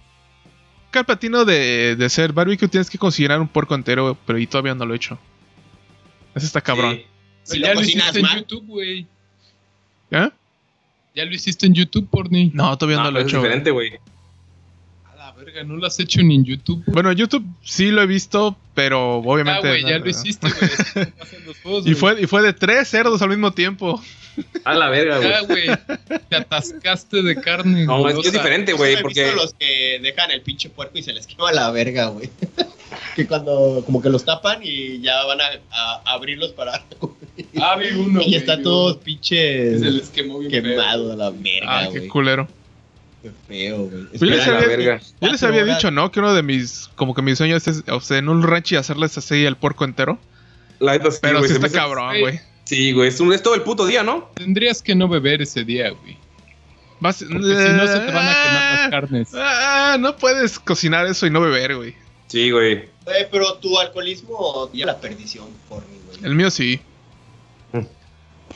[0.93, 4.75] el platino de, de ser barbecue tienes que considerar un porco entero, pero y todavía
[4.75, 5.17] no lo he hecho.
[6.35, 6.95] Ese está cabrón.
[6.95, 7.05] Sí.
[7.43, 8.25] Si lo ya lo hiciste en.
[8.27, 9.07] YouTube, güey.
[10.11, 10.29] ¿Eh?
[11.15, 12.51] Ya lo hiciste en YouTube, Porni.
[12.53, 13.39] No, todavía no, No, lo he es hecho.
[13.39, 13.49] güey.
[13.49, 13.91] diferente, güey.
[15.45, 16.83] Verga, no lo has hecho ni en YouTube.
[16.87, 19.67] Bueno, YouTube sí lo he visto, pero Ah, obviamente.
[19.67, 20.11] güey, ya no, lo no.
[20.11, 21.07] hiciste, güey.
[21.85, 24.01] Y fue, y fue de tres cerdos al mismo tiempo.
[24.63, 25.67] A la verga, güey.
[26.29, 27.85] Te atascaste de carne.
[27.85, 29.23] No, es que es diferente, güey, he porque...
[29.25, 32.29] visto los que dejan el pinche puerco y se les quema la verga, güey.
[33.15, 36.83] que cuando como que los tapan y ya van a, a abrirlos para
[37.61, 38.21] Ah, vi uno.
[38.21, 40.61] y güey, están vi todos pinches Se les quemó bien feo.
[40.63, 42.01] quemados a la verga, Ah, güey.
[42.03, 42.47] qué culero.
[43.21, 44.07] Qué feo, güey.
[44.13, 44.97] Yo les había, verga.
[44.99, 46.11] yo les Cuatro había dicho, ¿no?
[46.11, 46.89] Que uno de mis.
[46.95, 49.85] Como que mis sueños es, o sea, en un rancho y hacerles así el puerco
[49.85, 50.17] entero.
[50.79, 52.39] La neta sí, Pero güey, sí está cabrón, Güey.
[52.65, 54.29] Sí, güey, es, un- es todo el puto día, ¿no?
[54.35, 56.17] Tendrías que no beber ese día, güey.
[56.99, 59.29] Vas- Porque si no se te van a quemar las Ah, carnes.
[59.35, 61.95] Ah, no puedes cocinar eso y no beber, güey.
[62.27, 62.89] Sí, güey.
[63.03, 66.19] Güey, pero tu alcoholismo ya la perdición por mí, güey.
[66.23, 66.79] El mío sí.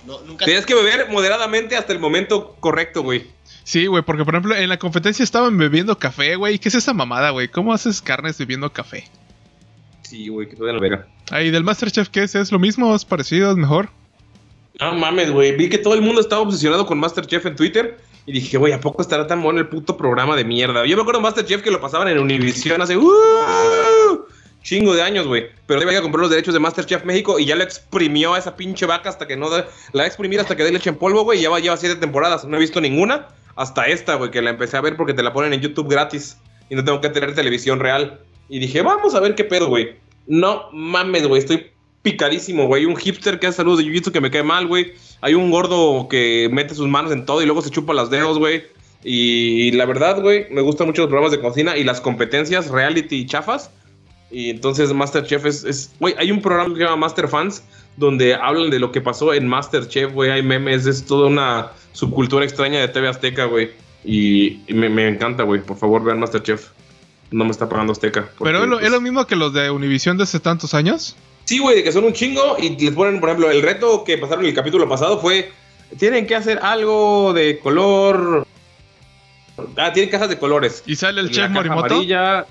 [0.06, 3.28] No, nunca Tienes que beber moderadamente hasta el momento correcto, güey.
[3.66, 6.60] Sí, güey, porque por ejemplo en la competencia estaban bebiendo café, güey.
[6.60, 7.48] ¿Qué es esa mamada, güey?
[7.50, 9.06] ¿Cómo haces carnes bebiendo café?
[10.04, 11.08] Sí, güey, que te den la verga.
[11.32, 12.36] Ahí del Masterchef, ¿qué es?
[12.36, 12.96] ¿Es lo mismo?
[12.96, 13.50] ¿Es parecido?
[13.50, 13.90] ¿Es mejor?
[14.80, 15.56] No mames, güey.
[15.58, 17.98] Vi que todo el mundo estaba obsesionado con Masterchef en Twitter.
[18.28, 20.86] Y dije, güey, ¿a poco estará tan bueno el puto programa de mierda?
[20.86, 24.26] Yo me acuerdo de Masterchef que lo pasaban en Univision hace uh,
[24.64, 25.48] chingo de años, güey.
[25.66, 28.56] Pero iba a comprar los derechos de Masterchef México y ya lo exprimió a esa
[28.56, 30.98] pinche vaca hasta que no da- la va a exprimir hasta que dé leche en
[30.98, 31.40] polvo, güey.
[31.40, 32.46] y Ya va, lleva siete temporadas.
[32.46, 35.34] No he visto ninguna hasta esta, güey, que la empecé a ver porque te la
[35.34, 36.38] ponen en YouTube gratis
[36.70, 38.20] y no tengo que tener televisión real.
[38.50, 39.96] Y dije, vamos a ver qué pedo, güey.
[40.28, 41.68] No mames, güey, estoy
[42.02, 42.86] picadísimo, güey.
[42.86, 44.94] Un hipster que hace saludos de jiu-jitsu que me cae mal, güey.
[45.22, 48.38] Hay un gordo que mete sus manos en todo y luego se chupa los dedos,
[48.38, 48.64] güey.
[49.04, 53.18] Y la verdad, güey, me gustan mucho los programas de cocina y las competencias reality
[53.18, 53.72] y chafas.
[54.32, 57.64] Y entonces Masterchef es- güey, hay un programa que se llama Master Fans
[57.98, 60.32] donde hablan de lo que pasó en Masterchef, güey.
[60.32, 63.72] Hay memes, es toda una subcultura extraña de TV Azteca, güey.
[64.04, 65.62] Y, y me, me encanta, güey.
[65.62, 66.68] Por favor, vean Masterchef.
[67.32, 68.30] No me está pagando Azteca.
[68.38, 70.74] porque, Pero es lo, pues, es lo mismo que los de Univision de hace tantos
[70.74, 71.16] años.
[71.46, 74.44] Sí, güey, que son un chingo y les ponen, por ejemplo, el reto que pasaron
[74.46, 75.52] en el capítulo pasado fue,
[75.98, 78.46] tienen que hacer algo de color...
[79.78, 80.84] Ah, tienen cajas de colores.
[80.86, 81.96] Y sale el La chef Morimoto.
[81.96, 82.46] amarilla-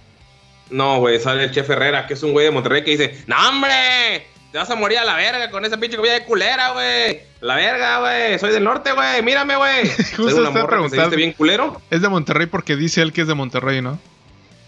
[0.70, 3.36] No, güey, sale el chef Herrera, que es un güey de Monterrey que dice, ¡No,
[3.48, 4.26] hombre!
[4.54, 7.22] Te vas a morir a la verga con esa pinche comida de culera, güey.
[7.40, 8.38] La verga, güey.
[8.38, 9.20] Soy del norte, güey.
[9.20, 9.88] Mírame, güey.
[10.16, 11.82] Justo una morra que se viste bien culero.
[11.90, 13.98] Es de Monterrey porque dice él que es de Monterrey, ¿no?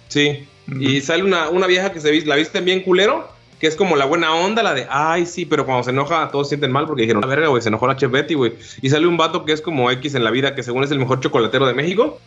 [0.09, 0.45] Sí.
[0.81, 3.31] Y sale una, una vieja que se la viste bien culero,
[3.61, 6.49] que es como la buena onda, la de, ay, sí, pero cuando se enoja todos
[6.49, 8.55] sienten mal porque dijeron, la verga, güey, se enojó la chef Betty, güey.
[8.83, 10.99] Y sale un vato que es como X en la vida, que según es el
[10.99, 12.21] mejor chocolatero de México.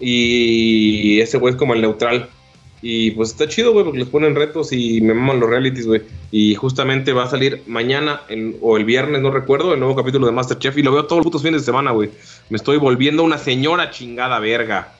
[0.00, 2.30] Y ese güey es como el neutral.
[2.80, 6.02] Y pues está chido, güey, porque les ponen retos y me maman los realities, güey.
[6.30, 10.26] Y justamente va a salir mañana en- o el viernes, no recuerdo, el nuevo capítulo
[10.26, 10.78] de Masterchef.
[10.78, 12.10] Y lo veo todos los putos fines de semana, güey.
[12.50, 14.92] Me estoy volviendo una señora chingada verga.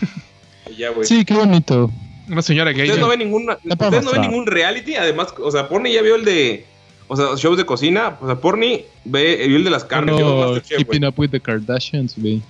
[0.76, 1.06] Ya, güey.
[1.06, 1.90] Sí, qué bonito.
[2.28, 2.82] Una señora gay.
[2.84, 6.14] Ustedes no ven ninguna, ustedes no ven ningún reality, además, o sea, Porni ya vio
[6.14, 6.64] el de,
[7.08, 10.54] o sea, shows de cocina, o sea, Porni ve vio el de las carnes, No,
[10.62, 12.40] keeping up with the Kardashians, güey.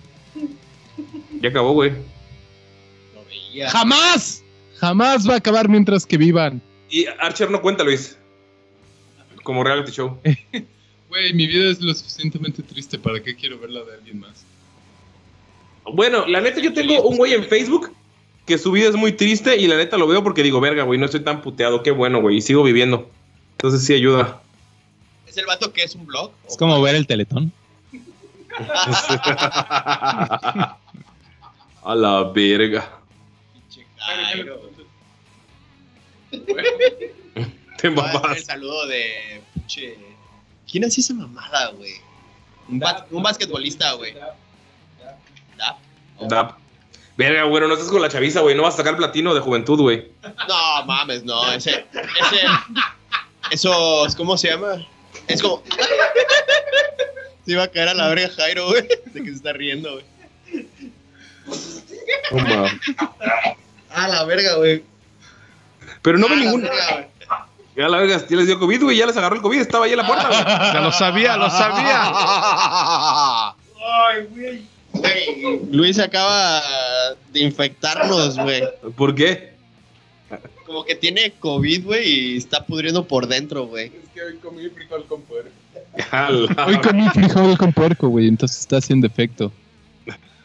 [1.40, 1.92] ya acabó, güey.
[3.68, 4.42] ¡Jamás!
[4.78, 6.60] Jamás va a acabar mientras que vivan.
[6.90, 8.18] Y Archer no cuenta, Luis,
[9.42, 10.18] como reality show.
[11.08, 12.98] Güey, mi vida es lo suficientemente triste.
[12.98, 14.46] ¿Para qué quiero verla de alguien más?
[15.84, 17.92] Bueno, la neta, yo tengo un güey en Facebook
[18.46, 20.98] que su vida es muy triste y la neta lo veo porque digo, verga, güey,
[20.98, 23.10] no estoy tan puteado, qué bueno, güey, y sigo viviendo.
[23.52, 24.40] Entonces sí ayuda.
[25.26, 26.30] ¿Es el vato que es un blog?
[26.48, 27.52] Es como ver el teletón.
[31.84, 33.01] A la verga.
[37.78, 38.36] Te mamás.
[38.38, 39.96] el saludo de pinche.
[40.70, 41.94] ¿Quién hacía esa mamada, güey?
[42.68, 44.14] Un, bas- un basquetbolista, güey.
[45.56, 45.78] ¿Dap?
[46.28, 46.56] Da-
[47.16, 48.54] Verga, güey, no estás con la chaviza, güey.
[48.56, 50.08] No vas a sacar platino de juventud, güey.
[50.48, 51.52] No, mames, no.
[51.52, 51.84] Ese.
[51.92, 52.46] Ese.
[53.50, 54.14] Esos.
[54.16, 54.86] ¿Cómo se llama?
[55.28, 55.62] Es como.
[57.44, 58.86] Se iba a caer a la verga Jairo, güey.
[59.06, 60.04] De que se está riendo, güey.
[63.94, 64.82] Ah, la verga, güey.
[66.02, 67.06] Pero no Ah, ve verga, güey.
[67.76, 68.96] Ya la verga, ya les dio COVID, güey.
[68.98, 69.60] Ya les agarró el COVID.
[69.60, 70.40] Estaba ahí en la puerta, güey.
[70.74, 72.12] Ya lo sabía, lo sabía.
[73.84, 74.72] Ay, güey.
[75.70, 76.62] Luis acaba
[77.32, 78.62] de infectarnos, güey.
[78.96, 79.52] ¿Por qué?
[80.66, 83.86] Como que tiene COVID, güey, y está pudriendo por dentro, güey.
[83.86, 85.50] Es que hoy comí frijol con puerco.
[86.66, 88.26] Hoy comí frijol con puerco, güey.
[88.28, 89.52] Entonces está haciendo efecto.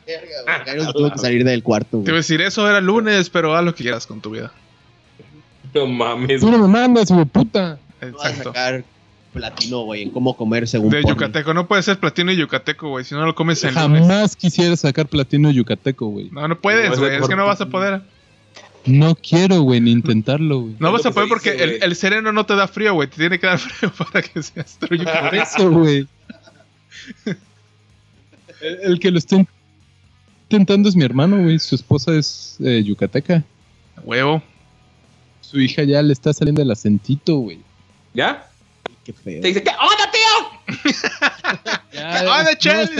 [0.08, 0.66] Verga, güey.
[0.66, 2.18] Jairo se tuvo que salir del cuarto, Te iba a güey.
[2.18, 4.52] decir, eso era lunes, pero haz lo que quieras con tu vida.
[5.74, 6.40] No mames.
[6.42, 7.78] Tú no me mandas, güey, puta.
[8.02, 8.50] No vas a Exacto.
[8.54, 8.84] sacar
[9.34, 11.16] platino, güey, en cómo comer según De porno.
[11.16, 13.04] yucateco, no puede ser platino y yucateco, güey.
[13.06, 14.02] Si no lo comes en lunes.
[14.08, 16.30] Jamás quisiera sacar platino yucateco, güey.
[16.32, 17.16] No, no puedes, No, güey.
[17.18, 18.02] Es que no vas a poder.
[18.86, 20.76] No quiero, güey, ni intentarlo, güey.
[20.80, 21.82] No vas a poder porque dice, el, güey.
[21.84, 23.10] el sereno no te da frío, güey.
[23.10, 26.08] Te tiene que dar frío para que seas tu Por eso, güey.
[28.62, 29.36] El, el que lo está
[30.49, 31.60] intentando es mi hermano, güey.
[31.60, 33.44] Su esposa es eh, yucateca.
[34.03, 34.41] Huevo.
[35.41, 37.60] Su hija ya le está saliendo el acentito, güey.
[38.14, 38.48] ¿Ya?
[39.03, 39.41] Qué feo.
[39.41, 41.78] Te dice, ¿qué onda, tío?
[41.94, 42.44] Ya,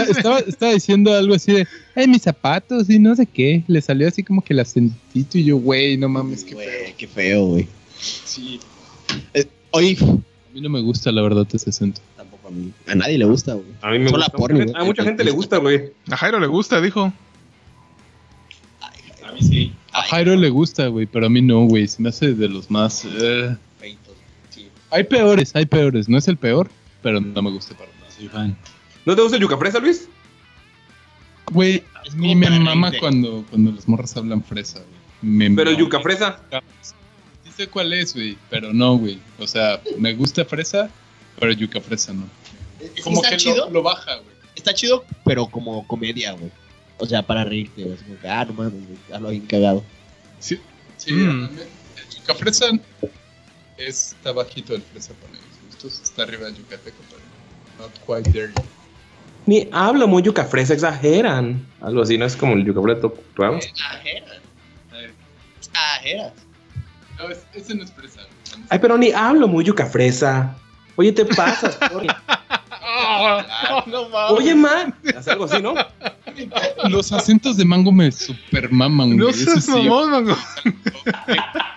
[0.10, 3.64] estaba, estaba diciendo algo así de, ay, mis zapatos y no sé qué.
[3.68, 6.58] Le salió así como que el acentito y yo, güey, no mames, qué feo.
[6.82, 7.68] Güey, qué feo, güey.
[8.00, 8.60] Sí.
[9.72, 12.02] Oye, A mí no me gusta, la verdad, ese acento.
[12.16, 12.72] tampoco a mí.
[12.88, 13.68] A nadie le gusta, güey.
[13.82, 14.36] A mí me Solo gusta.
[14.36, 14.72] a porno, güey.
[14.76, 15.92] a mucha gente le gusta, güey.
[16.10, 17.14] A Jairo le gusta, dijo.
[19.38, 19.74] A mí sí.
[19.94, 21.88] A Jairo le gusta, güey, pero a mí no, güey.
[21.88, 23.06] Se me hace de los más...
[23.06, 23.56] eh.
[24.50, 24.70] Sí.
[24.90, 26.08] Hay peores, hay peores.
[26.10, 26.70] No es el peor,
[27.02, 28.12] pero no me gusta para nada.
[28.12, 28.58] Soy fan.
[29.06, 30.08] ¿No te gusta el yuca fresa, Luis?
[31.52, 34.98] Güey, a mí me mama cuando, cuando las morras hablan fresa, güey.
[35.22, 35.80] Me Pero mama.
[35.82, 36.40] yuca fresa.
[37.46, 39.20] Sí sé cuál es, güey, pero no, güey.
[39.40, 40.90] O sea, me gusta fresa,
[41.40, 42.26] pero yuca fresa no.
[42.82, 43.66] Es que Como está que chido.
[43.68, 44.36] lo, lo baja, güey.
[44.56, 46.52] Está chido, pero como comedia, güey.
[47.00, 47.96] O sea, para reírte, güey.
[47.96, 48.98] Es como que, ah, no mames, güey.
[49.10, 49.84] Ya lo bien cagado.
[50.40, 50.60] Sí,
[50.98, 51.44] sí Mm.
[51.60, 52.66] el yuca fresa
[53.78, 56.02] está bajito el fresa para mis gustos.
[56.04, 57.22] Está arriba del yucateco, pero
[57.88, 57.94] not
[58.24, 58.52] quite there.
[59.46, 61.66] Ni habla muy yuca fresa, exageran.
[61.82, 62.26] Algo así, ¿no?
[62.26, 63.08] Es como el yuca fresa.
[63.08, 63.12] A
[64.02, 65.14] ver,
[65.60, 66.34] Exageras.
[67.18, 68.22] No, es- ese no es fresa.
[68.22, 68.64] güey.
[68.70, 70.56] Ay, pero ni hablo muy yuca fresa.
[70.96, 72.08] Oye, te pasas, Cory.
[73.88, 74.32] no mames.
[74.32, 74.96] Oye, man.
[75.16, 75.76] Hace algo así, ¿no?
[76.90, 79.28] Los acentos de mango me super maman, güey.
[79.28, 79.72] No seas sí.
[79.72, 80.38] mamón, mango.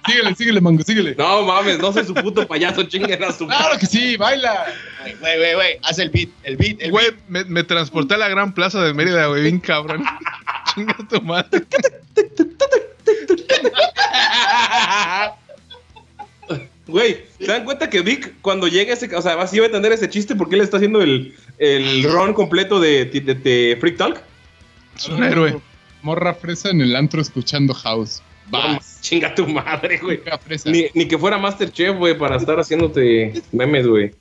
[0.07, 1.15] Síguele, síguele, mango, síguele.
[1.17, 4.67] No mames, no soy su puto payaso, chinguen a su Claro que sí, baila.
[5.03, 5.79] Güey, Güey, güey, güey.
[5.83, 6.29] Haz el beat.
[6.43, 6.81] El beat.
[6.81, 9.43] El Güey, me, me transporté a la gran plaza de Mérida, güey.
[9.43, 10.05] Bien cabrón.
[10.75, 11.65] Chinga tu madre.
[16.87, 19.15] Güey, ¿se dan cuenta que Vic, cuando llega ese.
[19.15, 22.81] O sea, va a entender ese chiste porque él está haciendo el, el ron completo
[22.81, 24.21] de, de, de- de Freak Talk?
[25.01, 25.61] Es un héroe.
[26.03, 28.23] Morra fresa en el antro escuchando house.
[28.51, 28.99] No, Vas.
[29.01, 30.21] chinga tu madre, güey.
[30.67, 34.13] Ni, ni que fuera Masterchef, güey, para estar haciéndote memes, güey.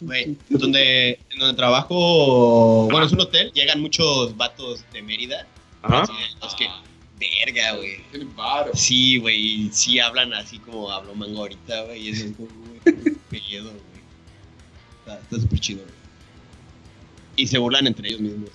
[0.00, 5.46] Güey, donde, en donde trabajo, bueno, es un hotel, llegan muchos vatos de Mérida.
[5.82, 6.04] Ajá.
[6.40, 6.68] Los que,
[7.18, 7.98] verga, güey.
[8.74, 13.16] Sí, güey, sí hablan así como habló Mango ahorita, güey, y eso es como, güey,
[13.30, 13.82] pedo, güey.
[15.00, 15.94] Está está súper chido, güey.
[17.34, 18.50] Y se burlan entre ellos mismos.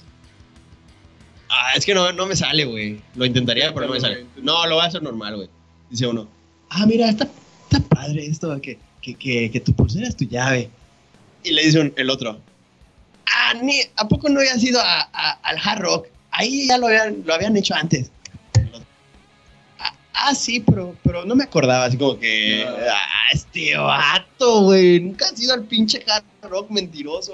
[1.55, 2.99] Ah, es que no, no me sale, güey.
[3.15, 4.25] Lo intentaría, pero no me sale.
[4.41, 5.49] No, lo voy a hacer normal, güey.
[5.89, 6.27] Dice uno,
[6.69, 7.27] ah, mira, está,
[7.69, 10.69] está padre esto, que, que, que, que tu pulsera es tu llave.
[11.43, 12.39] Y le dice un- el otro,
[13.31, 16.07] ah, ni, ¿a poco no habías ido a- a- al Hard Rock?
[16.31, 18.09] Ahí ya lo habían, lo habían hecho antes.
[19.79, 24.99] Ah, ah, sí, pero, pero no me acordaba, así como que, ah, este vato, güey,
[25.01, 27.33] nunca has ido al pinche Hard Rock mentiroso.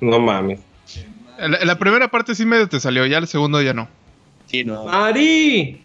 [0.00, 0.60] No mames.
[1.38, 3.88] La, la primera parte sí medio te salió, ya el segundo ya no.
[4.46, 4.88] Sí, no.
[4.88, 5.82] Ari,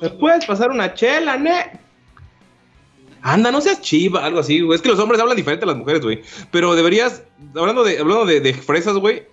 [0.00, 1.72] ¿me puedes pasar una chela, ne?
[3.22, 4.76] Anda, no seas chiva, algo así, güey.
[4.76, 6.22] Es que los hombres hablan diferente a las mujeres, güey.
[6.50, 7.22] Pero deberías,
[7.54, 9.24] hablando de, hablando de, de fresas, güey.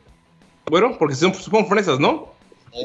[0.65, 2.33] Bueno, porque son, son fresas, ¿no?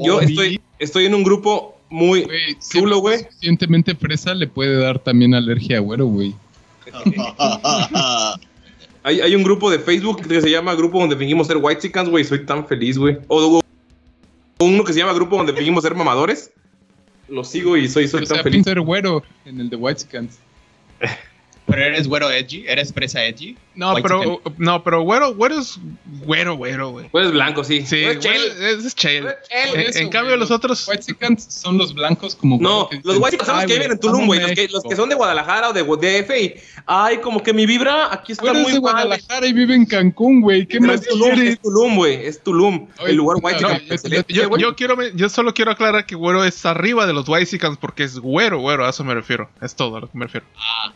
[0.04, 3.16] Yo estoy, estoy en un grupo muy Güey, si chulo, güey.
[3.16, 6.34] es Suficientemente fresa le puede dar también alergia a güero, güey.
[9.04, 12.08] Hay, hay un grupo de Facebook que se llama Grupo donde fingimos ser white chickens,
[12.08, 12.24] güey.
[12.24, 13.18] Soy tan feliz, güey.
[13.28, 13.60] O,
[14.58, 16.52] o uno que se llama Grupo donde fingimos ser mamadores.
[17.28, 18.64] Lo sigo y soy, soy O tan sea, feliz.
[18.64, 20.38] ser güero en el de White Scans.
[21.72, 23.56] Pero eres güero edgy, eres presa edgy.
[23.74, 25.78] No, White pero, no, pero güero, güero es
[26.26, 27.08] güero, güero, güey.
[27.08, 27.86] Pues blanco, sí.
[27.86, 29.24] Sí, güero es, es chel.
[29.24, 29.74] Chel.
[29.74, 30.86] En, Eso, en güey, cambio, los otros.
[30.86, 33.66] White Scans son los blancos como No, güero que los white chickens son los "Ay,
[33.68, 34.40] que viven en Tulum, güey.
[34.40, 34.88] Los que, los México".
[34.90, 36.54] que son de Guadalajara o de DF y.
[36.84, 38.92] Ay, como que mi vibra aquí está Güero es muy de mal.
[38.92, 40.66] Guadalajara y vive en Cancún, güey.
[40.66, 41.52] ¿Qué más es Tulum, quieres?
[41.54, 42.26] es Tulum, güey.
[42.26, 42.88] Es Tulum.
[42.98, 47.06] Oye, el lugar white no, yo- quiero, yo solo quiero aclarar que güero es arriba
[47.06, 49.48] de los White Chickens porque es güero, güero, a eso me refiero.
[49.62, 50.46] Es todo a lo que me refiero.
[50.58, 50.92] Ah,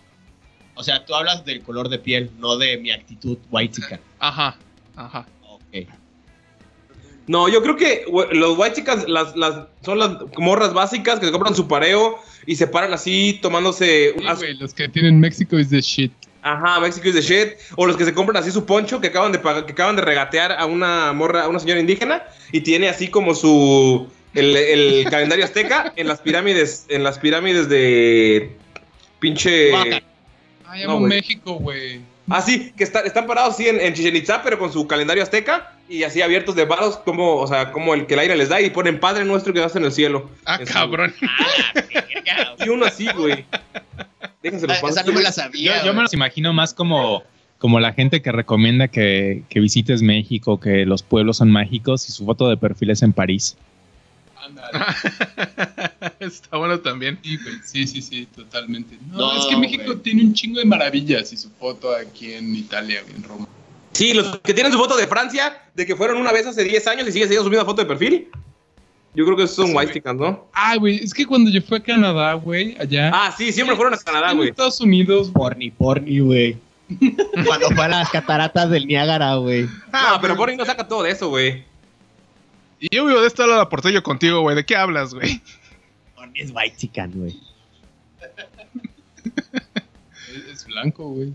[0.76, 3.80] o sea, tú hablas del color de piel, no de mi actitud white
[4.18, 4.56] Ajá,
[4.94, 5.26] ajá.
[5.48, 5.88] Ok.
[7.26, 11.32] No, yo creo que los white chicas las, las, son las morras básicas que se
[11.32, 15.70] compran su pareo y se paran así tomándose Sí, güey, los que tienen México is
[15.70, 16.12] the shit.
[16.42, 17.54] Ajá, Mexico is the shit.
[17.74, 20.02] O los que se compran así su poncho que acaban de pagar, que acaban de
[20.02, 22.22] regatear a una morra, a una señora indígena
[22.52, 27.68] y tiene así como su el, el calendario azteca en las pirámides, en las pirámides
[27.68, 28.52] de
[29.18, 29.72] pinche.
[29.72, 30.02] Baja.
[30.68, 31.10] Ay, No, amo güey.
[31.10, 32.00] México, güey.
[32.28, 35.22] Ah, sí, que está- están parados así en, en Chichen Itza, pero con su calendario
[35.22, 38.48] azteca y así abiertos de varos, como, o sea, como el que el aire les
[38.48, 40.28] da y ponen Padre nuestro que das en el cielo.
[40.44, 41.14] Ah, Eso, cabrón.
[42.64, 43.44] Y uno así, güey.
[44.42, 45.84] Déjense los Ah, Esa no me la sabía.
[45.84, 47.22] yo me los imagino más como,
[47.58, 52.12] como la gente que recomienda que, que visites México, que los pueblos son mágicos y
[52.12, 53.56] su foto de perfil es en París.
[54.46, 54.78] Ándale.
[56.20, 57.18] Está bueno también.
[57.22, 58.96] Sí, güey, sí, sí, sí, totalmente.
[59.10, 59.98] No, No, es que México güey.
[59.98, 63.46] tiene un chingo de maravillas y su foto aquí en Italia, en Roma.
[63.92, 66.86] Sí, los que tienen su foto de Francia, de que fueron una vez hace 10
[66.86, 68.28] años y siguen teniendo su misma foto de perfil.
[69.14, 70.46] Yo creo que esos son Sí, white ¿no?
[70.52, 73.10] Ay, güey, es que cuando yo fui a Canadá, güey, allá.
[73.14, 74.50] Ah, sí, siempre fueron a Canadá, en güey.
[74.50, 75.30] Estados Unidos.
[75.32, 76.58] Porni, porni, güey.
[77.46, 79.66] Cuando fue a las cataratas del Niágara, güey.
[79.92, 81.64] Ah, pero Porni no saca todo de eso, güey.
[82.88, 84.54] Y yo vivo de esta lado portello contigo, güey.
[84.54, 85.40] ¿De qué hablas, güey?
[86.34, 87.36] Es white chican, güey.
[90.52, 91.32] Es, blanco, güey.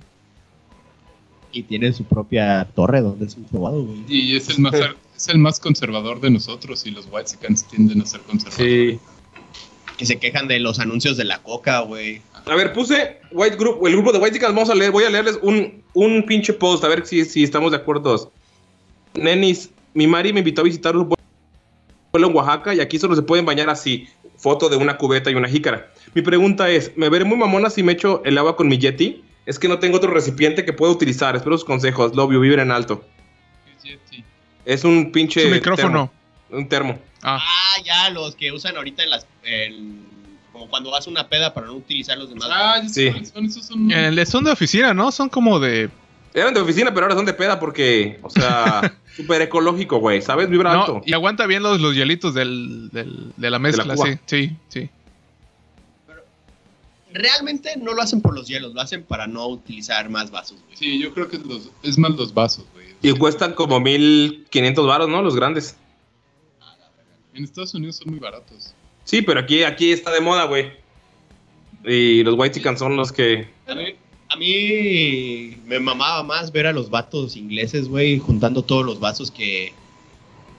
[1.51, 4.05] Y tiene su propia torre donde es un probado, güey.
[4.07, 4.75] Y es el más
[5.15, 8.99] es el más conservador de nosotros y los Whitesicans tienden a ser conservadores.
[9.97, 12.21] Que se quejan de los anuncios de la coca, güey.
[12.45, 14.55] A ver, puse White Group, el grupo de White Chickens.
[14.55, 17.71] Vamos a leer, voy a leerles un, un pinche post, a ver si, si estamos
[17.71, 18.31] de acuerdo.
[19.13, 21.09] Nenis, mi Mari me invitó a visitar un
[22.13, 24.07] en Oaxaca y aquí solo se pueden bañar así.
[24.37, 25.91] Foto de una cubeta y una jícara.
[26.15, 29.23] Mi pregunta es, ¿me veré muy mamona si me echo el agua con mi Yeti?
[29.45, 31.35] Es que no tengo otro recipiente que pueda utilizar.
[31.35, 32.15] Espero sus consejos.
[32.15, 33.03] Love you, vibra en alto.
[33.77, 34.23] Es Yeti.
[34.65, 35.43] Es un pinche...
[35.43, 36.11] Su micrófono.
[36.49, 36.99] termo, un termo.
[37.21, 39.27] Ah, Ah, ya, los que usan ahorita en las.
[39.43, 40.11] en-
[40.51, 42.49] como cuando vas a una peda para no utilizar los demás.
[42.51, 43.09] Ah, Sí.
[43.09, 43.91] cuáles son, esos son.
[43.91, 45.11] Eh, son de oficina, ¿no?
[45.11, 45.89] Son como de.
[46.33, 48.81] Eran de oficina, pero ahora son de peda porque, o sea,
[49.15, 50.21] súper ecológico, güey.
[50.21, 50.49] ¿Sabes?
[50.49, 50.93] Vibra alto.
[50.95, 54.07] No, y aguanta bien los, los hielitos del, del- de la mezcla, cuba.
[54.07, 54.89] sí, sí, sí.
[57.13, 60.77] Realmente no lo hacen por los hielos, lo hacen para no utilizar más vasos, güey.
[60.77, 62.87] Sí, yo creo que es, los, es más los vasos, güey.
[63.01, 65.21] Y cuestan como 1500 varos, ¿no?
[65.21, 65.75] Los grandes.
[67.33, 68.73] En Estados Unidos son muy baratos.
[69.03, 70.71] Sí, pero aquí, aquí está de moda, güey.
[71.83, 73.49] Y los white chickens son los que.
[73.67, 73.93] A mí, a
[74.41, 79.71] mí me mamaba más ver a los vatos ingleses, güey, juntando todos los vasos que,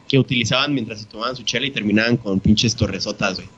[0.09, 3.49] que utilizaban mientras se tomaban su chela y terminaban con pinches torresotas, güey.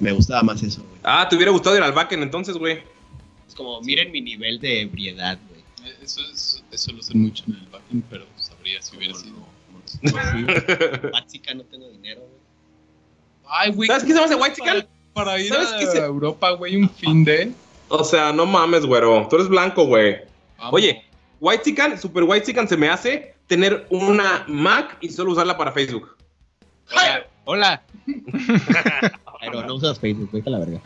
[0.00, 1.00] Me gustaba más eso, güey.
[1.02, 2.78] Ah, te hubiera gustado ir al Backen entonces, güey.
[3.46, 5.62] Es como, miren mi nivel de ebriedad, güey.
[6.02, 9.36] Eso, es, eso lo hacen mucho en el backend, pero sabría si hubiera sido.
[11.12, 12.40] Básica, no tengo dinero, güey.
[13.48, 13.86] Ay, güey.
[13.86, 14.86] ¿Sabes qué se hace white chicken?
[15.12, 17.52] Para, ir ¿Sabes a Europa, güey, un fin de.
[17.88, 19.26] O sea, no mames, güero.
[19.28, 20.18] Tú eres blanco, güey.
[20.70, 21.04] Oye,
[21.40, 25.72] white chicken, super white chicken se me hace tener una Mac y solo usarla para
[25.72, 26.16] Facebook.
[26.90, 27.26] Hola.
[27.44, 27.82] Hola.
[29.40, 30.80] Pero no usas Facebook, vete a la verga.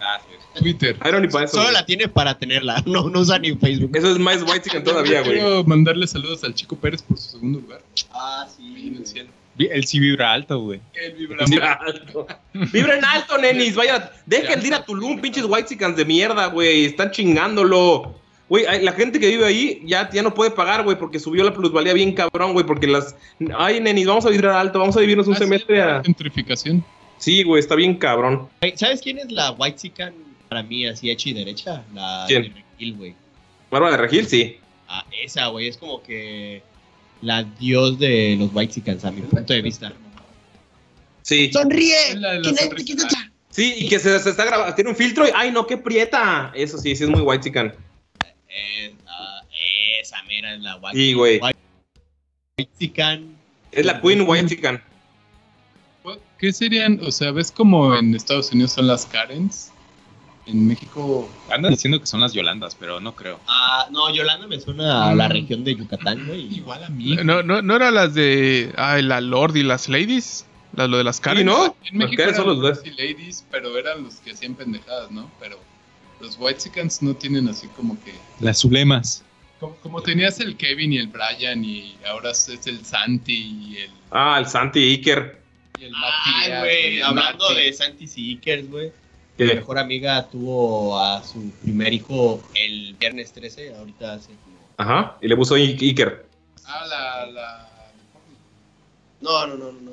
[0.55, 0.97] Twitter.
[1.05, 1.53] I don't need para eso.
[1.53, 1.75] Solo güey.
[1.75, 3.97] la tiene para tenerla, no, no usa ni Facebook.
[3.97, 5.35] Eso es más white chicken todavía, güey.
[5.35, 7.81] Quiero mandarle saludos al Chico Pérez por su segundo lugar.
[8.13, 9.31] Ah, Ahí en el cielo.
[9.67, 10.81] Él sí vibra alto, güey.
[10.95, 12.27] El vibra Vibra alto.
[12.73, 13.75] Vibra en alto, nenis.
[13.75, 16.87] Vaya, dejen de ir a Tulum, pinches white chickens de mierda, güey.
[16.87, 18.15] Están chingándolo.
[18.49, 21.55] Güey, la gente que vive ahí ya, ya no puede pagar, güey, porque subió la
[21.55, 23.15] plusvalía bien cabrón, güey, porque las...
[23.57, 26.03] Ay, nenis, vamos a vibrar alto, vamos a vivirnos un Ah, sí, semestre la a...
[26.03, 26.85] Gentrificación.
[27.19, 28.49] Sí, güey, está bien cabrón.
[28.75, 30.15] ¿Sabes quién es la White Chican
[30.49, 32.43] para mí así hecha y derecha, la ¿Quién?
[32.43, 33.15] de Regil, güey.
[33.71, 34.57] Bárbara de Regil, sí.
[34.89, 36.63] Ah, esa, güey, es como que
[37.23, 39.93] la dios de los White a mi punto de vista.
[41.23, 41.51] Sí.
[41.53, 41.97] ¡Sonríe!
[43.51, 44.75] Sí, y que se, se está grabando.
[44.75, 45.31] Tiene un filtro y.
[45.35, 46.53] ¡Ay, no, qué prieta!
[46.55, 47.75] Eso sí, sí es muy white chican.
[48.49, 49.43] Eh, ah,
[50.01, 51.41] esa mera es la White Sí, güey.
[53.73, 54.83] Es la Queen White chican.
[56.39, 57.01] ¿Qué serían?
[57.05, 59.73] O sea, ¿ves como en Estados Unidos son las Karens?
[60.47, 61.31] En México.
[61.51, 63.39] Andan diciendo que son las Yolandas, pero no creo.
[63.47, 66.53] Ah, no, Yolanda me suena a la región de Yucatán, güey.
[66.57, 67.17] Igual a mí.
[67.23, 68.73] No, no, no era las de.
[68.77, 70.47] Ay, la Lord y las Ladies.
[70.75, 71.45] Las, lo de las Sí, caras.
[71.45, 71.77] ¿no?
[71.85, 75.31] En México eran son los y Ladies, pero eran los que hacían pendejadas, ¿no?
[75.41, 75.59] Pero
[76.21, 78.15] los Whitesicans no tienen así como que...
[78.41, 79.25] Las Zulemas.
[79.59, 83.35] Como, como tenías el Kevin y el Brian y ahora es el Santi
[83.73, 85.41] y el, Ah, el Santi Iker.
[85.79, 86.59] y el Ay, Matías.
[86.59, 87.61] y güey, hablando Mati.
[87.61, 88.93] de Santi Seekers, güey.
[89.47, 94.57] Mi mejor amiga tuvo a su primer hijo el viernes 13, ahorita hace como...
[94.77, 95.17] Ajá.
[95.21, 96.27] Y le puso I- Iker.
[96.67, 97.27] Ah, la...
[97.27, 97.67] la...
[99.21, 99.91] No, no, no, no, no.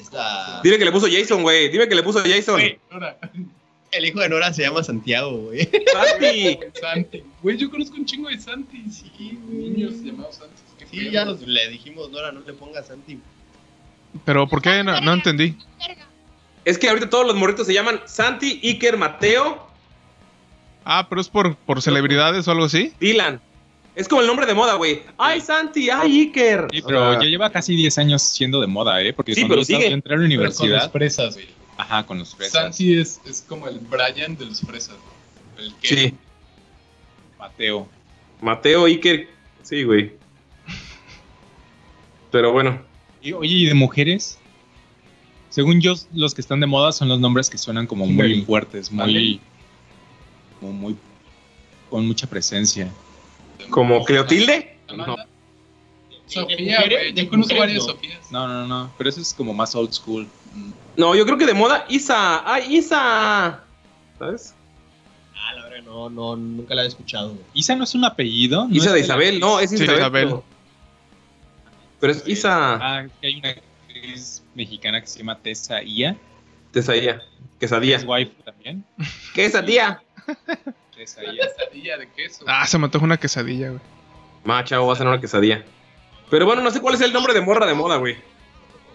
[0.00, 0.60] Esta...
[0.62, 1.68] Dile que le puso Jason, güey.
[1.70, 2.54] Dime que le puso Jason.
[2.56, 3.16] Güey, Nora.
[3.92, 5.68] el hijo de Nora se llama Santiago, güey.
[5.92, 6.58] Santi.
[6.80, 7.22] Santi.
[7.42, 8.84] Güey, yo conozco un chingo de Santi.
[8.90, 10.54] Sí, niños llamados Santi.
[10.78, 13.18] Qué Sí, ya nos- le dijimos, Nora, no le pongas Santi.
[14.26, 14.82] Pero ¿por qué?
[14.84, 15.56] No, no entendí.
[16.64, 19.70] Es que ahorita todos los morritos se llaman Santi, Iker, Mateo,
[20.84, 22.92] Ah, pero es por, por celebridades o algo así.
[22.98, 23.40] Dylan.
[23.94, 25.02] Es como el nombre de moda, güey.
[25.16, 25.90] ¡Ay, Santi!
[25.90, 26.66] ¡Ay, Iker!
[26.72, 29.12] Sí, O pero sea, ya lleva casi 10 años siendo de moda, ¿eh?
[29.12, 29.88] Porque Sí, cuando pero sigue.
[29.90, 30.90] yo entré a la Pero con los universidad.
[30.90, 31.48] fresas, güey.
[31.76, 32.52] Ajá, con los fresas.
[32.76, 34.96] Santi es, es como el Brian de los fresas.
[35.54, 35.66] güey.
[35.68, 36.14] El que Sí.
[37.38, 37.86] Mateo.
[38.40, 39.28] Mateo, Iker.
[39.62, 40.12] Sí, güey.
[42.30, 42.80] Pero bueno.
[43.20, 44.38] Y, oye, ¿y de mujeres?
[45.52, 48.90] Según yo, los que están de moda son los nombres que suenan como muy fuertes,
[48.90, 49.38] muy,
[50.58, 50.96] como muy.
[51.90, 52.90] con mucha presencia.
[53.68, 54.78] ¿Como Cleotilde?
[54.96, 55.14] No.
[56.26, 56.98] Sofía, ¿De mujeres?
[56.98, 57.12] güey.
[57.12, 57.84] ¿De Yo conozco varias?
[57.84, 58.32] Sofías.
[58.32, 60.26] No, no, no, pero eso es como más old school.
[60.96, 62.42] No, yo creo que de moda, Isa.
[62.50, 63.62] ¡Ay, Isa!
[64.18, 64.54] ¿Sabes?
[65.36, 67.44] Ah, la verdad, no, no, nunca la he escuchado, güey.
[67.52, 68.66] ¿Isa no es un apellido?
[68.68, 69.40] ¿No Isa es de la- Isabel.
[69.40, 70.36] No, es Sí, Isabel.
[72.00, 72.74] Pero es Isa.
[72.80, 76.16] Ah, que hay una actriz mexicana que se llama Tessa Ia.
[76.72, 77.18] Tesaía.
[77.18, 77.96] que Quesadilla.
[77.96, 78.84] Es wife también.
[79.34, 80.02] Tessa Ia.
[80.94, 82.44] Quesadilla de queso.
[82.46, 83.80] Ah, se me antoja una quesadilla, güey.
[84.44, 85.64] Ma, chavo, va a ser una quesadilla.
[86.30, 88.14] Pero bueno, no sé cuál es el nombre de morra de moda, güey.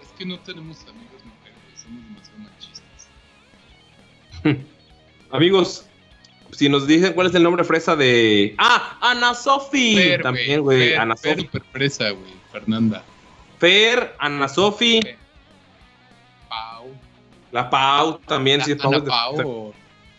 [0.01, 3.07] Es que no tenemos amigos mujeres, güey, somos demasiado machistas.
[5.31, 5.85] Amigos,
[6.51, 8.55] si nos dicen cuál es el nombre fresa de.
[8.57, 8.97] ¡Ah!
[9.01, 9.95] Ana Sofi.
[9.95, 10.95] Fer, También, güey.
[10.95, 11.45] Ana Fer Sofi.
[11.45, 12.31] hiperpresa, güey.
[12.51, 13.03] Fernanda.
[13.59, 15.01] Fer, Ana Sofi.
[17.51, 19.73] La Pau también, sí, Pau Ana de- Pau o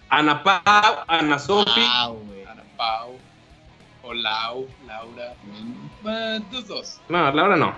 [0.09, 1.81] Ana Pau, Ana Sofi.
[1.85, 2.45] Ah, güey.
[2.45, 3.19] Ana Pau.
[4.03, 5.35] O Lau, Laura.
[5.45, 7.01] mm, eh, dos.
[7.09, 7.75] No, Laura no.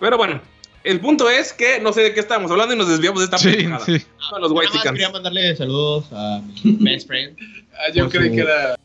[0.00, 0.40] Pero bueno,
[0.84, 3.38] el punto es que no sé de qué estábamos hablando y nos desviamos de esta
[3.38, 3.84] Sí, pendejada.
[3.86, 4.04] sí.
[4.40, 7.36] Los White quería mandarle saludos a mi best friend
[7.78, 8.76] Ah, yo Por creí su- que era.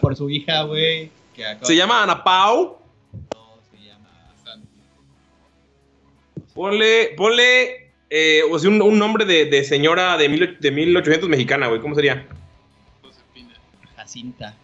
[0.00, 1.10] por su hija, güey.
[1.62, 2.78] Se llama Ana Pau.
[3.34, 4.08] No, se llama
[4.44, 4.68] Santi.
[6.54, 11.28] Ponle, ponle eh, o sea, un, un nombre de, de señora de, mil, de 1800
[11.28, 11.80] mexicana, güey.
[11.80, 12.26] ¿Cómo sería?
[13.02, 13.54] Josefina.
[13.96, 14.56] Jacinta.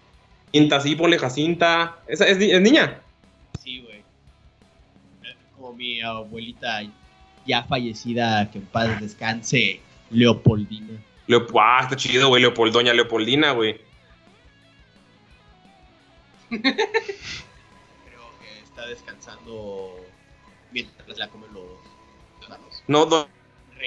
[0.47, 1.97] Jacinta, sí, ponle Jacinta.
[2.09, 3.01] ¿Esa es, es niña?
[3.63, 4.03] Sí, güey.
[5.55, 6.83] Como mi abuelita
[7.47, 11.01] ya fallecida, que en paz descanse, Leopoldina.
[11.29, 12.43] Leop ah, está chido, güey.
[12.43, 13.81] Leopoldoña, Leopoldina, güey.
[16.49, 19.97] Creo que está descansando
[20.73, 21.65] mientras la comen los.
[22.87, 23.07] No,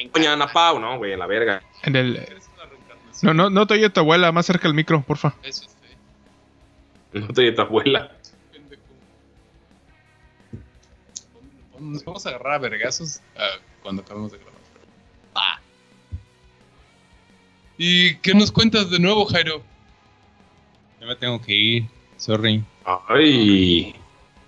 [0.08, 1.62] doña Ana Pau, no, güey, la verga.
[1.84, 2.28] En el.
[3.22, 5.36] No, no, no te oye tu abuela, más cerca el micro, porfa.
[5.44, 5.68] Eso.
[7.12, 8.16] No te oye tu abuela.
[11.80, 14.62] Nos vamos a agarrar a vergazos ah, cuando acabemos de grabar.
[15.34, 15.62] Pa.
[17.78, 19.64] ¿Y qué nos cuentas de nuevo, Jairo?
[21.00, 21.86] Yo me tengo que ir.
[22.18, 22.64] Sorry.
[23.08, 23.96] Ay,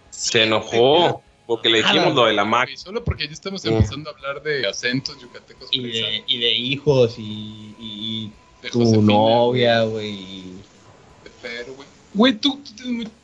[0.10, 1.24] se enojó
[1.56, 2.70] porque le dijimos lo de la Mac.
[2.72, 5.68] Y solo porque ya estamos empezando a hablar de acentos yucatecos.
[5.74, 10.44] Y de, y de hijos y, y de tu Josefina, novia, güey.
[11.26, 11.88] De Fer, güey.
[12.14, 12.62] Güey, tú,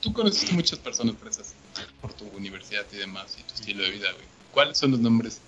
[0.01, 1.55] tú, conoces muchas personas fresas
[2.01, 4.25] por tu universidad y demás y tu estilo de vida, güey.
[4.51, 5.39] ¿Cuáles son los nombres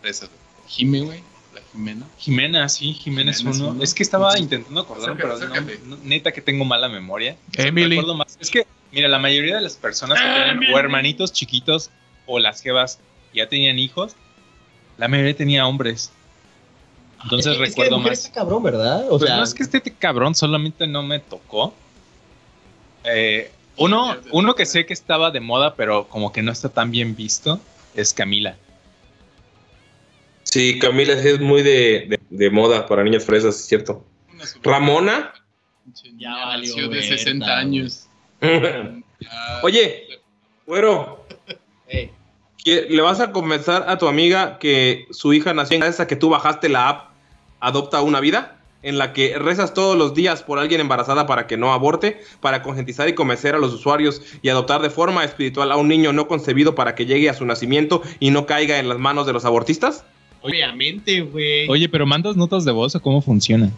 [0.00, 0.68] fresas, güey?
[0.68, 1.20] Jime, güey.
[1.52, 2.06] La Jimena.
[2.18, 3.70] Jimena, sí, Jimena es Jimena es uno.
[3.70, 3.82] uno.
[3.82, 7.36] Es que estaba intentando acordarme, pero no- no- neta que tengo mala memoria.
[7.54, 8.00] Emily.
[8.14, 8.38] Más.
[8.38, 11.90] Es que, mira, la mayoría de las personas que tienen o hermanitos chiquitos
[12.28, 13.00] o las jevas
[13.34, 14.14] ya tenían hijos,
[14.98, 16.12] la mayoría tenía hombres.
[17.24, 18.18] Entonces Es que recuerdo de mujer más.
[18.20, 19.06] está cabrón, ¿verdad?
[19.06, 21.74] O Pues sea, no es que esté cabrón, solamente no me tocó.
[23.04, 26.90] Eh, uno, uno que sé que estaba de moda, pero como que no está tan
[26.92, 27.60] bien visto,
[27.94, 28.56] es Camila.
[30.44, 34.04] Sí, Camila es muy de, de- de moda para niñas fresas, es cierto.
[34.62, 35.32] Ramona.
[36.16, 37.58] Ya valió nació de Berta, 60 güey.
[37.58, 38.06] años.
[39.62, 40.06] Oye,
[40.66, 41.17] güero, ¿qué-
[42.88, 46.16] ¿le vas a comenzar a tu amiga que su hija nació en gracias a que
[46.16, 47.08] tú bajaste la app
[47.60, 48.56] Adopta una vida?
[48.82, 52.62] En la que rezas todos los días por alguien embarazada para que no aborte, para
[52.62, 56.28] concientizar y convencer a los usuarios y adoptar de forma espiritual a un niño no
[56.28, 59.44] concebido para que llegue a su nacimiento y no caiga en las manos de los
[59.44, 60.04] abortistas?
[60.40, 61.68] obviamente, güey.
[61.68, 63.70] Oye, pero mandas notas de voz o cómo funciona?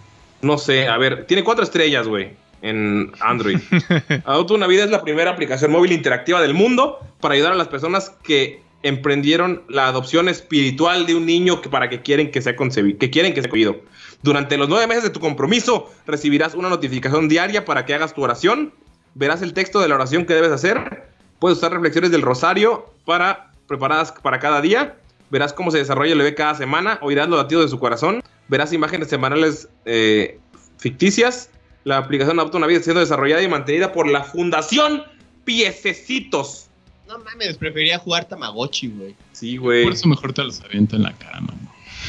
[0.43, 2.31] No sé, a ver, tiene cuatro estrellas, güey,
[2.63, 3.59] en Android.
[4.25, 7.69] Adopta una vida es la primera aplicación móvil interactiva del mundo para ayudar a las
[7.69, 12.57] personas que emprendieron la adopción espiritual de un niño que para que quieren que sea
[12.57, 13.83] concebido, que quieren que sea concebido.
[14.23, 18.23] Durante los nueve meses de tu compromiso recibirás una notificación diaria para que hagas tu
[18.23, 18.73] oración.
[19.15, 21.09] Verás el texto de la oración que debes hacer.
[21.39, 24.97] Puedes usar reflexiones del rosario para preparadas para cada día.
[25.31, 26.99] Verás cómo se desarrolla el bebé cada semana.
[27.03, 28.23] Oirás los latidos de su corazón.
[28.49, 30.39] Verás imágenes semanales eh,
[30.79, 31.51] ficticias.
[31.85, 35.03] La aplicación Adopta una vida siendo desarrollada y mantenida por la Fundación
[35.45, 36.70] Piececitos.
[37.11, 39.17] No mames, prefería jugar Tamagotchi, güey.
[39.33, 39.83] Sí, güey.
[39.83, 41.59] Por eso mejor te los aviento en la cara, mano.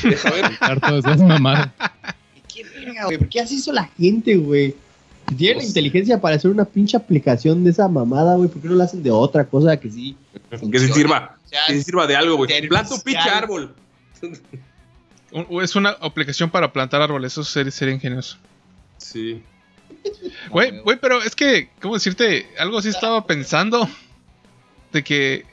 [0.04, 0.50] Deja ver.
[0.52, 1.70] Quitar todas esas mamadas.
[2.54, 3.18] ¿Qué verga, güey?
[3.18, 4.76] ¿Por qué así hizo la gente, güey?
[5.30, 8.62] Si tienen la Pues- inteligencia para hacer una pinche aplicación de esa mamada, güey, ¿por
[8.62, 10.16] qué no la hacen de otra cosa que sí?
[10.52, 10.94] Que sí funcione?
[10.94, 11.36] sirva.
[11.46, 12.68] O sea, Que sí sirva de algo, güey.
[12.68, 13.74] Planta un pinche árbol.
[15.64, 18.38] Es una aplicación para plantar árboles, eso sería, sería ingenioso.
[18.98, 19.42] Sí.
[20.50, 22.48] Güey, güey, pero es que, ¿cómo decirte?
[22.60, 23.88] Algo así estaba pensando.
[24.92, 25.46] De que.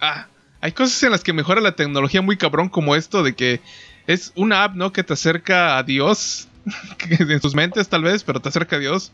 [0.00, 0.26] Ah,
[0.60, 3.60] hay cosas en las que mejora la tecnología muy cabrón, como esto de que
[4.06, 4.92] es una app, ¿no?
[4.92, 6.48] Que te acerca a Dios.
[7.10, 9.12] en tus mentes, tal vez, pero te acerca a Dios.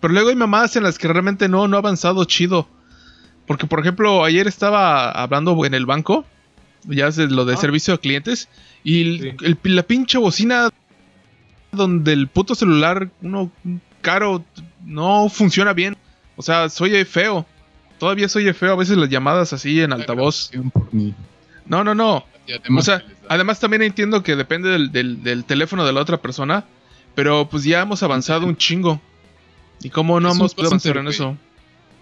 [0.00, 2.68] Pero luego hay mamadas en las que realmente no, no ha avanzado chido.
[3.46, 6.24] Porque, por ejemplo, ayer estaba hablando en el banco.
[6.84, 7.58] Ya es lo de Ah.
[7.58, 8.48] servicio a clientes.
[8.82, 9.44] Y el- Sí.
[9.64, 10.70] el- la pinche bocina
[11.72, 13.50] donde el puto celular, uno
[14.00, 14.44] caro,
[14.84, 15.96] no funciona bien.
[16.36, 17.46] O sea, se oye feo.
[17.98, 20.50] Todavía se oye feo a veces las llamadas así en altavoz.
[20.50, 21.14] Grabación Por mí.
[21.66, 22.16] No, no, no.
[22.16, 22.26] O
[22.60, 26.64] además sea, además también entiendo que depende del, del- del teléfono de la otra persona.
[27.14, 29.00] Pero pues ya hemos avanzado un chingo.
[29.82, 31.36] ¿Y cómo no hemos podido avanzar en eso?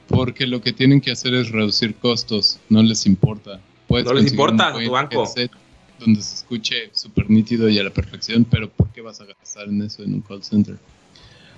[0.09, 2.59] Porque lo que tienen que hacer es reducir costos.
[2.69, 3.61] No les importa.
[3.87, 5.25] Puedes No les importa, tu banco.
[6.01, 9.69] Donde se escuche súper nítido y a la perfección, pero ¿por qué vas a gastar
[9.69, 10.77] en eso en un call center?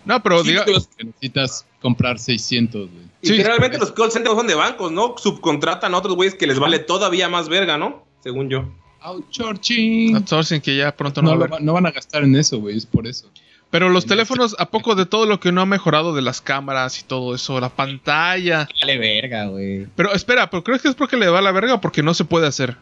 [0.04, 3.03] No, pero Sí, diga, Que necesitas comprar 600, güey.
[3.24, 5.14] Y Sí, generalmente los call centers son de bancos, ¿no?
[5.18, 8.04] Subcontratan a otros güeyes que les vale todavía más verga, ¿no?
[8.22, 8.64] Según yo.
[9.00, 10.16] Outsourcing.
[10.16, 11.60] outsourcing que ya pronto no, No, va a lo haber.
[11.62, 13.30] va- no van a gastar en eso, güey, es por eso.
[13.70, 17.00] Pero los teléfonos, ¿a poco de todo lo que no ha mejorado de las cámaras
[17.00, 17.58] y todo eso?
[17.60, 18.68] La pantalla.
[18.80, 19.86] Vale verga, güey.
[19.96, 22.24] Pero espera, ¿pero crees que es porque le va la verga o porque no se
[22.24, 22.76] puede hacer?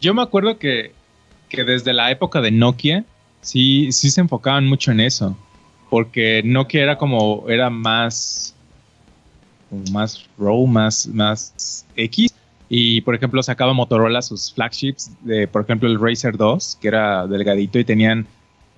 [0.00, 0.92] Yo me acuerdo que,
[1.48, 3.04] que desde la época de Nokia,
[3.40, 5.36] sí, sí se enfocaban mucho en eso.
[5.90, 8.54] Porque Nokia era como, era más,
[9.70, 12.34] como más raw, más, más X.
[12.68, 17.26] Y por ejemplo sacaba Motorola sus flagships, de, por ejemplo el Razer 2, que era
[17.26, 18.26] delgadito y tenían,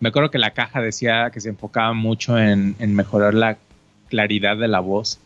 [0.01, 3.59] me acuerdo que la caja decía que se enfocaba mucho en, en mejorar la
[4.09, 5.19] claridad de la voz.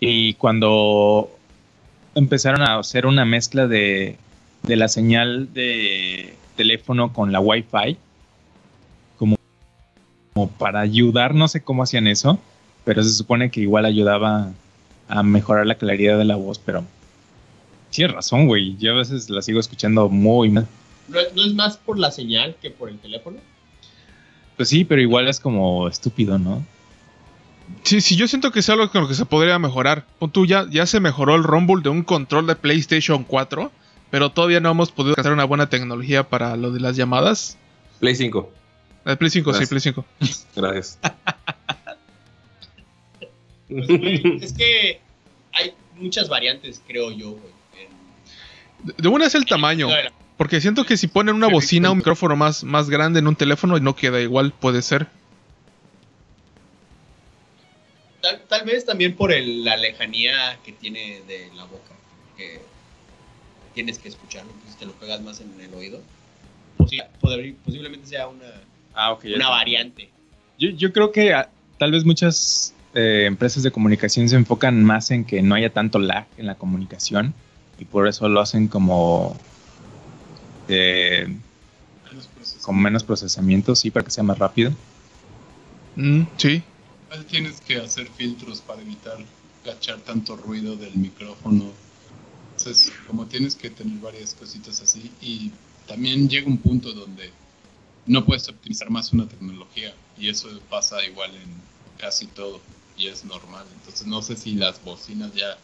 [0.00, 1.30] Y cuando
[2.14, 4.16] empezaron a hacer una mezcla de,
[4.62, 7.96] de la señal de teléfono con la Wi-Fi,
[9.16, 9.36] como,
[10.34, 12.38] como para ayudar, no sé cómo hacían eso,
[12.84, 14.50] pero se supone que igual ayudaba
[15.08, 16.84] a mejorar la claridad de la voz, pero
[17.90, 20.66] tienes razón, güey, yo a veces la sigo escuchando muy mal.
[21.08, 23.38] ¿No, es más por la señal que por el teléfono?
[24.56, 26.64] Pues sí, pero igual es como estúpido, ¿no?
[27.82, 30.04] Sí, sí, yo siento que es algo con lo que se podría mejorar.
[30.18, 33.70] Pon tú, ya, ya se mejoró el Rumble de un control de PlayStation 4,
[34.10, 37.56] pero todavía no hemos podido alcanzar una buena tecnología para lo de las llamadas.
[38.00, 38.52] Play 5.
[39.04, 39.66] El Play 5, sí.
[39.66, 40.04] Play 5.
[40.56, 40.98] Gracias.
[43.68, 45.00] Pues, güey, es que
[45.52, 47.52] hay muchas variantes, creo yo, güey.
[48.96, 49.88] De- una es el tamaño,
[50.36, 51.98] porque siento que si ponen una bocina, un sí.
[51.98, 55.08] micrófono más, más grande en un teléfono, no queda igual, puede ser.
[58.20, 61.94] Tal, tal vez también por el- la lejanía que tiene de la boca,
[62.36, 62.60] que
[63.74, 66.00] tienes que escucharlo, entonces te lo pegas más en el oído.
[66.78, 68.46] Posi- poder- posiblemente sea una,
[68.94, 70.08] Ah, una variante.
[70.58, 75.10] Yo, yo creo que ah, tal vez muchas eh, empresas de comunicación se enfocan más
[75.10, 77.34] en que no haya tanto lag en la comunicación
[77.78, 79.36] y por eso lo hacen como
[80.68, 81.28] eh,
[82.62, 84.72] con menos procesamiento, sí, para que sea más rápido.
[85.96, 86.62] Mm, sí.
[87.30, 89.16] Tienes que hacer filtros para evitar
[89.64, 91.72] cachar tanto ruido del micrófono.
[92.56, 95.50] Entonces, como tienes que tener varias cositas así, y
[95.86, 97.30] también llega un punto donde
[98.06, 101.48] no puedes optimizar más una tecnología, y eso pasa igual en
[101.98, 102.60] casi todo,
[102.98, 103.64] y es normal.
[103.74, 105.56] Entonces, no sé si las bocinas ya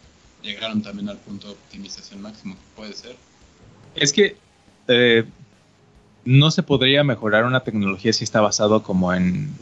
[0.42, 3.16] llegaron también al punto de optimización máximo que puede ser.
[3.94, 4.36] Es que
[4.88, 5.24] eh,
[6.24, 9.54] no se podría mejorar una tecnología si está basado como en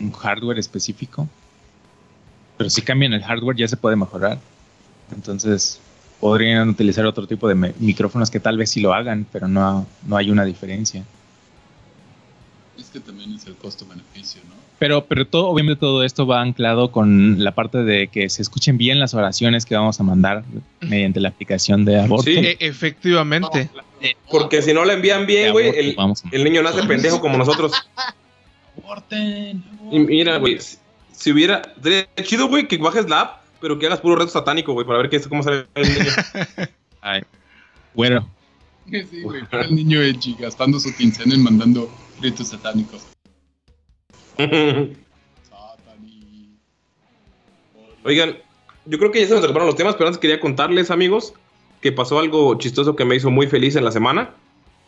[0.00, 1.28] un hardware específico.
[2.58, 4.38] Pero si cambian el hardware ya se puede mejorar.
[5.14, 5.80] Entonces
[6.20, 10.16] podrían utilizar otro tipo de micrófonos que tal vez sí lo hagan, pero no, no
[10.16, 11.04] hay una diferencia.
[12.78, 14.59] Es que también es el costo-beneficio, ¿no?
[14.80, 18.78] Pero, pero todo, obviamente todo esto va anclado con la parte de que se escuchen
[18.78, 20.42] bien las oraciones que vamos a mandar
[20.80, 22.24] mediante la aplicación de aborto.
[22.24, 22.38] Sí.
[22.38, 23.68] E- efectivamente.
[24.30, 25.96] Porque si no la envían bien, güey, el,
[26.32, 27.72] el niño nace pendejo como nosotros.
[28.82, 29.62] Aborten,
[29.92, 30.78] Y mira, güey, si,
[31.12, 31.60] si hubiera.
[31.82, 35.00] Sería chido, güey, que bajes la app, pero que hagas puro reto satánico, güey, para
[35.00, 36.10] ver qué, cómo sale el niño.
[37.02, 37.20] Ay,
[37.92, 38.26] bueno,
[38.90, 41.88] Sí, güey, el niño Edgy gastando su quincena en mandando
[42.20, 43.09] ritos satánicos.
[48.04, 48.36] Oigan,
[48.86, 51.34] yo creo que ya se nos acabaron los temas, pero antes quería contarles, amigos,
[51.80, 54.34] que pasó algo chistoso que me hizo muy feliz en la semana.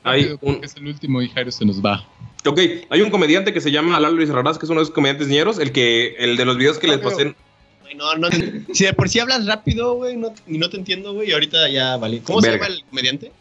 [0.05, 2.05] Hay un, es el último y Jairo se nos va.
[2.45, 2.59] ok,
[2.91, 5.29] hay un comediante que se llama Lalo Luis Raraz, que es uno de esos comediantes
[5.29, 7.35] ñeros, el que, el de los videos que les pasé.
[7.83, 8.29] Güey, no, no,
[8.73, 11.69] si de por sí hablas rápido, güey, no, y no te entiendo, güey, y ahorita
[11.69, 12.21] ya vale.
[12.23, 12.65] ¿Cómo Verga.
[12.65, 13.33] se llama el comediante?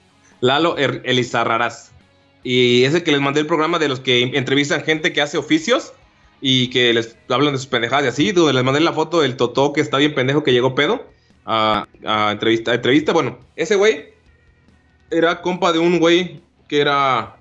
[0.41, 1.91] Lalo Er- Elizarrarás.
[2.43, 5.93] Y ese que les mandé el programa de los que entrevistan gente que hace oficios
[6.41, 9.37] y que les hablan de sus pendejadas y así, donde les mandé la foto del
[9.37, 11.05] Totó que está bien pendejo que llegó pedo
[11.45, 11.87] a,
[12.31, 13.13] entrevista, entrevista.
[13.13, 14.13] Bueno, ese güey
[15.11, 17.37] era compa de un güey que era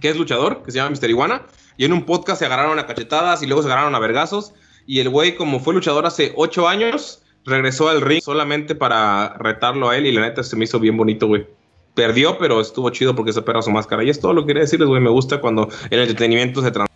[0.00, 1.42] que es luchador, que se llama Mister Iguana,
[1.76, 4.52] y en un podcast se agarraron a cachetadas y luego se agarraron a vergazos.
[4.86, 9.88] Y el güey, como fue luchador hace ocho años, regresó al ring solamente para retarlo
[9.88, 10.06] a él.
[10.06, 11.46] Y la neta se me hizo bien bonito, güey.
[11.94, 14.02] Perdió, pero estuvo chido porque se perra su máscara.
[14.04, 15.00] Y es todo lo que quería decirles, güey.
[15.00, 16.89] Me gusta cuando el entretenimiento se trans-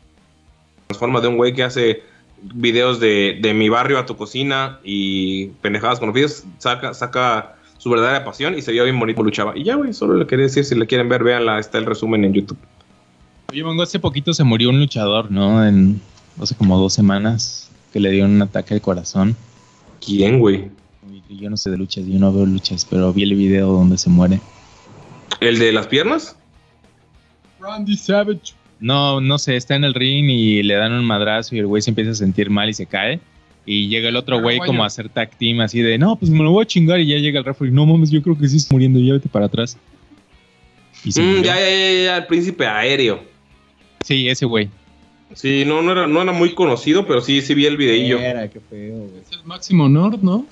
[0.95, 2.03] transforma de un güey que hace
[2.41, 7.57] videos de, de mi barrio a tu cocina y pendejadas con los videos, saca, saca
[7.79, 9.53] su verdadera pasión y se vio bien bonito como luchaba.
[9.57, 12.25] Y ya, güey, solo le quería decir, si le quieren ver, véanla, está el resumen
[12.25, 12.59] en YouTube.
[13.51, 15.66] Oye, Mongo, hace poquito se murió un luchador, ¿no?
[15.66, 16.01] En
[16.41, 19.37] hace como dos semanas que le dio un ataque al corazón.
[20.05, 20.71] ¿Quién, güey?
[21.29, 24.11] Yo no sé de luchas, yo no veo luchas, pero vi el video donde se
[24.11, 24.41] muere.
[25.41, 26.37] ¿El de las piernas?
[27.61, 28.55] Randy Savage.
[28.85, 31.81] No, no sé, está en el ring y le dan un madrazo y el güey
[31.81, 33.19] se empieza a sentir mal y se cae.
[33.65, 34.66] Y llega el otro güey Paraguayo.
[34.73, 37.06] como a hacer tag team así de, no, pues me lo voy a chingar y
[37.06, 37.73] ya llega el referee.
[37.73, 39.78] No mames, yo creo que sí está muriendo, ya vete para atrás.
[41.02, 43.23] Y se Mm, ya, ya, ya, ya, el príncipe aéreo.
[44.05, 44.69] Sí, ese güey.
[45.32, 48.19] Sí, no, no era, no era muy conocido, pero sí, sí vi el videillo.
[48.19, 49.23] Era, qué feo, güey.
[49.23, 50.47] Es el máximo honor, ¿no?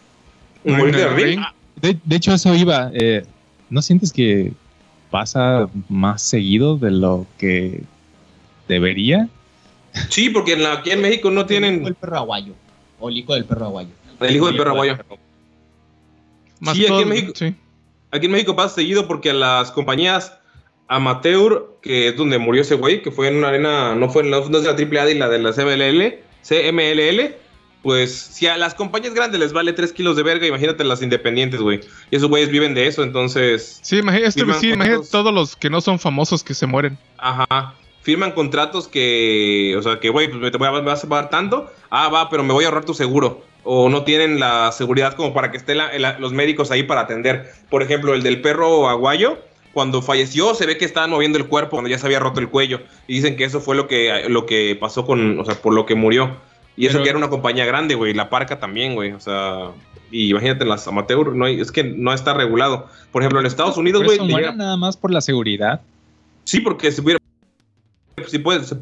[0.64, 1.26] Morir de ring.
[1.26, 1.40] ring.
[1.82, 2.90] De, de hecho, eso iba.
[2.94, 3.24] eh,
[3.68, 4.52] ¿No sientes que
[5.10, 7.82] pasa más seguido de lo que
[8.72, 9.28] debería?
[10.08, 12.54] Sí, porque en la- aquí en México no El tienen perro aguayo.
[12.98, 13.90] O el hijo del perro aguayo.
[14.20, 14.98] el hijo del perro aguayo.
[16.60, 17.32] Más Sí, aquí en México.
[17.34, 17.54] sí.
[18.10, 20.38] Aquí en México pasa seguido porque a las compañías
[20.88, 24.30] amateur, que es donde murió ese güey, que fue en una arena, no fue en
[24.30, 27.34] la, no es la AAA y la de la CMLL, CMLL,
[27.82, 31.60] pues si a las compañías grandes les vale 3 kilos de verga, imagínate las independientes,
[31.60, 31.80] güey.
[32.10, 35.10] Y esos güeyes viven de eso, entonces, Sí, imagínate, este, sí, imagínate contratos.
[35.10, 36.98] todos los que no son famosos que se mueren.
[37.18, 41.04] ajá, firman contratos que, o sea, que, güey, pues me, te voy a, me vas
[41.04, 43.42] a pagar tanto, ah, va, pero me voy a ahorrar tu seguro.
[43.64, 47.02] O no tienen la seguridad como para que estén la- la- los médicos ahí para
[47.02, 47.50] atender.
[47.70, 49.38] Por ejemplo, el del perro aguayo,
[49.72, 52.48] cuando falleció, se ve que estaban moviendo el cuerpo cuando ya se había roto el
[52.48, 52.80] cuello.
[53.06, 55.86] Y dicen que eso fue lo que, lo que pasó con, o sea, por lo
[55.86, 56.36] que murió.
[56.76, 58.14] Y eso Pero- que era una compañía grande, güey.
[58.14, 59.12] La parca también, güey.
[59.12, 59.70] O sea,
[60.10, 62.88] y imagínate, en las amateur, no hay- es que no está regulado.
[63.12, 64.28] Por ejemplo, en Estados Unidos, ¿Por güey.
[64.28, 65.80] mueren nada más por la seguridad?
[66.44, 67.20] Sí, porque si hubiera.
[68.30, 68.76] Si puede, se-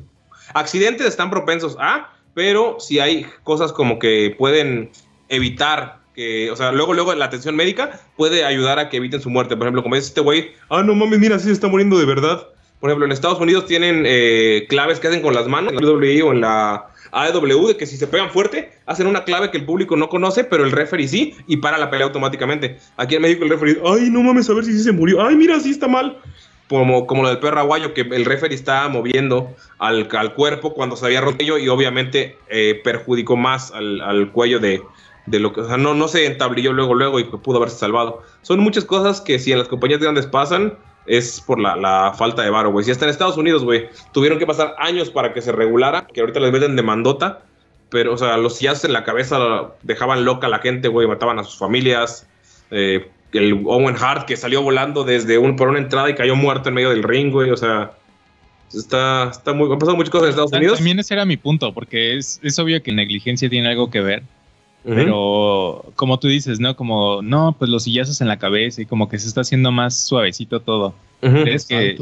[0.55, 4.91] accidentes están propensos a, pero si hay cosas como que pueden
[5.29, 9.31] evitar que, o sea, luego, luego la atención médica puede ayudar a que eviten su
[9.31, 9.57] muerte.
[9.57, 12.05] Por ejemplo, como dice este güey, ah, no mames, mira, sí se está muriendo de
[12.05, 12.49] verdad.
[12.81, 15.87] Por ejemplo, en Estados Unidos tienen eh, claves que hacen con las manos, en la
[15.93, 19.59] WWE o en la AEW, de que si se pegan fuerte, hacen una clave que
[19.59, 22.79] el público no conoce, pero el referee sí, y para la pelea automáticamente.
[22.97, 25.25] Aquí en México el referee, ay, no mames, a ver si sí se murió.
[25.25, 26.19] Ay, mira, sí está mal
[26.70, 30.94] como, como lo del perro aguayo, que el referee estaba moviendo al, al cuerpo cuando
[30.94, 34.80] se había roto y obviamente eh, perjudicó más al, al cuello de,
[35.26, 38.22] de lo que, o sea, no, no se entablilló luego, luego y pudo haberse salvado.
[38.42, 42.42] Son muchas cosas que si en las compañías grandes pasan, es por la, la falta
[42.42, 42.84] de varo, güey.
[42.84, 46.20] Si hasta en Estados Unidos, güey, tuvieron que pasar años para que se regulara, que
[46.20, 47.42] ahorita les venden de mandota,
[47.88, 49.40] pero, o sea, los sillazos en la cabeza
[49.82, 52.28] dejaban loca a la gente, güey, mataban a sus familias.
[52.70, 56.69] Eh, el Owen Hart que salió volando desde un, por una entrada y cayó muerto
[56.69, 57.93] en medio del ring, güey, o sea,
[58.73, 60.78] está, está muy, han pasado muchas cosas en Estados Unidos.
[60.78, 64.23] También ese era mi punto, porque es, es obvio que negligencia tiene algo que ver.
[64.82, 66.74] Pero como tú dices, ¿no?
[66.74, 69.94] Como, no, pues los sillazos en la cabeza y como que se está haciendo más
[69.94, 70.94] suavecito todo.
[71.20, 71.98] ¿Crees que.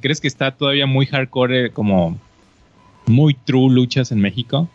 [0.00, 2.18] ¿Crees que está todavía muy hardcore, como
[3.06, 4.68] muy true luchas en México?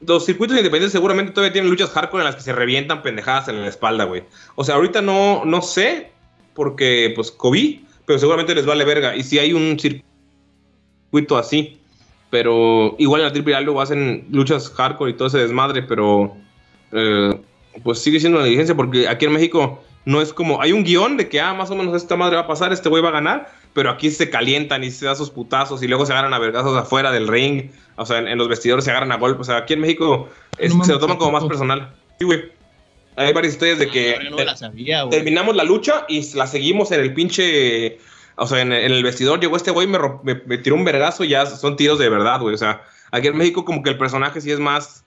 [0.00, 3.60] Los circuitos independientes seguramente todavía tienen luchas hardcore en las que se revientan pendejadas en
[3.60, 4.22] la espalda, güey.
[4.54, 6.10] O sea, ahorita no, no sé,
[6.54, 9.16] porque pues COVID, pero seguramente les vale verga.
[9.16, 11.78] Y si hay un circuito así,
[12.30, 16.36] pero igual en la triple luego hacen luchas hardcore y todo ese desmadre, pero
[16.92, 17.40] eh,
[17.82, 21.16] pues sigue siendo una negligencia porque aquí en México no es como, hay un guion
[21.16, 23.12] de que, ah, más o menos esta madre va a pasar, este güey va a
[23.12, 26.38] ganar, pero aquí se calientan y se da sus putazos y luego se agarran a
[26.40, 29.44] vergazos afuera del ring, o sea, en, en los vestidores se agarran a golpes, o
[29.44, 30.28] sea, aquí en México
[30.58, 31.94] es- No se lo toman como más personal.
[32.18, 32.50] Sí, güey.
[33.16, 35.10] Hay varias historias de que Yo no la sabía, güey.
[35.16, 37.98] terminamos la lucha y la seguimos en el pinche.
[38.36, 41.24] O sea, en, en el vestidor llegó este güey, me, me, me tiró un vergazo
[41.24, 42.54] y ya son tiros de verdad, güey.
[42.54, 42.82] O sea,
[43.12, 45.04] aquí en México, como que el personaje sí es más.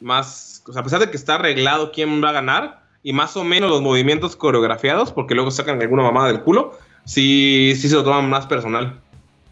[0.00, 0.62] Más.
[0.66, 3.44] O sea, a pesar de que está arreglado quién va a ganar y más o
[3.44, 8.04] menos los movimientos coreografiados, porque luego sacan alguna mamada del culo, sí, sí se lo
[8.04, 9.00] toman más personal.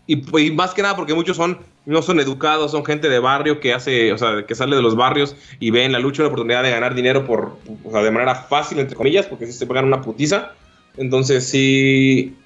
[0.07, 3.59] Y, y más que nada porque muchos son no son educados, son gente de barrio
[3.59, 6.29] que hace, o sea, que sale de los barrios y ve en la lucha una
[6.29, 9.67] oportunidad de ganar dinero por, o sea, de manera fácil, entre comillas, porque si se
[9.67, 10.53] pagan una putiza.
[10.97, 12.37] Entonces sí,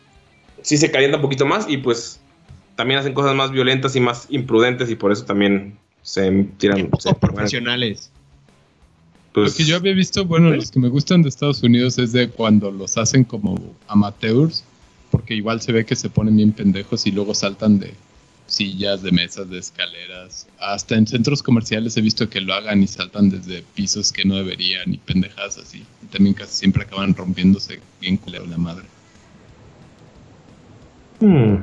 [0.63, 2.19] sí se calienta un poquito más y pues
[2.77, 6.87] también hacen cosas más violentas y más imprudentes y por eso también se tiran.
[6.87, 8.11] Poco se- profesionales.
[9.33, 12.13] pues, Lo que yo había visto, bueno, los que me gustan de Estados Unidos es
[12.13, 13.59] de cuando los hacen como
[13.89, 14.65] amateurs,
[15.11, 17.95] porque igual se ve que se ponen bien pendejos y luego saltan de
[18.47, 20.47] sillas, de mesas, de escaleras.
[20.59, 24.37] Hasta en centros comerciales he visto que lo hagan y saltan desde pisos que no
[24.37, 25.85] deberían y pendejadas así.
[26.03, 28.85] Y también casi siempre acaban rompiéndose bien culero la madre.
[31.21, 31.57] hmm.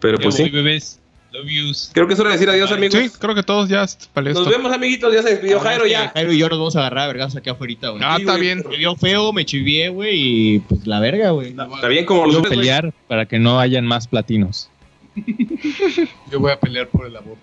[0.00, 0.48] Pero pues sí.
[0.50, 1.00] bebés.
[1.36, 1.90] Love yous.
[1.92, 2.98] Creo que es hora de decir adiós, amigos.
[2.98, 3.84] Sí, creo que todos ya
[4.14, 4.50] para Nos esto.
[4.50, 5.12] vemos, amiguitos.
[5.12, 6.08] Ya se despidió Jairo ya.
[6.10, 8.02] Jairo y yo nos vamos a agarrar a vergas aquí afuera, güey.
[8.04, 8.42] Ah, Sí, está güey.
[8.42, 8.64] bien.
[8.68, 10.14] Me vio feo, me chivié, güey,
[10.54, 11.48] y pues la verga, güey.
[11.50, 12.50] Está bien como los güey.
[12.50, 14.70] pelear para que no hayan más platinos.
[16.30, 17.42] Yo voy a pelear por el aborto.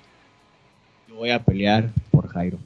[1.09, 2.57] Yo voy a pelear por Jairo.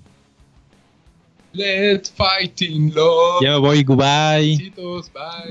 [1.54, 3.42] Let's fighting, love.
[3.42, 4.58] Ya me voy, goodbye.
[4.58, 5.50] Besitos, bye.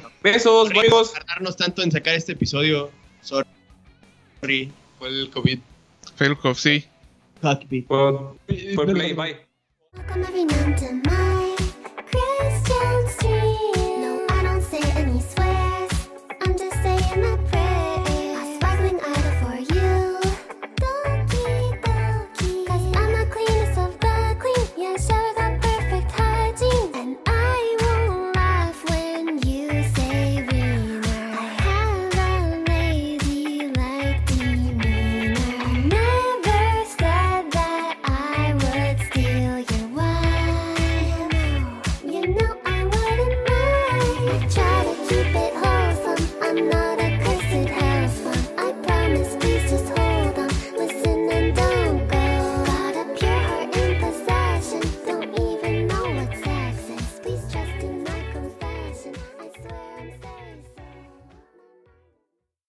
[0.00, 0.02] Bye.
[0.22, 1.12] Besos, amigos.
[1.12, 2.90] tardarnos tanto en sacar este episodio.
[3.22, 4.72] Sorry.
[5.04, 5.58] Fue el COVID.
[6.16, 6.82] Failcov, sí.
[7.42, 7.82] Fuck me.
[7.82, 8.38] Por,
[8.74, 9.36] por play, bye.